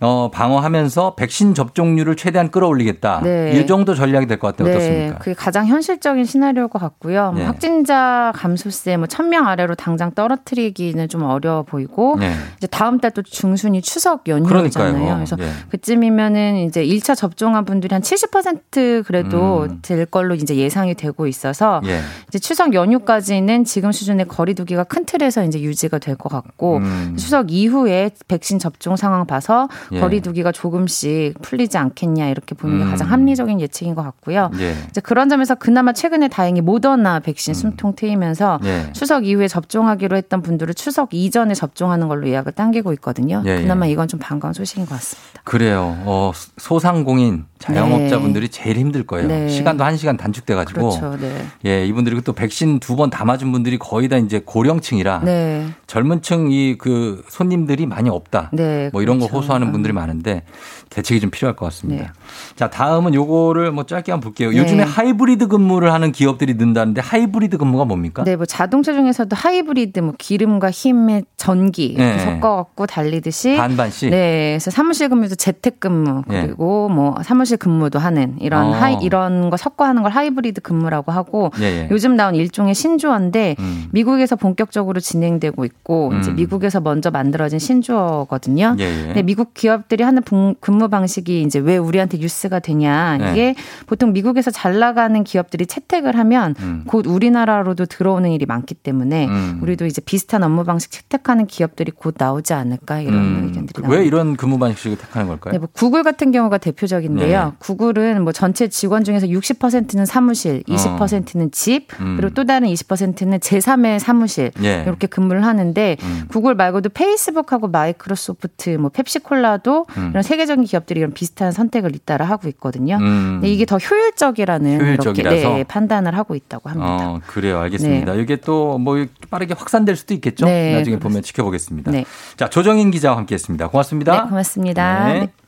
어, 0.00 0.30
방어하면서 0.32 1.14
백신 1.16 1.54
접종률을 1.54 2.16
최대한 2.16 2.50
끌어올리겠다. 2.50 3.20
네. 3.22 3.52
이 3.60 3.66
정도 3.66 3.94
전략이 3.94 4.26
될 4.26 4.38
것 4.38 4.56
같아요. 4.56 4.74
어떻습니까? 4.74 5.18
그게 5.18 5.34
가장 5.34 5.66
현실적인 5.66 6.24
시나리오일 6.24 6.68
것 6.68 6.78
같고요. 6.78 7.32
뭐 7.32 7.40
네. 7.40 7.44
확진자 7.44 8.32
감소세 8.34 8.96
뭐 8.96 9.06
1000명 9.06 9.46
아래로 9.46 9.74
당장 9.74 10.12
떨어뜨리기는 10.14 11.08
좀 11.08 11.22
어려워 11.24 11.62
보이고 11.62 12.16
네. 12.18 12.32
이제 12.56 12.66
다음 12.66 12.98
달 12.98 13.10
또 13.10 13.22
중순이 13.22 13.82
추석 13.82 14.28
연휴잖아요. 14.28 14.70
그러니까요. 14.70 15.14
그래서 15.16 15.36
예. 15.40 15.50
그쯤이면은 15.70 16.58
이제 16.58 16.84
1차 16.86 17.16
접종한 17.16 17.64
분들이 17.64 17.92
한 17.92 18.02
70% 18.02 19.04
그래도 19.04 19.62
음. 19.64 19.78
될 19.82 20.06
걸로 20.06 20.36
이제 20.36 20.54
예상이 20.54 20.94
되고 20.94 21.26
있어서 21.26 21.80
예. 21.86 21.98
이제 22.28 22.38
추석 22.38 22.72
연휴까지는 22.72 23.64
지금 23.64 23.90
수준의 23.90 24.28
거리두기가 24.28 24.84
큰 24.84 25.04
틀에서 25.04 25.42
이제 25.44 25.60
유지가 25.60 25.98
될 25.98 26.16
것 26.16 26.28
같고 26.28 26.76
음. 26.78 27.16
추석 27.18 27.50
이후에 27.50 28.10
백신 28.28 28.58
접종 28.58 28.94
상황 28.96 29.26
봐서 29.26 29.68
예. 29.92 30.00
거리두기가 30.00 30.52
조금씩 30.52 31.40
풀리지 31.42 31.78
않겠냐 31.78 32.28
이렇게 32.28 32.54
보는 32.54 32.78
게 32.78 32.84
음. 32.84 32.90
가장 32.90 33.10
합리적인 33.10 33.60
예측인 33.60 33.94
것 33.94 34.02
같고요. 34.02 34.50
예. 34.60 34.74
이제 34.88 35.00
그런 35.00 35.28
점에서 35.28 35.54
그나마 35.54 35.92
최근에 35.92 36.28
다행히 36.28 36.60
모더나 36.60 37.20
백신 37.20 37.54
숨통 37.54 37.94
트이면서 37.96 38.58
음. 38.62 38.66
예. 38.66 38.92
추석 38.92 39.26
이후에 39.26 39.48
접종하기로 39.48 40.16
했던 40.16 40.42
분들을 40.42 40.74
추석 40.74 41.12
이전에 41.12 41.54
접종하는 41.54 42.08
걸로 42.08 42.28
예약을 42.28 42.52
당기고 42.52 42.92
있거든요. 42.94 43.42
예, 43.46 43.56
예. 43.56 43.62
그나마 43.62 43.86
이건 43.86 44.06
좀 44.08 44.20
반가운 44.20 44.54
소식인 44.54 44.84
것 44.86 44.94
같습니다. 44.96 45.40
그래요. 45.44 45.96
어, 46.04 46.32
소상공인 46.58 47.46
자영업자분들이 47.58 48.48
제일 48.48 48.76
힘들 48.78 49.04
거예요. 49.06 49.28
네. 49.28 49.48
시간도 49.48 49.84
한 49.84 49.96
시간 49.96 50.16
단축돼 50.16 50.54
가지고. 50.54 50.90
그렇죠. 50.90 51.16
네. 51.20 51.46
예, 51.66 51.84
이분들이 51.86 52.20
또 52.22 52.32
백신 52.32 52.78
두 52.78 52.96
번 52.96 53.10
다 53.10 53.24
맞은 53.24 53.50
분들이 53.50 53.78
거의 53.78 54.08
다 54.08 54.16
이제 54.18 54.40
고령층이라 54.44 55.22
네. 55.24 55.66
젊은 55.86 56.20
층 56.22 56.50
이 56.52 56.76
그 56.78 57.22
손님들이 57.28 57.86
많이 57.86 58.08
없다. 58.10 58.50
네. 58.52 58.90
뭐 58.92 59.00
이런 59.02 59.18
거 59.18 59.26
그렇죠. 59.26 59.38
호소하는 59.38 59.72
분들 59.72 59.79
이 59.88 59.92
많은데 59.92 60.42
대책이 60.90 61.20
좀 61.20 61.30
필요할 61.30 61.56
것 61.56 61.64
같습니다. 61.66 62.04
네. 62.04 62.10
자, 62.56 62.68
다음은 62.68 63.14
요거를 63.14 63.70
뭐 63.72 63.86
짧게 63.86 64.12
한번 64.12 64.24
볼게요. 64.24 64.50
네. 64.50 64.58
요즘에 64.58 64.82
하이브리드 64.82 65.48
근무를 65.48 65.92
하는 65.92 66.12
기업들이 66.12 66.54
는다는데 66.54 67.00
하이브리드 67.00 67.56
근무가 67.56 67.84
뭡니까? 67.84 68.24
네, 68.24 68.36
뭐 68.36 68.44
자동차 68.44 68.92
중에서도 68.92 69.34
하이브리드, 69.34 70.00
뭐 70.00 70.14
기름과 70.18 70.70
힘의 70.70 71.24
전기 71.36 71.94
네. 71.96 72.18
섞어 72.18 72.56
갖고 72.56 72.86
달리듯이 72.86 73.56
반반씩? 73.56 74.10
네, 74.10 74.52
그래서 74.52 74.70
사무실 74.70 75.08
근무도 75.08 75.36
재택 75.36 75.80
근무 75.80 76.22
네. 76.26 76.46
그리고 76.46 76.88
뭐 76.88 77.16
사무실 77.22 77.56
근무도 77.56 77.98
하는 77.98 78.36
이런 78.40 78.66
어. 78.66 78.72
하이 78.72 78.98
이런 79.00 79.48
거 79.48 79.56
섞어 79.56 79.84
하는 79.84 80.02
걸 80.02 80.10
하이브리드 80.10 80.60
근무라고 80.60 81.12
하고 81.12 81.52
예, 81.60 81.64
예. 81.64 81.88
요즘 81.90 82.16
나온 82.16 82.34
일종의 82.34 82.74
신조어인데 82.74 83.56
음. 83.58 83.84
미국에서 83.92 84.34
본격적으로 84.36 84.98
진행되고 84.98 85.64
있고 85.64 86.12
이제 86.18 86.30
음. 86.32 86.36
미국에서 86.36 86.80
먼저 86.80 87.10
만들어진 87.10 87.58
신조어거든요. 87.60 88.76
예, 88.80 89.14
예. 89.14 89.22
미국 89.22 89.54
기업 89.54 89.69
들이 89.88 90.04
하는 90.04 90.22
분- 90.22 90.54
근무 90.60 90.88
방식이 90.88 91.42
이제 91.42 91.58
왜 91.58 91.76
우리한테 91.76 92.18
뉴스가 92.18 92.58
되냐. 92.60 93.16
네. 93.18 93.30
이게 93.32 93.54
보통 93.86 94.12
미국에서 94.12 94.50
잘 94.50 94.78
나가는 94.78 95.22
기업들이 95.24 95.66
채택을 95.66 96.16
하면 96.18 96.54
음. 96.60 96.84
곧 96.86 97.06
우리나라로도 97.06 97.86
들어오는 97.86 98.30
일이 98.30 98.46
많기 98.46 98.74
때문에 98.74 99.26
음. 99.26 99.58
우리도 99.62 99.86
이제 99.86 100.00
비슷한 100.00 100.42
업무 100.42 100.64
방식 100.64 100.90
채택하는 100.90 101.46
기업들이 101.46 101.90
곧 101.92 102.14
나오지 102.18 102.52
않을까 102.52 103.00
이런 103.00 103.14
음, 103.14 103.34
의견들이 103.48 103.82
나옵니다. 103.82 103.88
왜 104.00 104.06
이런 104.06 104.36
근무 104.36 104.58
방식을 104.58 104.96
택하는 104.98 105.28
걸까요? 105.28 105.52
네, 105.52 105.58
뭐 105.58 105.68
구글 105.72 106.02
같은 106.02 106.32
경우가 106.32 106.58
대표적인데요. 106.58 107.44
네. 107.44 107.52
구글은 107.58 108.22
뭐 108.22 108.32
전체 108.32 108.68
직원 108.68 109.04
중에서 109.04 109.26
60%는 109.26 110.06
사무실, 110.06 110.62
20%는 110.64 111.50
집, 111.52 111.92
어. 111.94 111.96
음. 112.00 112.16
그리고 112.16 112.34
또 112.34 112.44
다른 112.44 112.68
20%는 112.68 113.38
제3의 113.38 113.98
사무실 113.98 114.50
예. 114.62 114.82
이렇게 114.86 115.06
근무를 115.06 115.44
하는데 115.44 115.96
음. 116.02 116.24
구글 116.28 116.54
말고도 116.54 116.90
페이스북하고 116.90 117.68
마이크로소프트, 117.68 118.70
뭐 118.70 118.90
펩시콜라 118.90 119.58
도 119.60 119.84
음. 119.98 120.08
이런 120.10 120.22
세계적인 120.22 120.64
기업들이 120.64 121.00
이런 121.00 121.12
비슷한 121.12 121.52
선택을 121.52 121.94
잇따라 121.94 122.24
하고 122.24 122.48
있거든요. 122.48 122.96
음. 122.96 123.38
근데 123.40 123.52
이게 123.52 123.66
더 123.66 123.76
효율적이라는 123.76 124.70
이렇게 124.70 124.84
효율적이라서? 124.86 125.36
네, 125.36 125.64
판단을 125.64 126.16
하고 126.16 126.34
있다고 126.34 126.70
합니다. 126.70 126.96
어, 127.10 127.20
그래요. 127.26 127.58
알겠습니다. 127.58 128.14
이게 128.14 128.36
또 128.36 128.78
뭐 128.80 129.04
빠르게 129.30 129.54
확산될 129.54 129.96
수도 129.96 130.14
있겠죠? 130.14 130.46
네, 130.46 130.74
나중에 130.74 130.98
보면 130.98 131.22
지켜보겠습니다. 131.22 131.90
네. 131.90 132.04
자, 132.36 132.48
조정인 132.48 132.90
기자와 132.90 133.16
함께 133.18 133.34
했습니다. 133.34 133.68
고맙습니다. 133.68 134.22
네, 134.24 134.28
고맙습니다. 134.28 135.39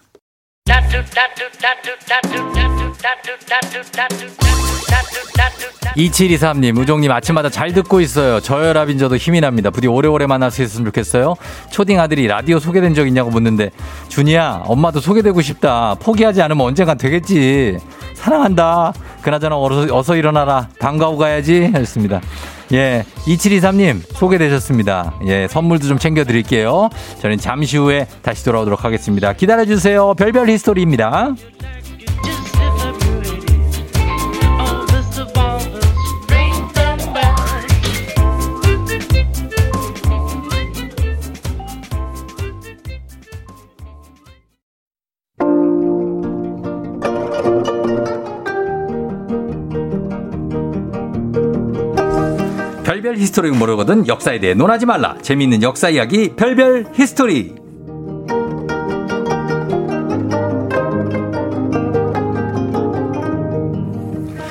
네. 0.65 0.75
네. 5.95 6.03
2723님, 6.09 6.79
우종님 6.79 7.11
아침마다 7.11 7.49
잘 7.51 7.73
듣고 7.73 8.01
있어요. 8.01 8.41
저혈압인 8.41 8.97
저도 8.97 9.17
힘이 9.17 9.41
납니다. 9.41 9.71
부디 9.71 9.89
오래오래 9.89 10.27
만날 10.27 10.51
수 10.51 10.63
있었으면 10.63 10.87
좋겠어요. 10.87 11.35
초딩 11.71 11.99
아들이 12.01 12.27
라디오 12.29 12.59
소개된 12.59 12.95
적 12.95 13.07
있냐고 13.07 13.31
묻는데, 13.31 13.71
준이야, 14.09 14.63
엄마도 14.67 15.01
소개되고 15.01 15.43
싶다. 15.43 15.97
포기하지 16.01 16.41
않으면 16.43 16.65
언젠간 16.65 16.97
되겠지. 16.97 17.79
사랑한다. 18.15 18.93
그나저나 19.21 19.59
어서, 19.59 19.95
어서 19.95 20.17
일어나라. 20.17 20.69
방과후 20.79 21.19
가야지. 21.19 21.73
했습니다. 21.75 22.21
예, 22.73 23.05
2723님 23.27 24.01
소개되셨습니다. 24.15 25.15
예, 25.27 25.47
선물도 25.49 25.87
좀 25.89 25.99
챙겨드릴게요. 25.99 26.89
저는 27.21 27.39
잠시 27.39 27.77
후에 27.77 28.07
다시 28.23 28.45
돌아오도록 28.45 28.85
하겠습니다. 28.85 29.33
기다려주세요. 29.35 30.15
별별 30.15 30.49
history입니다. 30.49 31.35
별별 53.13 53.17
history 53.19 53.51
모르거든 53.51 54.09
역사에 54.09 54.41
대해 54.41 54.55
논하지 54.55 54.87
말라. 54.87 55.17
재미있는 55.21 55.63
역사 55.63 55.89
이야기 55.91 56.35
별별 56.35 56.87
history. 56.95 57.55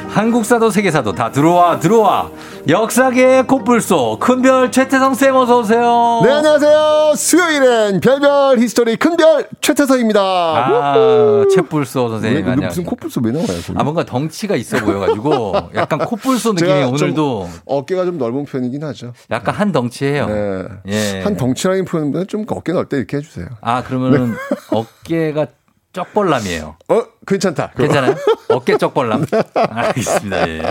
한국사도 0.10 0.70
세계사도 0.70 1.14
다 1.14 1.32
들어와 1.32 1.80
들어와 1.80 2.30
역사계의 2.68 3.48
코뿔소 3.48 4.20
큰별 4.20 4.72
최태성 4.72 5.16
쌤 5.16 5.36
어서 5.36 5.60
오세요. 5.60 6.22
네, 6.24 6.32
안녕하세요. 6.32 7.14
수요일엔 7.16 8.00
별별 8.02 8.60
history 8.60 8.98
큰별 8.98 9.48
최태성입니다. 9.62 10.22
아 10.22 11.46
최뿔소 11.54 12.10
선생님 12.10 12.46
왜. 12.46 12.56
무슨 12.68 12.84
코뿔소 12.84 13.22
왜 13.24 13.32
나와요? 13.32 13.48
거기? 13.48 13.74
아 13.76 13.84
뭔가 13.84 14.06
덩치가 14.06 14.56
있어 14.56 14.78
보여가지고 14.80 15.54
약간 15.76 16.00
코뿔소 16.00 16.54
느낌이 16.54 16.84
오늘도 16.84 17.50
어깨가 17.66 18.06
좀 18.06 18.18
넓은 18.20 18.46
편이긴 18.46 18.84
하죠. 18.84 19.14
약간 19.32 19.56
한 19.56 19.72
덩치예요. 19.72 20.28
네. 20.28 20.64
예. 20.88 21.22
한 21.24 21.36
덩치라는 21.38 21.86
표현보다 21.86 22.26
좀 22.26 22.46
어깨 22.50 22.74
넓때 22.74 22.98
이렇게 22.98 23.18
해주세요. 23.18 23.48
아 23.62 23.82
그러면은 23.84 24.36
어깨가 24.72 25.48
쩍벌남이에요. 25.94 26.76
어, 26.90 27.04
괜찮다. 27.26 27.72
그거. 27.76 27.84
괜찮아요? 27.84 28.16
어깨 28.50 28.78
쩍벌남. 28.78 29.26
알겠습니다. 29.54 30.50
예. 30.50 30.62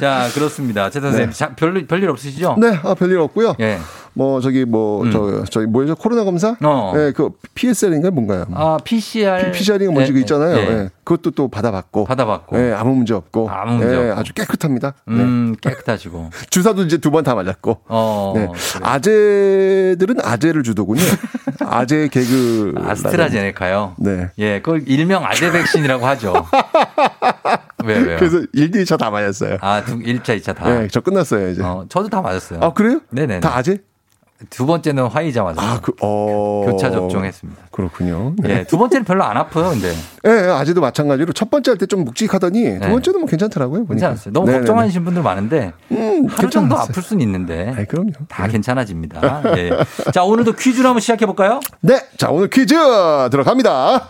자 0.00 0.28
그렇습니다. 0.34 0.88
최 0.90 1.00
선생님 1.00 1.30
네. 1.30 1.36
자, 1.36 1.54
별일 1.54 1.86
별일 1.86 2.08
없으시죠? 2.10 2.56
네, 2.58 2.78
아, 2.82 2.94
별일 2.94 3.18
없고요. 3.18 3.56
예. 3.60 3.78
뭐 4.12 4.40
저기 4.40 4.64
뭐저 4.64 5.44
저기 5.50 5.66
뭐죠 5.66 5.94
코로나 5.94 6.24
검사? 6.24 6.56
어. 6.62 6.92
네, 6.96 7.12
그 7.12 7.30
PSR인가 7.54 8.10
뭔가요? 8.10 8.44
아 8.54 8.76
PCR 8.84 9.52
PCR인가 9.52 9.92
뭔지 9.92 10.10
예, 10.10 10.14
그 10.14 10.20
있잖아요. 10.20 10.56
예. 10.56 10.60
예. 10.62 10.90
그것도 11.04 11.30
또 11.32 11.48
받아봤고. 11.48 12.04
받아봤고. 12.04 12.58
예, 12.58 12.72
아무 12.72 12.94
문제 12.94 13.14
없고. 13.14 13.48
아무 13.50 13.76
문제 13.78 13.94
예, 13.94 14.08
없고. 14.10 14.20
아주 14.20 14.32
깨끗합니다. 14.34 14.94
네. 15.06 15.14
음 15.14 15.54
깨끗하시고. 15.60 16.30
주사도 16.50 16.82
이제 16.82 16.98
두 16.98 17.10
번 17.10 17.24
다 17.24 17.34
맞았고. 17.34 17.78
어. 17.88 18.32
네. 18.36 18.46
그래요. 18.46 18.52
아재들은 18.82 20.16
아재를 20.22 20.62
주더군요. 20.62 21.02
아재 21.66 22.08
개그. 22.08 22.74
아스트라제네카요. 22.84 23.94
네. 23.98 24.28
예, 24.38 24.60
그걸 24.60 24.82
일명 24.86 25.24
아재 25.24 25.50
백신 25.52 25.79
이라고 25.84 26.06
하죠. 26.06 26.32
왜 27.84 27.98
왜요? 27.98 28.16
그래서 28.18 28.38
1, 28.52 28.70
2차 28.70 28.98
다 28.98 29.10
맞았어요. 29.10 29.58
아, 29.60 29.82
두, 29.84 29.98
1차, 29.98 30.38
2차 30.40 30.54
다. 30.54 30.68
네, 30.68 30.88
저 30.90 31.00
끝났어요, 31.00 31.48
이제. 31.50 31.62
어, 31.62 31.86
저도 31.88 32.08
다 32.08 32.20
맞았어요. 32.20 32.60
아, 32.62 32.72
그래요? 32.72 33.00
네네. 33.10 33.40
다 33.40 33.56
아재? 33.56 33.78
두 34.48 34.64
번째는 34.64 35.06
화이자 35.08 35.42
맞았어요. 35.42 35.70
아, 35.70 35.80
그, 35.82 35.92
어. 36.00 36.64
교차 36.66 36.90
접종했습니다. 36.90 37.62
그렇군요. 37.70 38.32
네. 38.38 38.60
예, 38.60 38.64
두 38.64 38.78
번째는 38.78 39.04
별로 39.04 39.22
안 39.24 39.36
아파요, 39.36 39.68
근데. 39.70 39.88
예, 40.26 40.30
예, 40.30 40.50
아재도 40.50 40.80
마찬가지로 40.80 41.32
첫 41.34 41.50
번째 41.50 41.72
할 41.72 41.78
때 41.78 41.86
좀 41.86 42.04
묵직하더니 42.04 42.62
두 42.64 42.78
네. 42.78 42.90
번째는 42.90 43.20
뭐 43.20 43.28
괜찮더라고요. 43.28 43.84
보니까. 43.84 43.94
괜찮았어요. 44.08 44.32
너무 44.32 44.46
네네네. 44.46 44.60
걱정하시는 44.66 45.04
분들 45.04 45.22
많은데 45.22 45.72
음, 45.92 46.26
하루 46.28 46.48
정도 46.48 46.74
괜찮았어요. 46.76 46.80
아플 46.90 47.02
수는 47.02 47.22
있는데 47.22 47.74
아이, 47.76 47.84
그럼요. 47.84 48.12
다 48.28 48.46
괜찮아집니다. 48.48 49.42
예. 49.58 49.70
자, 50.12 50.22
오늘도 50.24 50.52
퀴즈로 50.52 50.88
한번 50.88 51.00
시작해 51.00 51.26
볼까요? 51.26 51.60
네, 51.80 52.00
자, 52.16 52.30
오늘 52.30 52.48
퀴즈 52.48 52.74
들어갑니다. 53.30 54.08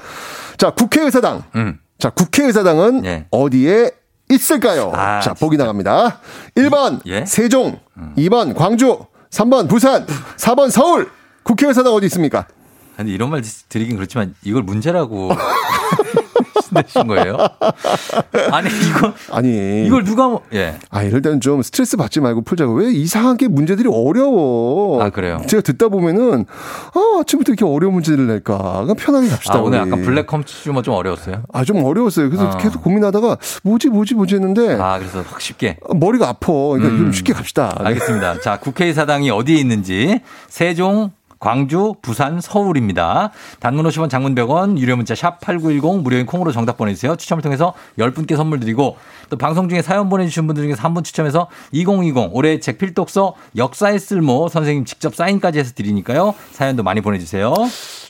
자, 0.60 0.68
국회의사당. 0.68 1.42
음. 1.54 1.78
자, 1.98 2.10
국회의사당은 2.10 3.06
예. 3.06 3.26
어디에 3.30 3.92
있을까요? 4.28 4.92
아, 4.94 5.18
자, 5.20 5.32
보기 5.32 5.56
나갑니다. 5.56 6.20
1번 6.54 7.00
예? 7.06 7.20
음. 7.20 7.24
세종, 7.24 7.80
2번 8.18 8.54
광주, 8.54 8.98
3번 9.30 9.70
부산, 9.70 10.04
4번 10.36 10.70
서울. 10.70 11.10
국회의사당 11.44 11.94
어디 11.94 12.04
있습니까? 12.08 12.46
근데 12.94 13.10
이런 13.10 13.30
말 13.30 13.42
드리긴 13.70 13.96
그렇지만 13.96 14.34
이걸 14.44 14.62
문제라고 14.62 15.30
내신 16.70 17.06
거예요? 17.06 17.36
아니, 18.52 18.68
이거 18.68 19.12
아니. 19.32 19.86
이걸 19.86 20.04
누가 20.04 20.28
뭐 20.28 20.42
예. 20.52 20.76
아, 20.90 21.02
이럴 21.02 21.22
때는 21.22 21.40
좀 21.40 21.62
스트레스 21.62 21.96
받지 21.96 22.20
말고 22.20 22.42
풀자고. 22.42 22.74
왜 22.74 22.90
이상하게 22.92 23.48
문제들이 23.48 23.88
어려워. 23.92 25.02
아, 25.02 25.10
그래요? 25.10 25.40
제가 25.46 25.62
듣다 25.62 25.88
보면은, 25.88 26.46
아, 26.94 27.20
아침부터 27.20 27.52
이렇게 27.52 27.64
어려운 27.64 27.94
문제를 27.94 28.26
낼까. 28.26 28.80
그냥 28.82 28.96
편하게 28.96 29.28
갑시다. 29.28 29.54
아, 29.58 29.60
오늘 29.62 29.80
우리. 29.80 29.90
약간 29.90 30.02
black 30.04 30.26
consumer 30.26 30.82
좀 30.82 30.94
어려웠어요. 30.94 31.42
아, 31.52 31.64
좀 31.64 31.84
어려웠어요. 31.84 32.28
그래서 32.30 32.48
어. 32.48 32.56
계속 32.58 32.82
고민하다가, 32.82 33.36
뭐지, 33.62 33.88
뭐지, 33.88 34.14
뭐지 34.14 34.34
했는데, 34.36 34.74
아, 34.80 34.98
그래서 34.98 35.22
확 35.26 35.40
쉽게. 35.40 35.76
머리가 35.94 36.28
아파. 36.28 36.52
그러니까 36.52 36.88
음. 36.88 36.98
좀 36.98 37.12
쉽게 37.12 37.32
갑시다. 37.32 37.74
알겠습니다. 37.78 38.40
자, 38.40 38.58
국회의사당이 38.58 39.30
어디에 39.30 39.56
있는지 39.56 40.20
세종, 40.48 41.12
광주, 41.40 41.94
부산, 42.02 42.40
서울입니다. 42.40 43.30
단문 43.60 43.86
50원, 43.86 44.10
장문 44.10 44.34
100원, 44.34 44.76
유료 44.78 44.94
문자 44.94 45.14
샵 45.14 45.40
8910 45.40 46.02
무료인 46.02 46.26
콩으로 46.26 46.52
정답 46.52 46.76
보내주세요. 46.76 47.16
추첨을 47.16 47.42
통해서 47.42 47.72
10분께 47.98 48.36
선물 48.36 48.60
드리고 48.60 48.96
또 49.30 49.38
방송 49.38 49.68
중에 49.68 49.80
사연 49.82 50.08
보내주신 50.10 50.46
분들 50.46 50.64
중에서 50.64 50.82
한 50.82 50.90
분 50.90 51.02
추첨해서 51.02 51.46
2020 51.72 52.30
올해 52.32 52.58
책 52.60 52.76
필독서 52.78 53.34
역사의 53.56 53.98
쓸모 54.00 54.48
선생님 54.48 54.84
직접 54.84 55.14
사인까지 55.14 55.58
해서 55.60 55.72
드리니까요. 55.74 56.34
사연도 56.52 56.82
많이 56.82 57.00
보내주세요. 57.00 57.54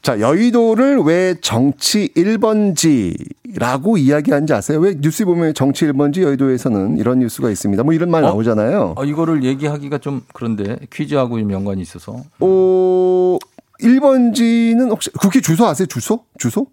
자, 0.02 0.18
여의도를 0.18 0.98
왜 1.00 1.34
정치 1.40 2.08
1번지 2.16 3.14
라고 3.56 3.96
이야기하는지 3.96 4.52
아세요? 4.52 4.78
왜 4.78 4.94
뉴스 5.00 5.24
보면 5.24 5.54
정치 5.54 5.86
1번지 5.86 6.22
여의도에서는 6.22 6.98
이런 6.98 7.18
뉴스가 7.20 7.50
있습니다. 7.50 7.82
뭐 7.82 7.92
이런 7.94 8.10
말 8.10 8.24
어? 8.24 8.28
나오잖아요. 8.28 8.94
어, 8.96 9.04
이거를 9.04 9.44
얘기하기가 9.44 9.98
좀 9.98 10.22
그런데 10.32 10.76
퀴즈하고 10.92 11.38
좀 11.38 11.52
연관이 11.52 11.82
있어서. 11.82 12.16
어, 12.40 13.38
1번지는 13.80 14.90
혹시 14.90 15.10
국회 15.10 15.40
주소 15.40 15.66
아세요? 15.66 15.86
주소? 15.86 16.24
주소? 16.38 16.66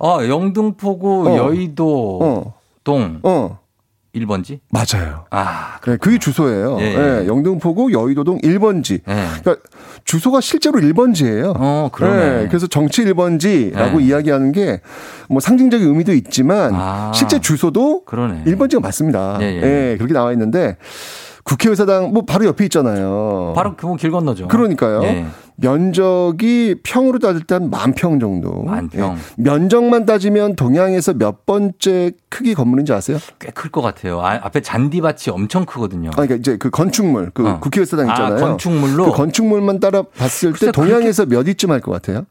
아, 0.00 0.18
영등포구 0.26 1.28
어. 1.30 1.36
여의도 1.36 2.18
어. 2.22 2.54
동 2.84 3.20
어. 3.22 3.58
1번지? 4.18 4.60
맞아요. 4.70 5.24
아, 5.30 5.78
네, 5.86 5.96
그게 5.96 6.18
주소예요. 6.18 6.78
예, 6.80 6.84
예, 6.84 7.22
예. 7.22 7.26
영등포구 7.26 7.92
여의도동 7.92 8.38
1번지. 8.40 9.00
예. 9.08 9.26
그러니까 9.40 9.56
주소가 10.04 10.40
실제로 10.40 10.80
1번지예요. 10.80 11.54
어, 11.56 11.90
그러네. 11.92 12.48
그래서 12.48 12.66
정치 12.66 13.04
1번지라고 13.04 14.00
예. 14.00 14.04
이야기하는 14.04 14.52
게 14.52 14.80
뭐 15.28 15.40
상징적인 15.40 15.86
의미도 15.86 16.12
있지만 16.14 16.72
아. 16.74 17.12
실제 17.14 17.38
주소도 17.38 18.04
그러네. 18.04 18.44
1번지가 18.46 18.80
맞습니다. 18.80 19.38
예, 19.42 19.46
예. 19.92 19.96
그렇게 19.96 20.14
나와 20.14 20.32
있는데 20.32 20.76
국회의사당 21.48 22.12
뭐 22.12 22.24
바로 22.26 22.44
옆에 22.44 22.64
있잖아요. 22.64 23.54
바로 23.56 23.74
그길 23.74 24.10
건너죠. 24.10 24.48
그러니까요. 24.48 25.02
예. 25.04 25.26
면적이 25.56 26.76
평으로 26.84 27.18
따질 27.18 27.42
때 27.44 27.54
한 27.56 27.70
만 27.70 27.94
평 27.94 28.20
정도. 28.20 28.62
만 28.64 28.88
평. 28.90 29.16
예. 29.16 29.42
면적만 29.42 30.04
따지면 30.04 30.56
동양에서 30.56 31.14
몇 31.14 31.46
번째 31.46 32.12
크기 32.28 32.54
건물인지 32.54 32.92
아세요? 32.92 33.18
꽤 33.40 33.50
클 33.50 33.70
것 33.70 33.80
같아요. 33.80 34.20
아, 34.20 34.34
앞에 34.42 34.60
잔디밭이 34.60 35.30
엄청 35.32 35.64
크거든요. 35.64 36.10
아, 36.10 36.16
그러니까 36.16 36.36
이제 36.36 36.58
그 36.58 36.68
건축물, 36.70 37.30
그 37.32 37.48
어. 37.48 37.60
국회의사당 37.60 38.10
아, 38.10 38.12
있잖아요. 38.12 38.40
건축물로? 38.44 39.06
그 39.06 39.12
건축물만 39.12 39.80
따라 39.80 40.02
봤을 40.02 40.52
때 40.52 40.70
동양에서 40.70 41.26
몇 41.26 41.46
위쯤 41.46 41.70
할 41.70 41.80
것 41.80 41.90
같아요? 41.92 42.26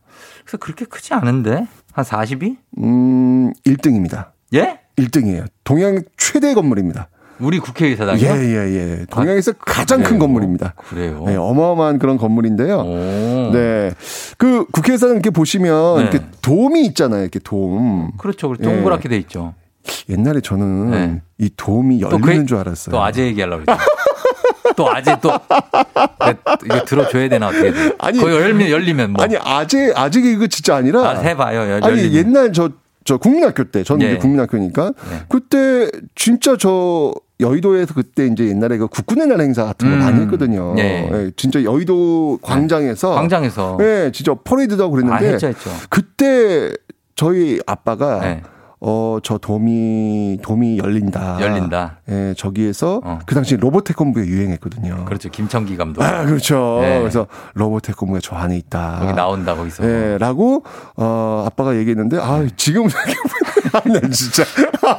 그래서 0.45 0.57
그렇게 0.57 0.85
크지 0.85 1.13
않은데 1.15 1.67
한 1.91 2.05
42? 2.05 2.57
음, 2.77 3.51
1등입니다. 3.65 4.27
예? 4.53 4.79
1등이에요. 4.97 5.45
동양 5.63 6.01
최대 6.17 6.53
건물입니다. 6.53 7.09
우리 7.39 7.59
국회의사당이요? 7.59 8.27
예, 8.27 8.31
예, 8.35 8.75
예. 9.01 9.05
동양에서 9.09 9.53
가장 9.53 9.99
큰 9.99 10.05
그래요? 10.05 10.19
건물입니다. 10.21 10.73
그래요. 10.89 11.23
네, 11.25 11.35
어마어마한 11.35 11.99
그런 11.99 12.17
건물인데요. 12.17 12.83
네. 13.53 13.91
그 14.37 14.65
국회의사당 14.71 15.15
이렇게 15.17 15.29
보시면 15.29 15.95
네. 15.97 16.01
이렇게 16.03 16.19
돔이 16.41 16.85
있잖아요. 16.87 17.21
이렇게 17.21 17.39
돔. 17.39 18.11
그렇죠. 18.17 18.47
그렇죠. 18.49 18.63
동그랗게 18.63 19.03
예. 19.05 19.09
돼 19.09 19.17
있죠. 19.17 19.53
옛날에 20.09 20.41
저는 20.41 20.91
네. 20.91 21.21
이 21.37 21.49
돔이 21.55 21.99
또 22.01 22.11
열리는 22.11 22.39
그- 22.41 22.45
줄 22.45 22.57
알았어요. 22.57 22.91
또 22.91 23.01
아재 23.03 23.23
얘기하려고 23.27 23.63
그랬죠. 23.65 23.83
또 24.75 24.89
아재 24.93 25.17
또 25.21 25.29
네, 26.25 26.35
이거 26.65 26.83
들어줘야 26.85 27.29
되나 27.29 27.47
어떻게 27.47 27.71
돼? 27.71 27.91
아니, 27.99 28.19
그거 28.19 28.31
열면 28.31 28.69
열리면 28.69 29.13
뭐 29.13 29.23
아니 29.23 29.37
아재 29.37 29.93
아재 29.95 30.21
개그 30.21 30.49
진짜 30.49 30.75
아니라 30.75 31.01
아, 31.09 31.19
해봐요. 31.19 31.59
열, 31.61 31.83
아니 31.83 31.97
열리면. 31.99 32.13
옛날 32.13 32.53
저저 32.53 33.17
국민학교 33.19 33.63
때 33.71 33.83
저는 33.83 34.05
예. 34.05 34.11
이제 34.11 34.17
국민학교니까 34.19 34.91
네. 35.09 35.19
그때 35.29 35.89
진짜 36.15 36.57
저 36.57 37.13
여의도에서 37.39 37.93
그때 37.93 38.25
이제 38.25 38.47
옛날에 38.47 38.77
그 38.77 38.87
국군의 38.87 39.27
날 39.27 39.41
행사 39.41 39.63
같은 39.65 39.89
거 39.89 39.95
음. 39.95 39.99
많이 39.99 40.21
했거든요. 40.21 40.75
예. 40.79 41.09
예, 41.11 41.31
진짜 41.35 41.63
여의도 41.63 42.39
광장에서 42.41 43.13
광장에서 43.13 43.77
예, 43.81 44.11
진짜 44.13 44.33
퍼레이드도 44.33 44.83
하고 44.83 44.95
아, 44.95 44.99
그랬는데 44.99 45.33
했죠, 45.33 45.47
했죠. 45.47 45.69
그때 45.89 46.73
저희 47.15 47.59
아빠가 47.67 48.19
네. 48.21 48.41
어, 48.79 49.17
저 49.23 49.39
돔이, 49.39 50.37
돔이 50.43 50.77
열린다. 50.77 51.39
열린다. 51.41 51.97
예, 52.09 52.35
저기에서 52.37 53.01
그 53.25 53.33
당시 53.33 53.57
로봇 53.57 53.85
태권부가 53.85 54.25
유행했거든요. 54.25 55.05
그렇죠. 55.05 55.29
김청기 55.29 55.77
감독. 55.77 56.03
아, 56.03 56.25
그렇죠. 56.25 56.79
네. 56.81 56.99
그래서 56.99 57.25
로봇 57.55 57.81
태권부가 57.83 58.19
저 58.21 58.35
안에 58.35 58.55
있다. 58.57 58.99
여기 59.01 59.13
나온다 59.13 59.55
거기서. 59.55 59.83
예, 59.83 60.17
라고, 60.19 60.63
어, 60.95 61.43
아빠가 61.47 61.75
얘기했는데, 61.75 62.19
아, 62.19 62.45
지금 62.55 62.87
생각해 62.87 63.15
나 63.71 63.99
진짜. 64.11 64.43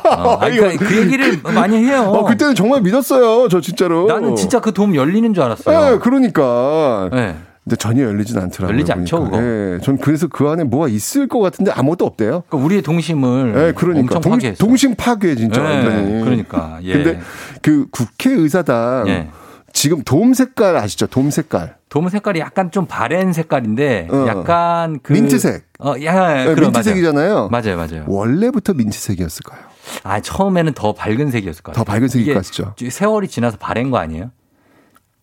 어, 0.06 0.36
아니, 0.40 0.56
그, 0.58 0.76
그 0.78 0.96
얘기를 0.98 1.40
많이 1.42 1.76
해요. 1.76 2.02
어, 2.02 2.24
그때는 2.24 2.54
정말 2.54 2.80
믿었어요. 2.82 3.48
저 3.48 3.60
진짜로. 3.60 4.06
나는 4.06 4.36
진짜 4.36 4.60
그 4.60 4.72
돔 4.72 4.94
열리는 4.94 5.32
줄 5.34 5.42
알았어요. 5.42 5.94
예, 5.94 5.98
그러니까. 5.98 7.08
네. 7.12 7.36
근데 7.64 7.76
전혀 7.76 8.04
열리진 8.04 8.38
않더라고요. 8.38 8.68
열리지 8.74 8.92
않죠. 8.92 9.24
그거? 9.24 9.38
예, 9.42 9.78
전 9.82 9.98
그래서 9.98 10.26
그 10.28 10.48
안에 10.48 10.64
뭐가 10.64 10.88
있을 10.88 11.26
것 11.28 11.40
같은데 11.40 11.70
아무것도 11.70 12.06
없대요. 12.06 12.44
그러니까 12.48 12.56
우리의 12.66 12.82
동심을 12.82 13.54
예, 13.56 13.72
그러니까. 13.72 14.20
동, 14.20 14.32
파괴했어. 14.32 14.64
동심 14.64 14.94
파괴, 14.94 15.34
진짜, 15.34 15.60
예, 15.60 15.64
완전히. 15.84 16.24
그러니까, 16.24 16.78
예. 16.82 16.92
근데 16.94 17.20
그 17.60 17.86
국회 17.90 18.30
의사당. 18.32 19.08
예. 19.08 19.28
지금 19.72 20.02
돔 20.02 20.34
색깔 20.34 20.76
아시죠? 20.76 21.06
돔 21.06 21.30
색깔. 21.30 21.76
돔 21.88 22.08
색깔이 22.08 22.40
약간 22.40 22.70
좀 22.70 22.86
바랜 22.86 23.32
색깔인데 23.32 24.08
어. 24.10 24.26
약간 24.28 24.98
그 25.02 25.12
민트색. 25.12 25.66
어, 25.80 25.94
야, 26.04 26.44
네, 26.44 26.54
민트색이잖아요. 26.54 27.48
맞아요, 27.50 27.76
맞아요. 27.76 28.04
원래부터 28.06 28.74
민트색이었을까요? 28.74 29.60
아 30.02 30.20
처음에는 30.20 30.74
더 30.74 30.92
밝은 30.92 31.30
색이었을 31.30 31.62
것 31.62 31.72
더. 31.72 31.84
밝은 31.84 32.08
같죠? 32.34 32.74
세월이 32.90 33.28
지나서 33.28 33.56
바랜 33.58 33.90
거 33.90 33.98
아니에요? 33.98 34.30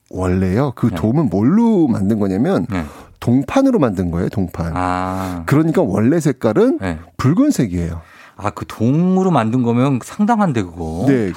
원래요. 0.09 0.71
그 0.75 0.87
네. 0.89 0.95
돔은 0.95 1.29
뭘로 1.29 1.87
만든 1.87 2.19
거냐면 2.19 2.65
동판으로 3.19 3.79
만든 3.79 4.11
거예요. 4.11 4.29
동판. 4.29 4.71
아, 4.75 5.43
그러니까 5.45 5.81
원래 5.81 6.19
색깔은 6.19 6.79
네. 6.81 6.99
붉은색이에요. 7.17 8.01
아 8.37 8.51
그 8.51 8.65
동으로 8.67 9.31
만든 9.31 9.63
거면 9.63 9.99
상당한데 10.03 10.63
그거. 10.63 11.05
네. 11.07 11.31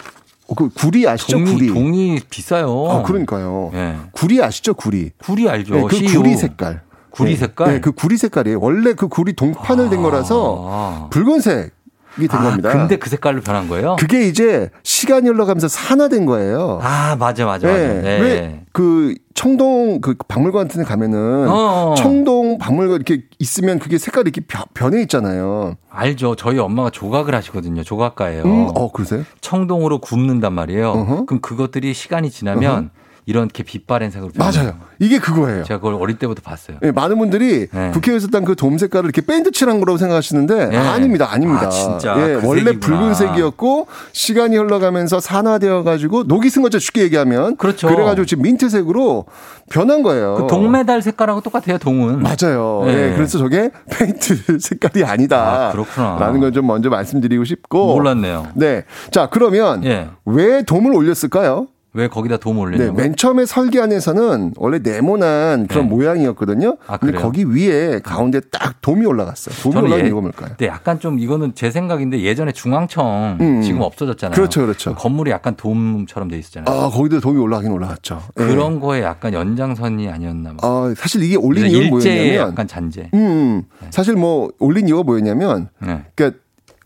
어, 0.49 0.55
그 0.55 0.69
구리 0.71 1.07
아시죠? 1.07 1.39
동이 1.39 1.53
구리. 1.53 1.67
동이 1.69 2.21
비싸요. 2.29 2.87
아, 2.91 3.03
그러니까요. 3.03 3.71
예. 3.75 3.97
구리 4.13 4.43
아시죠? 4.43 4.75
구리. 4.75 5.11
구리 5.19 5.49
알죠. 5.49 5.75
네, 5.75 5.83
그 5.89 5.97
CU. 5.97 6.23
구리 6.23 6.37
색깔. 6.37 6.83
구리 7.11 7.31
네. 7.33 7.37
색깔? 7.37 7.73
네, 7.75 7.81
그 7.81 7.93
구리 7.93 8.17
색깔이에요. 8.17 8.59
원래 8.61 8.95
그 8.95 9.09
구리 9.09 9.35
동판을 9.35 9.91
된 9.91 10.03
거라서 10.03 11.09
붉은색이 11.11 11.71
된 12.17 12.29
아, 12.33 12.43
겁니다. 12.43 12.71
근데 12.73 12.97
그 12.97 13.09
색깔로 13.11 13.41
변한 13.43 13.69
거예요? 13.69 13.97
그게 13.99 14.27
이제 14.27 14.71
시간이 14.83 15.29
흘러가면서 15.29 15.69
산화된 15.69 16.27
거예요. 16.27 16.81
아 16.83 17.17
맞아 17.17 17.45
맞아 17.47 17.69
맞아. 17.69 17.79
네. 17.79 18.01
네. 18.01 18.21
왜그 18.21 19.15
청동 19.35 20.01
그 20.01 20.15
박물관 20.27 20.67
같은 20.69 20.83
데 20.83 20.89
가면은 20.89 21.47
어. 21.49 21.95
청동 21.97 22.59
박물관 22.59 22.97
이렇게 22.97 23.23
있으면 23.39 23.79
그게 23.79 23.99
색깔이 23.99 24.25
이렇게 24.25 24.41
변- 24.41 24.65
변해 24.75 25.01
있잖아요. 25.03 25.77
알죠. 25.91 26.35
저희 26.35 26.59
엄마가 26.59 26.91
조각을 26.91 27.35
하시거든요. 27.35 27.85
조각가예요. 27.85 28.43
음, 28.45 28.69
어, 28.75 28.91
그러세요? 28.91 29.25
청동으로 29.41 30.01
굽는단 30.01 30.53
말이에요. 30.53 30.91
어허. 30.91 31.25
그럼 31.27 31.41
그것들이 31.41 31.95
시간이 31.95 32.31
지나면 32.31 32.73
어허. 32.73 32.85
이렇게 33.29 33.63
빛바랜 33.63 34.11
색으로. 34.11 34.31
맞아요. 34.37 34.79
이게 34.99 35.19
그거예요. 35.19 35.63
제가 35.65 35.81
그걸 35.81 35.95
어릴 36.01 36.19
때부터 36.19 36.41
봤어요. 36.43 36.79
예, 36.83 36.91
많은 36.93 37.19
분들이 37.19 37.67
네. 37.71 37.91
국회에서 37.93 38.29
딴 38.29 38.45
그 38.47 38.55
돔 38.55 38.79
색깔을 38.79 39.05
이렇게 39.05 39.21
밴드 39.21 39.51
칠한 39.51 39.81
거라고 39.81 39.99
생각하시는데 39.99 40.67
네. 40.69 40.77
아닙니다, 40.79 41.29
아닙니다. 41.31 41.67
아, 41.67 41.69
진짜 41.69 42.15
예, 42.19 42.41
그 42.41 42.47
원래 42.49 42.65
색이구나. 42.65 42.99
붉은색이었고 42.99 43.87
시간이 44.13 44.57
흘러가면서 44.57 45.21
산화되어 45.21 45.83
가지고 45.83 46.23
녹이 46.25 46.49
쓴 46.49 46.63
거죠 46.63 46.79
쉽게 46.79 47.03
얘기하면. 47.03 47.57
그렇죠. 47.59 47.89
그래가지고 47.89 48.25
지금 48.25 48.45
민트색으로 48.45 49.27
변한 49.71 50.03
거예요. 50.03 50.37
그 50.37 50.47
동메달 50.47 51.03
색깔하고 51.03 51.43
똑같아요. 51.43 51.77
동은. 51.77 52.23
맞아요. 52.23 52.85
네. 52.87 53.11
예, 53.11 53.15
그래서 53.15 53.37
저게 53.37 53.71
페인트 53.93 54.59
색깔이 54.59 55.05
아니다. 55.05 55.69
아, 55.69 55.73
그렇구나. 55.73 56.17
라는 56.19 56.41
걸 56.41 56.49
좀 56.49 56.67
먼저 56.67 56.89
말씀드리고 56.89 57.45
싶고. 57.45 57.95
몰랐네요. 57.95 58.47
네. 58.55 58.85
자, 59.11 59.29
그러면 59.31 59.85
예. 59.85 60.09
왜 60.25 60.63
돔을 60.63 60.95
올렸을까요? 60.95 61.67
왜 61.95 62.07
거기다 62.07 62.37
돔 62.37 62.57
네, 62.57 62.61
올리냐고? 62.61 62.93
맨 62.95 63.17
처음에 63.17 63.47
설계안에서는 63.47 64.55
원래 64.57 64.79
네모난 64.79 65.67
그런 65.69 65.85
네. 65.85 65.89
모양이었거든요. 65.91 66.77
아, 66.87 66.99
근데? 66.99 67.19
거기 67.19 67.45
위에 67.45 68.01
가운데 68.01 68.41
딱 68.41 68.81
돔이 68.83 69.07
올라갔어요. 69.07 69.55
돔이 69.63 69.77
올라간 69.85 70.01
예- 70.05 70.09
이유가 70.09 70.21
뭘까요? 70.21 70.49
근데 70.51 70.67
약간 70.67 71.01
좀 71.01 71.19
이거는 71.19 71.55
제 71.55 71.71
생각인데 71.71 72.21
예전에 72.21 72.53
중앙청 72.53 73.39
음. 73.41 73.63
지금 73.63 73.81
없어졌잖아요. 73.81 74.35
그렇죠, 74.35 74.61
그렇죠. 74.61 74.95
건물이 74.95 75.31
약간 75.31 75.57
돔처럼 75.57 76.29
돼 76.29 76.39
있었잖아요. 76.39 76.75
아, 76.79 76.91
거기도 76.91 77.21
돔이 77.21 77.39
올라가긴 77.41 77.73
올라갔죠. 77.73 78.23
예. 78.39 78.45
그런 78.45 78.81
거에 78.81 79.03
약간 79.03 79.33
연장선이 79.33 80.09
아니었나 80.11 80.51
봐. 80.51 80.57
아, 80.63 80.95
사실 80.97 81.23
이게 81.23 81.37
올린 81.37 81.67
이유는 81.67 81.95
일제의 81.95 82.17
뭐였냐면 82.17 82.49
약간 82.51 82.69
잔재. 82.69 83.11
음, 83.15 83.19
음. 83.19 83.63
사실 83.91 84.15
뭐 84.15 84.51
올린 84.59 84.89
이유가 84.89 85.03
뭐였냐면 85.05 85.69
네. 85.81 86.05
그러니까 86.15 86.39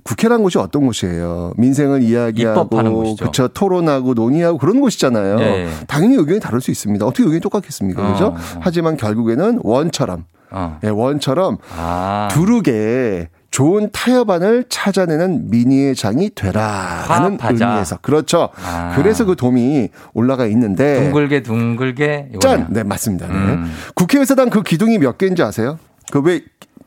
국회란 0.05 0.43
곳이 0.43 0.59
어떤 0.59 0.87
곳이에요? 0.87 1.53
민생을 1.57 2.03
이야기하고. 2.03 3.17
그쵸 3.17 3.49
토론하고 3.49 4.15
논의하고 4.15 4.59
그런 4.59 4.81
곳이잖아요. 4.81 5.39
예, 5.41 5.45
예. 5.45 5.69
당연히 5.87 6.17
의견이 6.17 6.41
다를 6.41 6.61
수 6.61 6.71
있습니다. 6.71 7.05
어떻게 7.07 7.23
의견이 7.23 7.41
똑같겠습니까? 7.41 8.13
그죠? 8.13 8.27
어, 8.27 8.31
어. 8.31 8.61
하지만 8.61 8.97
결국에는 8.97 9.61
원처럼 9.63 10.25
어. 10.51 10.79
예, 10.85 10.89
원처럼 10.89 11.59
아. 11.77 12.29
두르게 12.33 13.29
좋은 13.51 13.91
타협안을 13.93 14.65
찾아내는 14.71 15.51
민의의 15.51 15.95
장이 15.95 16.31
되라라는 16.35 17.39
화합하자. 17.39 17.69
의미에서 17.69 17.99
그렇죠. 18.01 18.49
아. 18.65 18.95
그래서 18.97 19.25
그 19.27 19.37
돔이 19.37 19.89
올라가 20.15 20.47
있는데 20.47 21.05
둥글게 21.05 21.43
둥글게. 21.43 22.33
짠! 22.41 22.67
네, 22.71 22.83
맞습니다. 22.83 23.27
네. 23.29 23.35
음. 23.35 23.71
국회의사당 23.95 24.49
그 24.51 24.63
기둥이 24.63 24.99
몇 24.99 25.19
개인지 25.19 25.43
아세요? 25.43 25.79
그 26.11 26.21
왜 26.21 26.41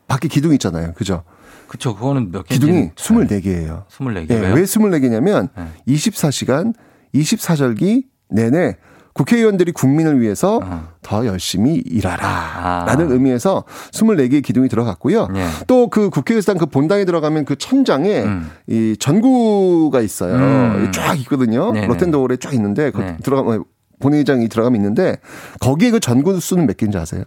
밖에 0.08 0.28
기둥 0.28 0.54
있잖아요. 0.54 0.94
그죠? 0.94 1.24
그쵸. 1.68 1.96
그거는 1.96 2.32
몇 2.32 2.48
개? 2.48 2.56
기둥이 2.56 2.92
24개예요. 2.96 3.88
24개. 3.88 4.30
예, 4.32 4.36
왜요? 4.40 4.56
왜 4.56 4.64
24개냐면 4.64 5.50
네. 5.56 5.68
24시간 5.88 6.74
24절기 7.14 8.04
내내 8.30 8.78
국회의원들이 9.14 9.72
국민을 9.72 10.20
위해서 10.20 10.60
어. 10.62 10.90
더 11.02 11.26
열심히 11.26 11.76
일하라. 11.76 12.28
아. 12.28 12.84
라는 12.86 13.12
의미에서 13.12 13.64
24개의 13.92 14.44
기둥이 14.44 14.68
들어갔고요. 14.68 15.30
예. 15.36 15.48
또그 15.68 16.10
국회의사당 16.10 16.58
그 16.58 16.66
본당에 16.66 17.06
들어가면 17.06 17.46
그 17.46 17.56
천장에 17.56 18.24
음. 18.24 18.52
이 18.68 18.98
전구가 19.00 20.02
있어요. 20.02 20.36
음. 20.36 20.92
쫙 20.94 21.18
있거든요. 21.22 21.72
네네. 21.72 21.88
로텐도어에 21.88 22.38
쫙 22.42 22.54
있는데 22.54 22.92
그 22.92 23.00
네. 23.00 23.18
들어가면 23.24 23.64
본회의장이 24.00 24.50
들어가면 24.50 24.82
있는데 24.82 25.18
거기에 25.62 25.92
그 25.92 26.02
전구 26.02 26.38
수는 26.42 26.68
몇 26.68 26.76
개인지 26.76 26.98
아세요? 26.98 27.24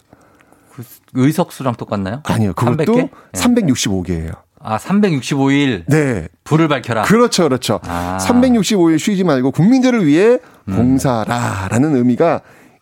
의석수랑 1.14 1.76
똑같나요? 1.76 2.22
아니요. 2.24 2.52
그것도 2.54 2.76
300개? 2.76 3.10
365개예요. 3.32 4.32
아, 4.60 4.76
365일 4.76 5.84
네. 5.86 6.28
불을 6.44 6.68
밝혀라. 6.68 7.02
그렇죠, 7.02 7.44
그렇죠. 7.44 7.80
아. 7.84 8.18
365일 8.20 8.98
쉬지 8.98 9.24
말고 9.24 9.52
국민들을 9.52 10.04
위해 10.06 10.38
봉사라라는 10.66 11.96
의미가 11.96 12.40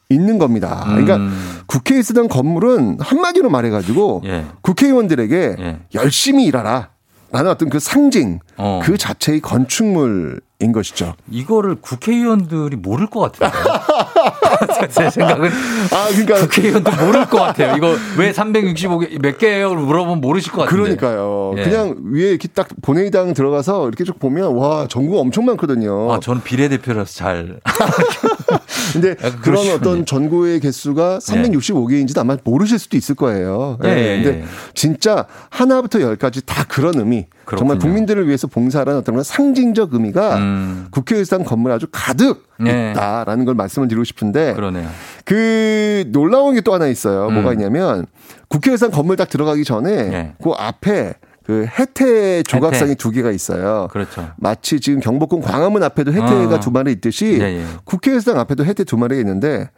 있는 0.08 0.38
겁니다. 0.38 0.84
그러니까 0.86 1.16
음. 1.16 1.60
국회에 1.66 2.00
쓰던 2.00 2.28
건물은 2.28 2.98
한마디로 3.00 3.50
말해가지고 3.50 4.22
예. 4.24 4.46
국회의원들에게 4.62 5.56
예. 5.58 5.78
열심히 5.94 6.44
일하라. 6.44 6.90
라는 7.32 7.50
어떤 7.50 7.68
그 7.68 7.80
상징, 7.80 8.38
어. 8.56 8.80
그 8.84 8.96
자체의 8.96 9.40
건축물이었던 9.40 10.46
인 10.58 10.72
것이죠. 10.72 11.14
이거를 11.30 11.76
국회의원들이 11.82 12.76
모를 12.76 13.08
것 13.08 13.20
같아요. 13.20 13.50
제 14.90 15.11
생각은 15.11 15.49
아, 15.49 16.09
그러니까 16.11 16.40
국회의원도 16.40 16.90
모를 17.05 17.26
것 17.26 17.38
같아요. 17.38 17.76
이거 17.76 17.94
왜 18.18 18.32
365개 18.32 19.20
몇 19.20 19.38
개예요? 19.38 19.74
물어보면 19.74 20.20
모르실 20.20 20.53
것 20.53 20.62
같은데. 20.62 20.82
그러니까요. 20.97 21.55
예. 21.59 21.62
그냥 21.62 21.97
위에 22.05 22.30
이렇게 22.30 22.49
딱 22.49 22.68
본회의당 22.82 23.34
들어가서 23.34 23.88
이렇게 23.88 24.05
쭉 24.05 24.18
보면 24.18 24.55
와 24.55 24.86
전국 24.88 25.18
엄청 25.18 25.44
많거든요. 25.47 26.12
아, 26.12 26.20
저는 26.20 26.42
비례대표라서 26.42 27.12
잘. 27.12 27.61
근데 28.92 29.14
그런 29.14 29.40
그러시군요. 29.40 29.74
어떤 29.74 30.07
전국의 30.07 30.61
개수가 30.61 31.18
365개인지도 31.18 32.18
아마 32.18 32.36
모르실 32.44 32.78
수도 32.78 32.97
있을 32.97 33.14
거예요. 33.14 33.78
예, 33.84 33.88
예, 33.88 33.92
예, 34.18 34.22
근데 34.22 34.40
예. 34.40 34.44
진짜 34.74 35.26
하나부터 35.51 36.01
열까지 36.01 36.47
다 36.47 36.64
그런 36.68 36.99
의미. 36.99 37.26
정말 37.49 37.76
그렇군요. 37.76 37.78
국민들을 37.78 38.26
위해서 38.26 38.49
봉사하는 38.49 38.97
어떤 38.97 39.14
그런 39.14 39.22
상징적 39.22 39.94
의미가 39.94 40.88
국회의사당 40.90 41.44
건물에 41.44 41.74
아주 41.74 41.86
가득 41.92 42.44
음. 42.61 42.64
네. 42.64 42.90
있다라는 42.90 43.44
걸 43.44 43.55
말씀을 43.55 43.86
드리고 43.86 44.03
싶은데 44.05 44.36
그러네요. 44.55 44.89
그 45.24 46.05
놀라운 46.12 46.55
게 46.55 46.61
또 46.61 46.74
하나 46.74 46.87
있어요. 46.87 47.28
음. 47.28 47.34
뭐가 47.34 47.53
있냐면 47.53 48.07
국회의사당 48.49 48.93
건물 48.93 49.16
딱 49.16 49.28
들어가기 49.28 49.64
전에 49.64 50.34
그 50.43 50.51
앞에 50.51 51.14
그 51.45 51.64
혜태 51.78 52.43
조각상이 52.43 52.89
네. 52.89 52.91
혜태. 52.91 52.95
두 52.97 53.11
개가 53.12 53.30
있어요. 53.30 53.87
그렇죠. 53.93 54.30
마치 54.37 54.80
지금 54.80 54.99
경복궁 54.99 55.43
광화문 55.43 55.84
앞에도 55.84 56.12
혜태가 56.12 56.57
아. 56.57 56.61
두 56.61 56.72
마리 56.72 56.91
있듯이 56.93 57.39
예, 57.41 57.45
예. 57.61 57.64
국회의사당 57.84 58.41
앞에도 58.41 58.64
혜태 58.64 58.82
두 58.82 58.97
마리가 58.97 59.20
있는데 59.20 59.70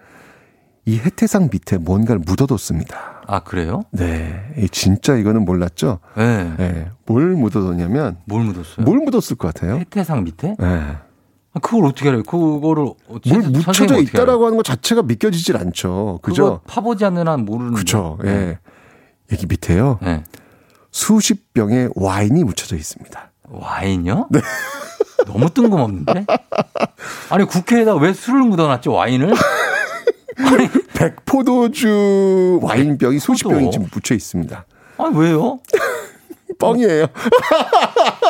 이 0.87 0.99
혜태상 0.99 1.51
밑에 1.53 1.77
뭔가를 1.77 2.23
묻어뒀습니다. 2.25 3.23
아, 3.27 3.41
그래요? 3.41 3.83
네. 3.93 4.41
이 4.57 4.67
진짜 4.71 5.15
이거는 5.17 5.45
몰랐죠? 5.45 5.99
네. 6.17 6.51
네. 6.57 6.89
뭘 7.05 7.27
묻어뒀냐면 7.33 8.17
뭘 8.25 8.45
묻었어요? 8.45 8.87
뭘 8.87 8.99
묻었을 9.01 9.37
것 9.37 9.53
같아요? 9.53 9.75
혜태상 9.77 10.25
밑에? 10.25 10.57
네. 10.59 10.81
아, 11.55 11.61
그걸 11.61 11.87
어떻게 11.87 12.09
알아요? 12.09 12.23
그거를 12.23 12.85
어, 12.85 12.97
뭘 13.27 13.43
묻혀져 13.51 13.99
있다라고 13.99 14.45
하는 14.47 14.57
것 14.57 14.65
자체가 14.65 15.03
믿겨지질 15.03 15.57
않죠. 15.57 16.21
그죠? 16.23 16.61
파보지 16.67 17.05
않는 17.05 17.27
한 17.29 17.45
모르는. 17.45 17.75
그죠. 17.75 18.19
예. 18.25 18.59
여기 19.33 19.47
밑에요. 19.47 19.99
네. 20.03 20.25
수십 20.91 21.53
병의 21.55 21.91
와인이 21.95 22.45
묻혀져 22.45 22.77
있습니다. 22.77 23.31
와인요? 23.49 24.29
네. 24.31 24.41
너무 25.27 25.51
뜬금없는데? 25.51 26.27
아니, 27.31 27.45
국회에다 27.45 27.95
왜 27.97 28.13
술을 28.13 28.41
묻어놨지, 28.41 28.89
와인을? 28.89 29.35
백포도주 30.95 32.61
와인병이 32.63 33.19
수십 33.19 33.49
병이 33.49 33.71
지금 33.71 33.89
묻혀 33.93 34.15
있습니다. 34.15 34.65
아, 34.99 35.05
왜요? 35.15 35.61
뻥이에요. 36.59 37.07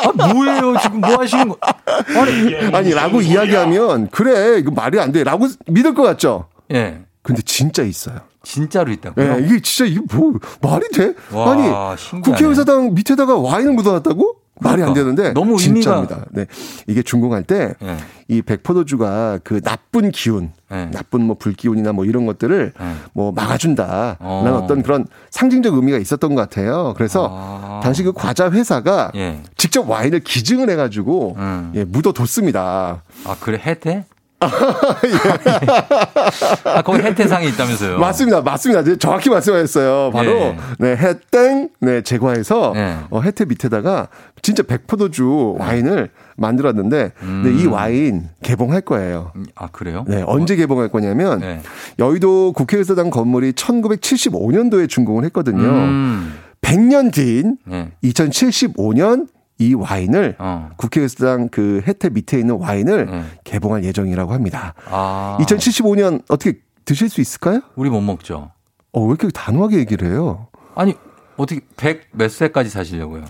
아, 0.03 0.33
뭐예요? 0.33 0.75
지금 0.81 1.01
뭐 1.01 1.17
하시는 1.17 1.49
거? 1.49 1.57
아니, 1.61 2.75
아니, 2.75 2.93
라고 2.93 3.21
이야기하면, 3.21 4.09
그래, 4.09 4.59
이거 4.59 4.71
말이 4.71 4.99
안 4.99 5.11
돼. 5.11 5.23
라고 5.23 5.47
믿을 5.67 5.93
것 5.93 6.03
같죠? 6.03 6.47
예. 6.73 6.99
근데 7.21 7.41
진짜 7.41 7.83
있어요. 7.83 8.17
진짜로 8.43 8.91
있다고요? 8.91 9.25
예, 9.25 9.45
이게 9.45 9.59
진짜, 9.61 9.85
이게 9.89 9.99
뭐, 10.15 10.33
말이 10.61 10.87
돼? 10.93 11.13
와, 11.33 11.51
아니, 11.51 11.63
신기하네. 11.97 12.21
국회의사당 12.21 12.93
밑에다가 12.93 13.37
와인을 13.37 13.73
묻어놨다고? 13.73 14.35
말이 14.61 14.83
안 14.83 14.93
그러니까. 14.93 15.21
되는데. 15.21 15.33
너무 15.33 15.57
진짜입니다. 15.57 16.25
네. 16.31 16.45
이게 16.87 17.01
준공할 17.01 17.43
때, 17.43 17.73
예. 17.81 17.97
이 18.27 18.41
백포도주가 18.41 19.39
그 19.43 19.61
나쁜 19.61 20.11
기운, 20.11 20.51
예. 20.71 20.89
나쁜 20.91 21.21
뭐 21.21 21.35
불기운이나 21.39 21.93
뭐 21.93 22.05
이런 22.05 22.25
것들을 22.25 22.73
예. 22.79 22.85
뭐 23.13 23.31
막아준다. 23.31 24.17
어. 24.19 24.41
라는 24.45 24.59
어 24.59 24.67
떤 24.67 24.83
그런 24.83 25.05
상징적 25.31 25.73
의미가 25.73 25.97
있었던 25.97 26.35
것 26.35 26.41
같아요. 26.41 26.93
그래서 26.97 27.27
아. 27.31 27.79
당시 27.81 28.03
그 28.03 28.11
과자 28.13 28.51
회사가 28.51 29.11
예. 29.15 29.41
직접 29.57 29.89
와인을 29.89 30.19
기증을 30.19 30.69
해가지고 30.69 31.35
음. 31.37 31.71
예, 31.75 31.83
묻어뒀습니다. 31.85 33.01
아, 33.25 33.35
그래, 33.39 33.59
혜태? 33.63 34.05
아, 36.63 36.81
거기 36.81 37.01
혜태상이 37.01 37.47
있다면서요? 37.49 37.99
맞습니다. 37.99 38.41
맞습니다. 38.41 38.81
이제 38.81 38.97
정확히 38.97 39.29
말씀하셨어요. 39.29 40.11
바로 40.11 40.31
예. 40.31 40.57
네, 40.79 40.95
해땡 40.95 41.69
네, 41.81 42.01
제과해서 42.01 42.73
예. 42.75 42.97
어, 43.09 43.21
혜태 43.21 43.45
밑에다가 43.45 44.07
진짜 44.41 44.63
백포도주 44.63 45.55
와인을 45.59 46.09
만들었는데 46.37 47.11
근데 47.19 47.53
이 47.53 47.65
와인 47.65 48.29
개봉할 48.41 48.81
거예요. 48.81 49.33
아, 49.55 49.67
그래요? 49.67 50.05
네, 50.07 50.23
언제 50.25 50.55
개봉할 50.55 50.89
거냐면 50.89 51.39
네. 51.39 51.61
여의도 51.99 52.53
국회의사당 52.53 53.09
건물이 53.09 53.51
1975년도에 53.53 54.87
준공을 54.87 55.25
했거든요. 55.25 55.63
음. 55.63 56.33
100년 56.61 57.11
뒤인 57.11 57.57
네. 57.65 57.91
2075년 58.03 59.27
이 59.59 59.73
와인을 59.73 60.35
어. 60.39 60.69
국회의사당 60.77 61.49
그 61.49 61.83
혜태 61.85 62.09
밑에 62.09 62.39
있는 62.39 62.55
와인을 62.55 63.05
네. 63.05 63.23
개봉할 63.43 63.83
예정이라고 63.83 64.33
합니다. 64.33 64.73
아. 64.89 65.37
2075년 65.41 66.23
어떻게 66.29 66.59
드실 66.85 67.09
수 67.09 67.19
있을까요? 67.21 67.61
우리 67.75 67.89
못 67.89 67.99
먹죠. 68.01 68.51
어, 68.93 69.01
왜 69.01 69.09
이렇게 69.09 69.27
단호하게 69.29 69.77
얘기를 69.77 70.09
해요? 70.09 70.47
아니, 70.75 70.95
어떻게, 71.35 71.61
100 71.75 72.07
몇 72.13 72.31
세까지 72.31 72.69
사시려고요? 72.69 73.25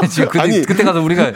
아니, 0.00 0.08
지금 0.08 0.28
그때, 0.28 0.40
아니. 0.40 0.62
그때 0.62 0.84
가서 0.84 1.02
우리가 1.02 1.32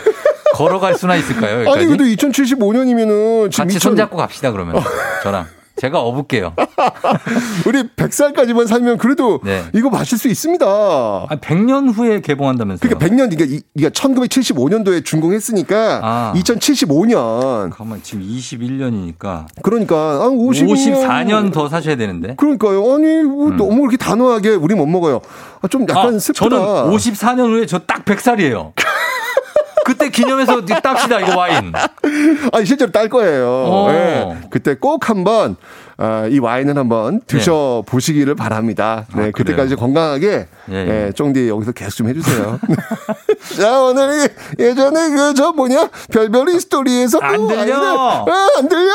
걸어갈 0.54 0.94
수나 0.94 1.16
있을까요? 1.16 1.56
여기까지? 1.66 1.78
아니, 1.78 1.86
근데 1.88 2.04
2075년이면은 2.14 3.50
지금 3.50 3.64
같이 3.64 3.76
2000 3.76 3.80
손잡고 3.80 4.16
갑시다, 4.16 4.52
그러면. 4.52 4.80
저랑. 5.24 5.46
제가 5.76 6.00
업을게요. 6.00 6.54
우리 7.66 7.82
100살까지만 7.82 8.66
살면 8.66 8.98
그래도 8.98 9.40
네. 9.44 9.62
이거 9.74 9.90
마실 9.90 10.16
수 10.18 10.28
있습니다. 10.28 10.64
아, 10.66 11.26
100년 11.40 11.92
후에 11.94 12.20
개봉한다면서요? 12.20 12.88
그러니까 12.88 13.06
100년, 13.06 13.30
그러니까 13.30 13.44
이- 13.44 13.60
이게 13.74 13.88
1975년도에 13.90 15.04
준공했으니까 15.04 16.00
아. 16.02 16.32
2075년. 16.36 17.70
가만 17.70 18.00
지금 18.02 18.22
21년이니까 18.26 19.46
그러니까 19.62 19.96
아, 19.96 20.28
50년. 20.28 20.72
54년 20.74 21.52
더 21.52 21.68
사셔야 21.68 21.96
되는데. 21.96 22.34
그러니까요. 22.36 22.94
아니 22.94 23.22
뭐 23.22 23.50
너무 23.50 23.82
이렇게 23.82 23.96
단호하게 23.96 24.50
우리 24.50 24.74
못 24.74 24.86
먹어요. 24.86 25.20
아, 25.60 25.68
좀 25.68 25.82
약간 25.88 26.14
아, 26.16 26.18
슬프다. 26.18 26.48
저는 26.48 26.90
54년 26.96 27.50
후에 27.52 27.66
저 27.66 27.78
딱 27.86 28.04
100살이에요. 28.04 28.72
그때 29.87 30.09
기념해서 30.11 30.64
땁시다 30.64 31.20
이거 31.20 31.37
와인. 31.39 31.72
아니 32.53 32.66
실제로 32.66 32.91
딸 32.91 33.09
거예요. 33.09 33.47
어. 33.49 33.89
네. 33.93 34.37
그때 34.51 34.74
꼭 34.74 35.09
한번 35.09 35.57
아, 35.99 36.26
이 36.30 36.39
와인을 36.39 36.76
한번 36.76 37.22
드셔 37.26 37.82
보시기를 37.87 38.34
바랍니다. 38.34 39.07
네, 39.16 39.28
아, 39.28 39.30
그때까지 39.34 39.76
건강하게 39.76 40.47
예, 40.70 40.74
예. 40.74 41.07
예, 41.07 41.12
쫑디 41.12 41.49
여기서 41.49 41.72
계속 41.72 41.97
좀 41.99 42.09
해주세요. 42.09 42.59
자 43.59 43.80
오늘 43.80 44.28
예전에 44.59 45.09
그 45.11 45.32
저 45.37 45.53
뭐냐 45.53 45.89
별별 46.12 46.59
history에서 46.61 47.18
안 47.22 47.47
그 47.47 47.55
들려. 47.55 47.76
아, 48.28 48.49
안 48.59 48.68
들려? 48.68 48.91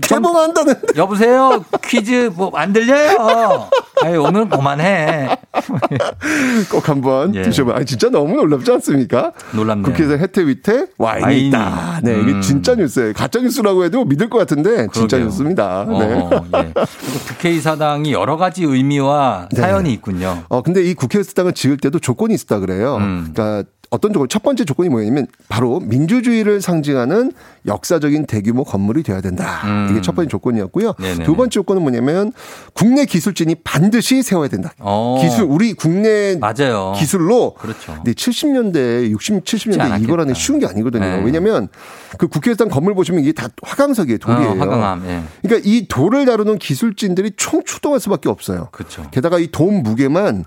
개봉한다는. 0.00 0.74
여보세요 0.96 1.64
퀴즈 1.84 2.30
뭐 2.34 2.50
안 2.54 2.72
들려요. 2.72 3.68
아이 4.02 4.16
오늘 4.16 4.48
그만해. 4.48 5.36
꼭 6.70 6.88
한번 6.88 7.34
예. 7.34 7.42
드셔봐. 7.42 7.74
아 7.76 7.84
진짜 7.84 8.08
너무 8.08 8.34
놀랍지 8.36 8.70
않습니까? 8.72 9.32
놀랍네요. 9.52 9.84
국회에서 9.84 10.16
혜태 10.16 10.46
위태 10.46 10.86
와인이, 10.98 11.22
와인이. 11.24 11.48
있다. 11.48 12.00
네, 12.02 12.20
이게 12.20 12.32
음. 12.32 12.40
진짜 12.40 12.74
뉴스예요. 12.74 13.12
가짜 13.14 13.40
뉴스라고 13.40 13.84
해도 13.84 14.04
믿을 14.04 14.30
것 14.30 14.38
같은데 14.38 14.88
진짜 14.92 15.16
그러게요. 15.16 15.24
뉴스입니다. 15.26 15.80
어, 15.82 15.98
네. 15.98 16.08
예. 16.08 16.72
그리고 16.72 17.18
국회의사당이 17.28 18.12
여러 18.12 18.36
가지 18.36 18.64
의미와 18.64 19.48
네. 19.52 19.60
사연이 19.60 19.92
있군요. 19.92 20.42
어, 20.48 20.62
근데 20.62 20.82
이 20.82 20.94
국회의사당을 20.94 21.52
지을 21.52 21.76
때도 21.78 21.98
조건이 21.98 22.34
있었다 22.34 22.58
그래요. 22.60 22.96
음. 22.96 23.30
그러니까 23.34 23.68
어떤 23.90 24.12
조건, 24.12 24.28
첫 24.28 24.44
번째 24.44 24.64
조건이 24.64 24.88
뭐냐면 24.88 25.26
바로 25.48 25.80
민주주의를 25.80 26.60
상징하는 26.60 27.32
역사적인 27.66 28.26
대규모 28.26 28.62
건물이 28.62 29.02
돼야 29.02 29.20
된다. 29.20 29.62
음. 29.64 29.88
이게 29.90 30.00
첫 30.00 30.14
번째 30.14 30.28
조건이었고요. 30.30 30.94
네네네. 30.98 31.24
두 31.24 31.34
번째 31.34 31.50
조건은 31.50 31.82
뭐냐면 31.82 32.32
국내 32.72 33.04
기술진이 33.04 33.56
반드시 33.64 34.22
세워야 34.22 34.46
된다. 34.46 34.72
어. 34.78 35.18
기술, 35.20 35.42
우리 35.42 35.72
국내 35.72 36.36
맞아요. 36.36 36.94
기술로 36.96 37.54
그렇죠. 37.54 37.94
근데 37.96 38.12
70년대, 38.12 39.10
60, 39.10 39.44
70년대 39.44 39.80
않았겠다. 39.80 39.98
이거라는 39.98 40.34
쉬운 40.34 40.60
게 40.60 40.66
아니거든요. 40.66 41.04
네. 41.04 41.22
왜냐면 41.24 41.66
그 42.16 42.28
국회의사당 42.28 42.68
건물 42.68 42.94
보시면 42.94 43.22
이게 43.22 43.32
다 43.32 43.48
화강석이에요, 43.60 44.18
돌이에요. 44.18 44.50
어, 44.50 44.54
화강암. 44.54 45.04
예. 45.08 45.22
그러니까 45.42 45.68
이 45.68 45.88
돌을 45.88 46.26
다루는 46.26 46.58
기술진들이 46.58 47.32
총出동할 47.36 47.98
수밖에 47.98 48.28
없어요. 48.28 48.68
그렇죠. 48.70 49.08
게다가 49.10 49.40
이돔 49.40 49.82
무게만 49.82 50.44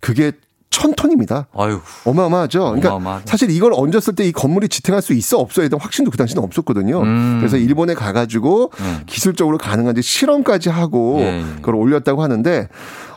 그게 0.00 0.32
천 0.70 0.92
톤입니다. 0.94 1.46
아유. 1.56 1.80
어마어마하죠. 2.04 2.58
그러니까 2.60 2.88
어마어마하죠. 2.94 3.24
사실 3.26 3.50
이걸 3.50 3.72
얹었을 3.74 4.14
때 4.14 4.26
이 4.26 4.32
건물이 4.32 4.68
지탱할 4.68 5.00
수 5.00 5.12
있어 5.14 5.38
없어에 5.38 5.68
대한 5.68 5.80
확신도 5.80 6.10
그 6.10 6.16
당시는 6.18 6.42
없었거든요. 6.42 7.00
음. 7.02 7.36
그래서 7.40 7.56
일본에 7.56 7.94
가가지고 7.94 8.72
네. 8.78 9.02
기술적으로 9.06 9.56
가능한지 9.56 10.02
실험까지 10.02 10.68
하고 10.68 11.16
예, 11.20 11.38
예. 11.40 11.44
그걸 11.56 11.76
올렸다고 11.76 12.22
하는데 12.22 12.68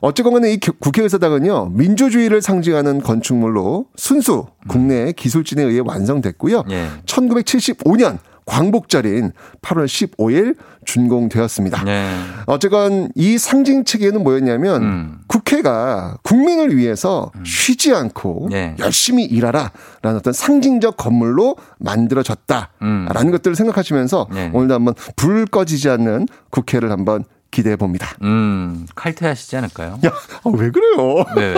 어쨌건 0.01 0.33
간에 0.33 0.53
이 0.53 0.57
겨- 0.59 0.71
국회의사당은요 0.79 1.71
민주주의를 1.73 2.41
상징하는 2.41 3.01
건축물로 3.01 3.87
순수 3.97 4.45
국내 4.69 5.11
기술진에 5.11 5.61
의해 5.63 5.81
완성됐고요. 5.83 6.63
예. 6.71 6.87
1975년 7.05 8.19
광복절인 8.49 9.31
8월 9.61 9.85
15일 9.85 10.55
준공되었습니다. 10.85 11.83
네. 11.83 12.11
어쨌건 12.47 13.09
이 13.15 13.37
상징 13.37 13.83
측에는 13.83 14.23
뭐였냐면 14.23 14.81
음. 14.81 15.19
국회가 15.27 16.17
국민을 16.23 16.75
위해서 16.75 17.31
쉬지 17.45 17.93
않고 17.93 18.47
네. 18.49 18.75
열심히 18.79 19.23
일하라라는 19.23 20.17
어떤 20.17 20.33
상징적 20.33 20.97
건물로 20.97 21.57
만들어졌다라는 21.77 23.31
것들을 23.31 23.55
생각하시면서 23.55 24.27
음. 24.31 24.35
네. 24.35 24.49
오늘도 24.51 24.73
한번 24.73 24.93
불 25.15 25.45
꺼지지 25.45 25.89
않는 25.89 26.27
국회를 26.49 26.91
한번 26.91 27.25
기대해 27.51 27.75
봅니다. 27.75 28.07
음, 28.21 28.85
칼퇴하시지 28.95 29.57
않을까요? 29.57 29.99
야, 30.05 30.09
아, 30.11 30.49
왜 30.53 30.69
그래요? 30.69 31.25
네. 31.35 31.55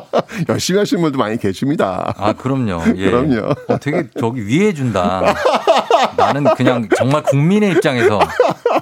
열심히 0.48 0.78
하시는 0.78 1.02
분도 1.02 1.18
많이 1.18 1.36
계십니다. 1.36 2.14
아, 2.16 2.32
그럼요. 2.32 2.82
예. 2.96 3.10
그럼요. 3.10 3.54
어, 3.68 3.78
되게 3.78 4.08
저기 4.18 4.46
위해 4.46 4.72
준다. 4.72 5.34
나는 6.16 6.44
그냥 6.56 6.88
정말 6.96 7.22
국민의 7.22 7.72
입장에서 7.72 8.20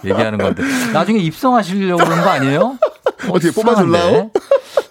얘기하는 0.04 0.38
건데. 0.38 0.62
나중에 0.92 1.18
입성하시려고 1.18 2.02
그러는 2.04 2.22
거 2.22 2.30
아니에요? 2.30 2.78
어떻게? 3.28 3.50
뽑아줄라요? 3.52 4.30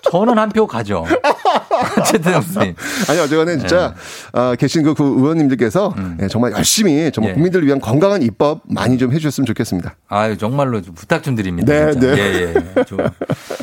저는 0.02 0.38
한 0.38 0.49
표 0.52 0.68
가죠. 0.68 1.06
어쨌든 1.99 2.34
선생님. 2.34 2.76
아니 3.10 3.20
어제가는 3.20 3.60
진짜 3.60 3.93
아, 4.34 4.56
계신 4.58 4.84
그, 4.84 4.93
그 4.93 5.04
의원님들께서 5.04 5.93
예, 6.22 6.28
정말 6.28 6.52
열심히 6.52 7.10
정말 7.12 7.32
예. 7.32 7.34
국민들을 7.36 7.66
위한 7.66 7.80
건강한 7.80 8.22
입법 8.22 8.62
많이 8.66 8.97
좀 8.97 9.12
해주셨으면 9.14 9.45
좋겠습니다. 9.45 9.95
아유, 10.10 10.38
정말로 10.38 10.82
좀 10.82 10.93
부탁 10.93 11.24
좀 11.24 11.36
드립니다. 11.36 11.72
네, 11.74 11.91
진짜. 11.93 12.16
네. 12.16 12.22
예, 12.22 12.54
예. 12.78 12.84
좀. 12.84 12.99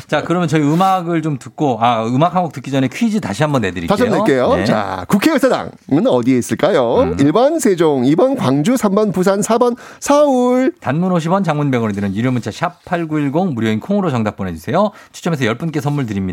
자, 0.07 0.23
그러면 0.23 0.47
저희 0.47 0.61
음악을 0.63 1.21
좀 1.21 1.37
듣고, 1.37 1.77
아, 1.81 2.03
음악 2.05 2.35
한 2.35 2.39
곡 2.39 2.53
듣기 2.53 2.71
전에 2.71 2.87
퀴즈 2.87 3.19
다시 3.19 3.43
한번 3.43 3.61
내드릴게요. 3.61 3.87
다시 3.95 4.03
한번 4.03 4.19
낼게요. 4.19 4.53
네. 4.55 4.61
음. 4.61 4.65
자, 4.65 5.05
국회의사당은 5.09 6.07
어디에 6.07 6.37
있을까요? 6.37 7.13
1번 7.17 7.59
세종, 7.59 8.03
2번 8.03 8.37
광주, 8.37 8.75
3번 8.75 9.13
부산, 9.13 9.41
4번 9.41 9.75
서울. 9.99 10.71
단문 10.79 11.11
50원, 11.11 11.43
장문 11.43 11.69
100원이 11.69 11.93
드는 11.95 12.15
유료 12.15 12.31
문자 12.31 12.49
샵8910 12.49 13.53
무료인 13.53 13.79
콩으로 13.81 14.09
정답 14.09 14.37
보내주세요. 14.37 14.91
추첨해서 15.11 15.43
10분께 15.43 15.81
선물 15.81 16.05
드립니다. 16.05 16.28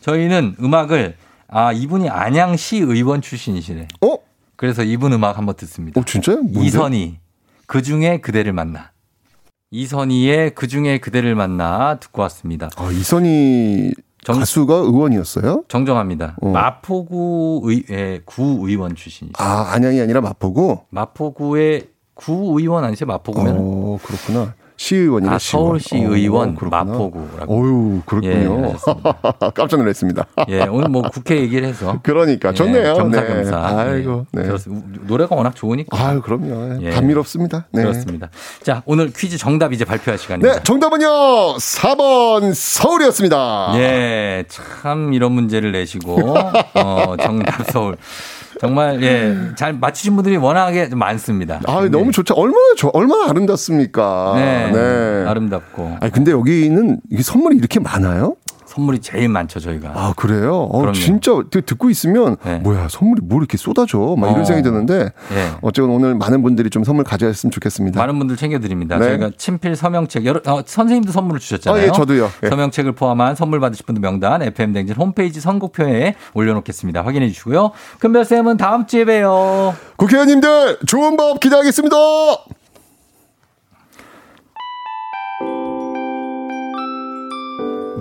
저희는 0.00 0.56
음악을, 0.60 1.16
아, 1.48 1.72
이분이 1.72 2.08
안양시 2.08 2.78
의원 2.78 3.20
출신이시래. 3.20 3.88
어? 4.02 4.16
그래서 4.56 4.82
이분 4.82 5.12
음악 5.12 5.38
한번 5.38 5.54
듣습니다. 5.56 6.00
어, 6.00 6.04
진짜요? 6.04 6.42
뭔데? 6.42 6.60
이선희, 6.62 7.18
그 7.66 7.82
중에 7.82 8.20
그대를 8.20 8.52
만나. 8.52 8.90
이선희의 9.70 10.54
그 10.54 10.68
중에 10.68 10.98
그대를 10.98 11.34
만나 11.34 11.98
듣고 11.98 12.22
왔습니다. 12.22 12.68
아, 12.76 12.90
이선희 12.90 13.92
가수가 14.24 14.74
의원이었어요? 14.74 15.64
정정합니다. 15.68 16.36
어. 16.40 16.48
마포구 16.50 17.62
의, 17.64 17.84
예, 17.90 18.20
구 18.24 18.60
의원 18.68 18.94
출신이시죠. 18.94 19.42
아, 19.42 19.72
안양이 19.72 20.00
아니라 20.00 20.20
마포구? 20.20 20.80
마포구의 20.90 21.88
구 22.14 22.54
의원 22.58 22.84
아니세요? 22.84 23.06
마포구면? 23.06 23.56
어, 23.58 23.98
그렇구나. 24.02 24.54
시의원이네. 24.86 25.32
아, 25.32 25.38
서울시 25.38 25.96
의원 25.96 26.56
그렇구나. 26.56 26.82
마포구라고. 26.82 27.54
어유 27.54 28.02
그렇군요. 28.04 28.66
예, 28.66 28.74
깜짝 29.54 29.76
놀랐습니다. 29.76 30.26
예, 30.48 30.62
오늘 30.62 30.88
뭐 30.88 31.02
국회 31.02 31.36
얘기를 31.40 31.68
해서. 31.68 32.00
그러니까 32.02 32.52
좋네요. 32.52 32.90
예, 32.90 32.94
겸사겸사. 32.94 33.50
네. 33.50 33.90
아이고, 33.90 34.26
예, 34.36 34.40
네. 34.40 34.46
그렇습니다. 34.46 34.88
노래가 35.06 35.36
워낙 35.36 35.54
좋으니까. 35.54 35.96
아유, 35.96 36.20
그럼요. 36.20 36.82
예. 36.82 36.90
감미롭습니다. 36.90 37.66
네. 37.70 37.82
그렇습니다. 37.82 38.28
자, 38.64 38.82
오늘 38.84 39.12
퀴즈 39.12 39.38
정답 39.38 39.72
이제 39.72 39.84
발표할 39.84 40.18
시간입니다. 40.18 40.56
네, 40.56 40.62
정답은요. 40.64 41.06
4번 41.58 42.52
서울이었습니다. 42.52 43.74
예, 43.76 44.44
참 44.48 45.12
이런 45.12 45.30
문제를 45.30 45.70
내시고 45.70 46.34
어, 46.74 47.14
정답 47.22 47.70
서울. 47.70 47.96
정말 48.62 49.02
예, 49.02 49.36
잘 49.56 49.72
맞히신 49.72 50.14
분들이 50.14 50.36
워낙에 50.36 50.88
좀 50.88 51.00
많습니다. 51.00 51.60
아, 51.66 51.88
너무 51.90 52.12
좋죠. 52.12 52.34
얼마나 52.34 52.74
좋, 52.76 52.90
얼마나 52.94 53.28
아름답습니까? 53.28 54.34
네, 54.72 55.24
아름답고. 55.26 55.96
아니, 56.00 56.12
근데 56.12 56.30
여기는 56.30 57.00
이게 57.10 57.24
선물이 57.24 57.56
이렇게 57.56 57.80
많아요? 57.80 58.36
선물이 58.72 59.00
제일 59.00 59.28
많죠, 59.28 59.60
저희가. 59.60 59.90
아, 59.94 60.14
그래요? 60.16 60.68
어. 60.72 60.92
진짜 60.92 61.32
듣- 61.50 61.66
듣고 61.66 61.90
있으면 61.90 62.36
뭐야, 62.62 62.88
선물이 62.88 63.20
뭐 63.24 63.38
이렇게 63.38 63.58
쏟아져? 63.58 64.14
막 64.18 64.28
이런 64.30 64.40
어. 64.40 64.44
생각이 64.44 64.62
드는데 64.62 65.12
예. 65.34 65.48
어쨌건 65.60 65.90
오늘 65.90 66.14
많은 66.14 66.42
분들이 66.42 66.70
좀 66.70 66.82
선물 66.82 67.04
가져갔으면 67.04 67.50
좋겠습니다. 67.50 68.00
많은 68.00 68.18
분들 68.18 68.36
챙겨드립니다. 68.36 68.98
네. 68.98 69.08
저희가 69.08 69.30
친필 69.36 69.76
서명책 69.76 70.24
여러 70.24 70.40
어, 70.46 70.62
선생님도 70.64 71.12
선물을 71.12 71.38
주셨잖아요. 71.40 71.82
아, 71.82 71.86
예, 71.86 71.92
저도요. 71.92 72.30
예. 72.44 72.48
서명책을 72.48 72.92
포함한 72.92 73.34
선물 73.36 73.60
받으실 73.60 73.84
분들 73.84 74.00
명단 74.00 74.42
FM 74.42 74.72
댕진 74.72 74.96
홈페이지 74.96 75.40
선곡표에 75.40 76.14
올려놓겠습니다. 76.32 77.02
확인해 77.04 77.28
주시고요. 77.28 77.72
금별 77.98 78.24
쌤은 78.24 78.56
다음 78.56 78.86
주에 78.86 79.04
봬요. 79.04 79.74
국회의원님들 79.96 80.78
좋은 80.86 81.16
법 81.18 81.40
기대하겠습니다. 81.40 81.96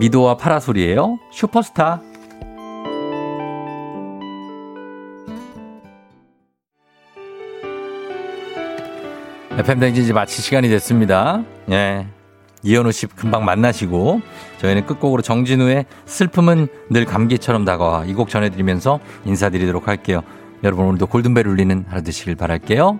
미도와 0.01 0.35
파라솔이에요. 0.35 1.19
슈퍼스타. 1.31 2.01
FM 9.57 9.79
댕진 9.79 10.03
이제 10.03 10.13
마칠 10.13 10.43
시간이 10.43 10.69
됐습니다. 10.69 11.43
예. 11.69 12.07
이현우 12.63 12.91
씨 12.91 13.07
금방 13.07 13.43
만나시고 13.43 14.21
저희는 14.59 14.85
끝곡으로 14.85 15.21
정진우의 15.21 15.85
슬픔은 16.05 16.67
늘 16.89 17.05
감기처럼 17.05 17.65
다가와 17.65 18.05
이 18.05 18.13
곡 18.13 18.29
전해드리면서 18.29 18.99
인사드리도록 19.25 19.87
할게요. 19.87 20.21
여러분 20.63 20.85
오늘도 20.85 21.07
골든벨 21.07 21.47
울리는 21.47 21.85
하루 21.89 22.03
되시길 22.03 22.35
바랄게요. 22.35 22.99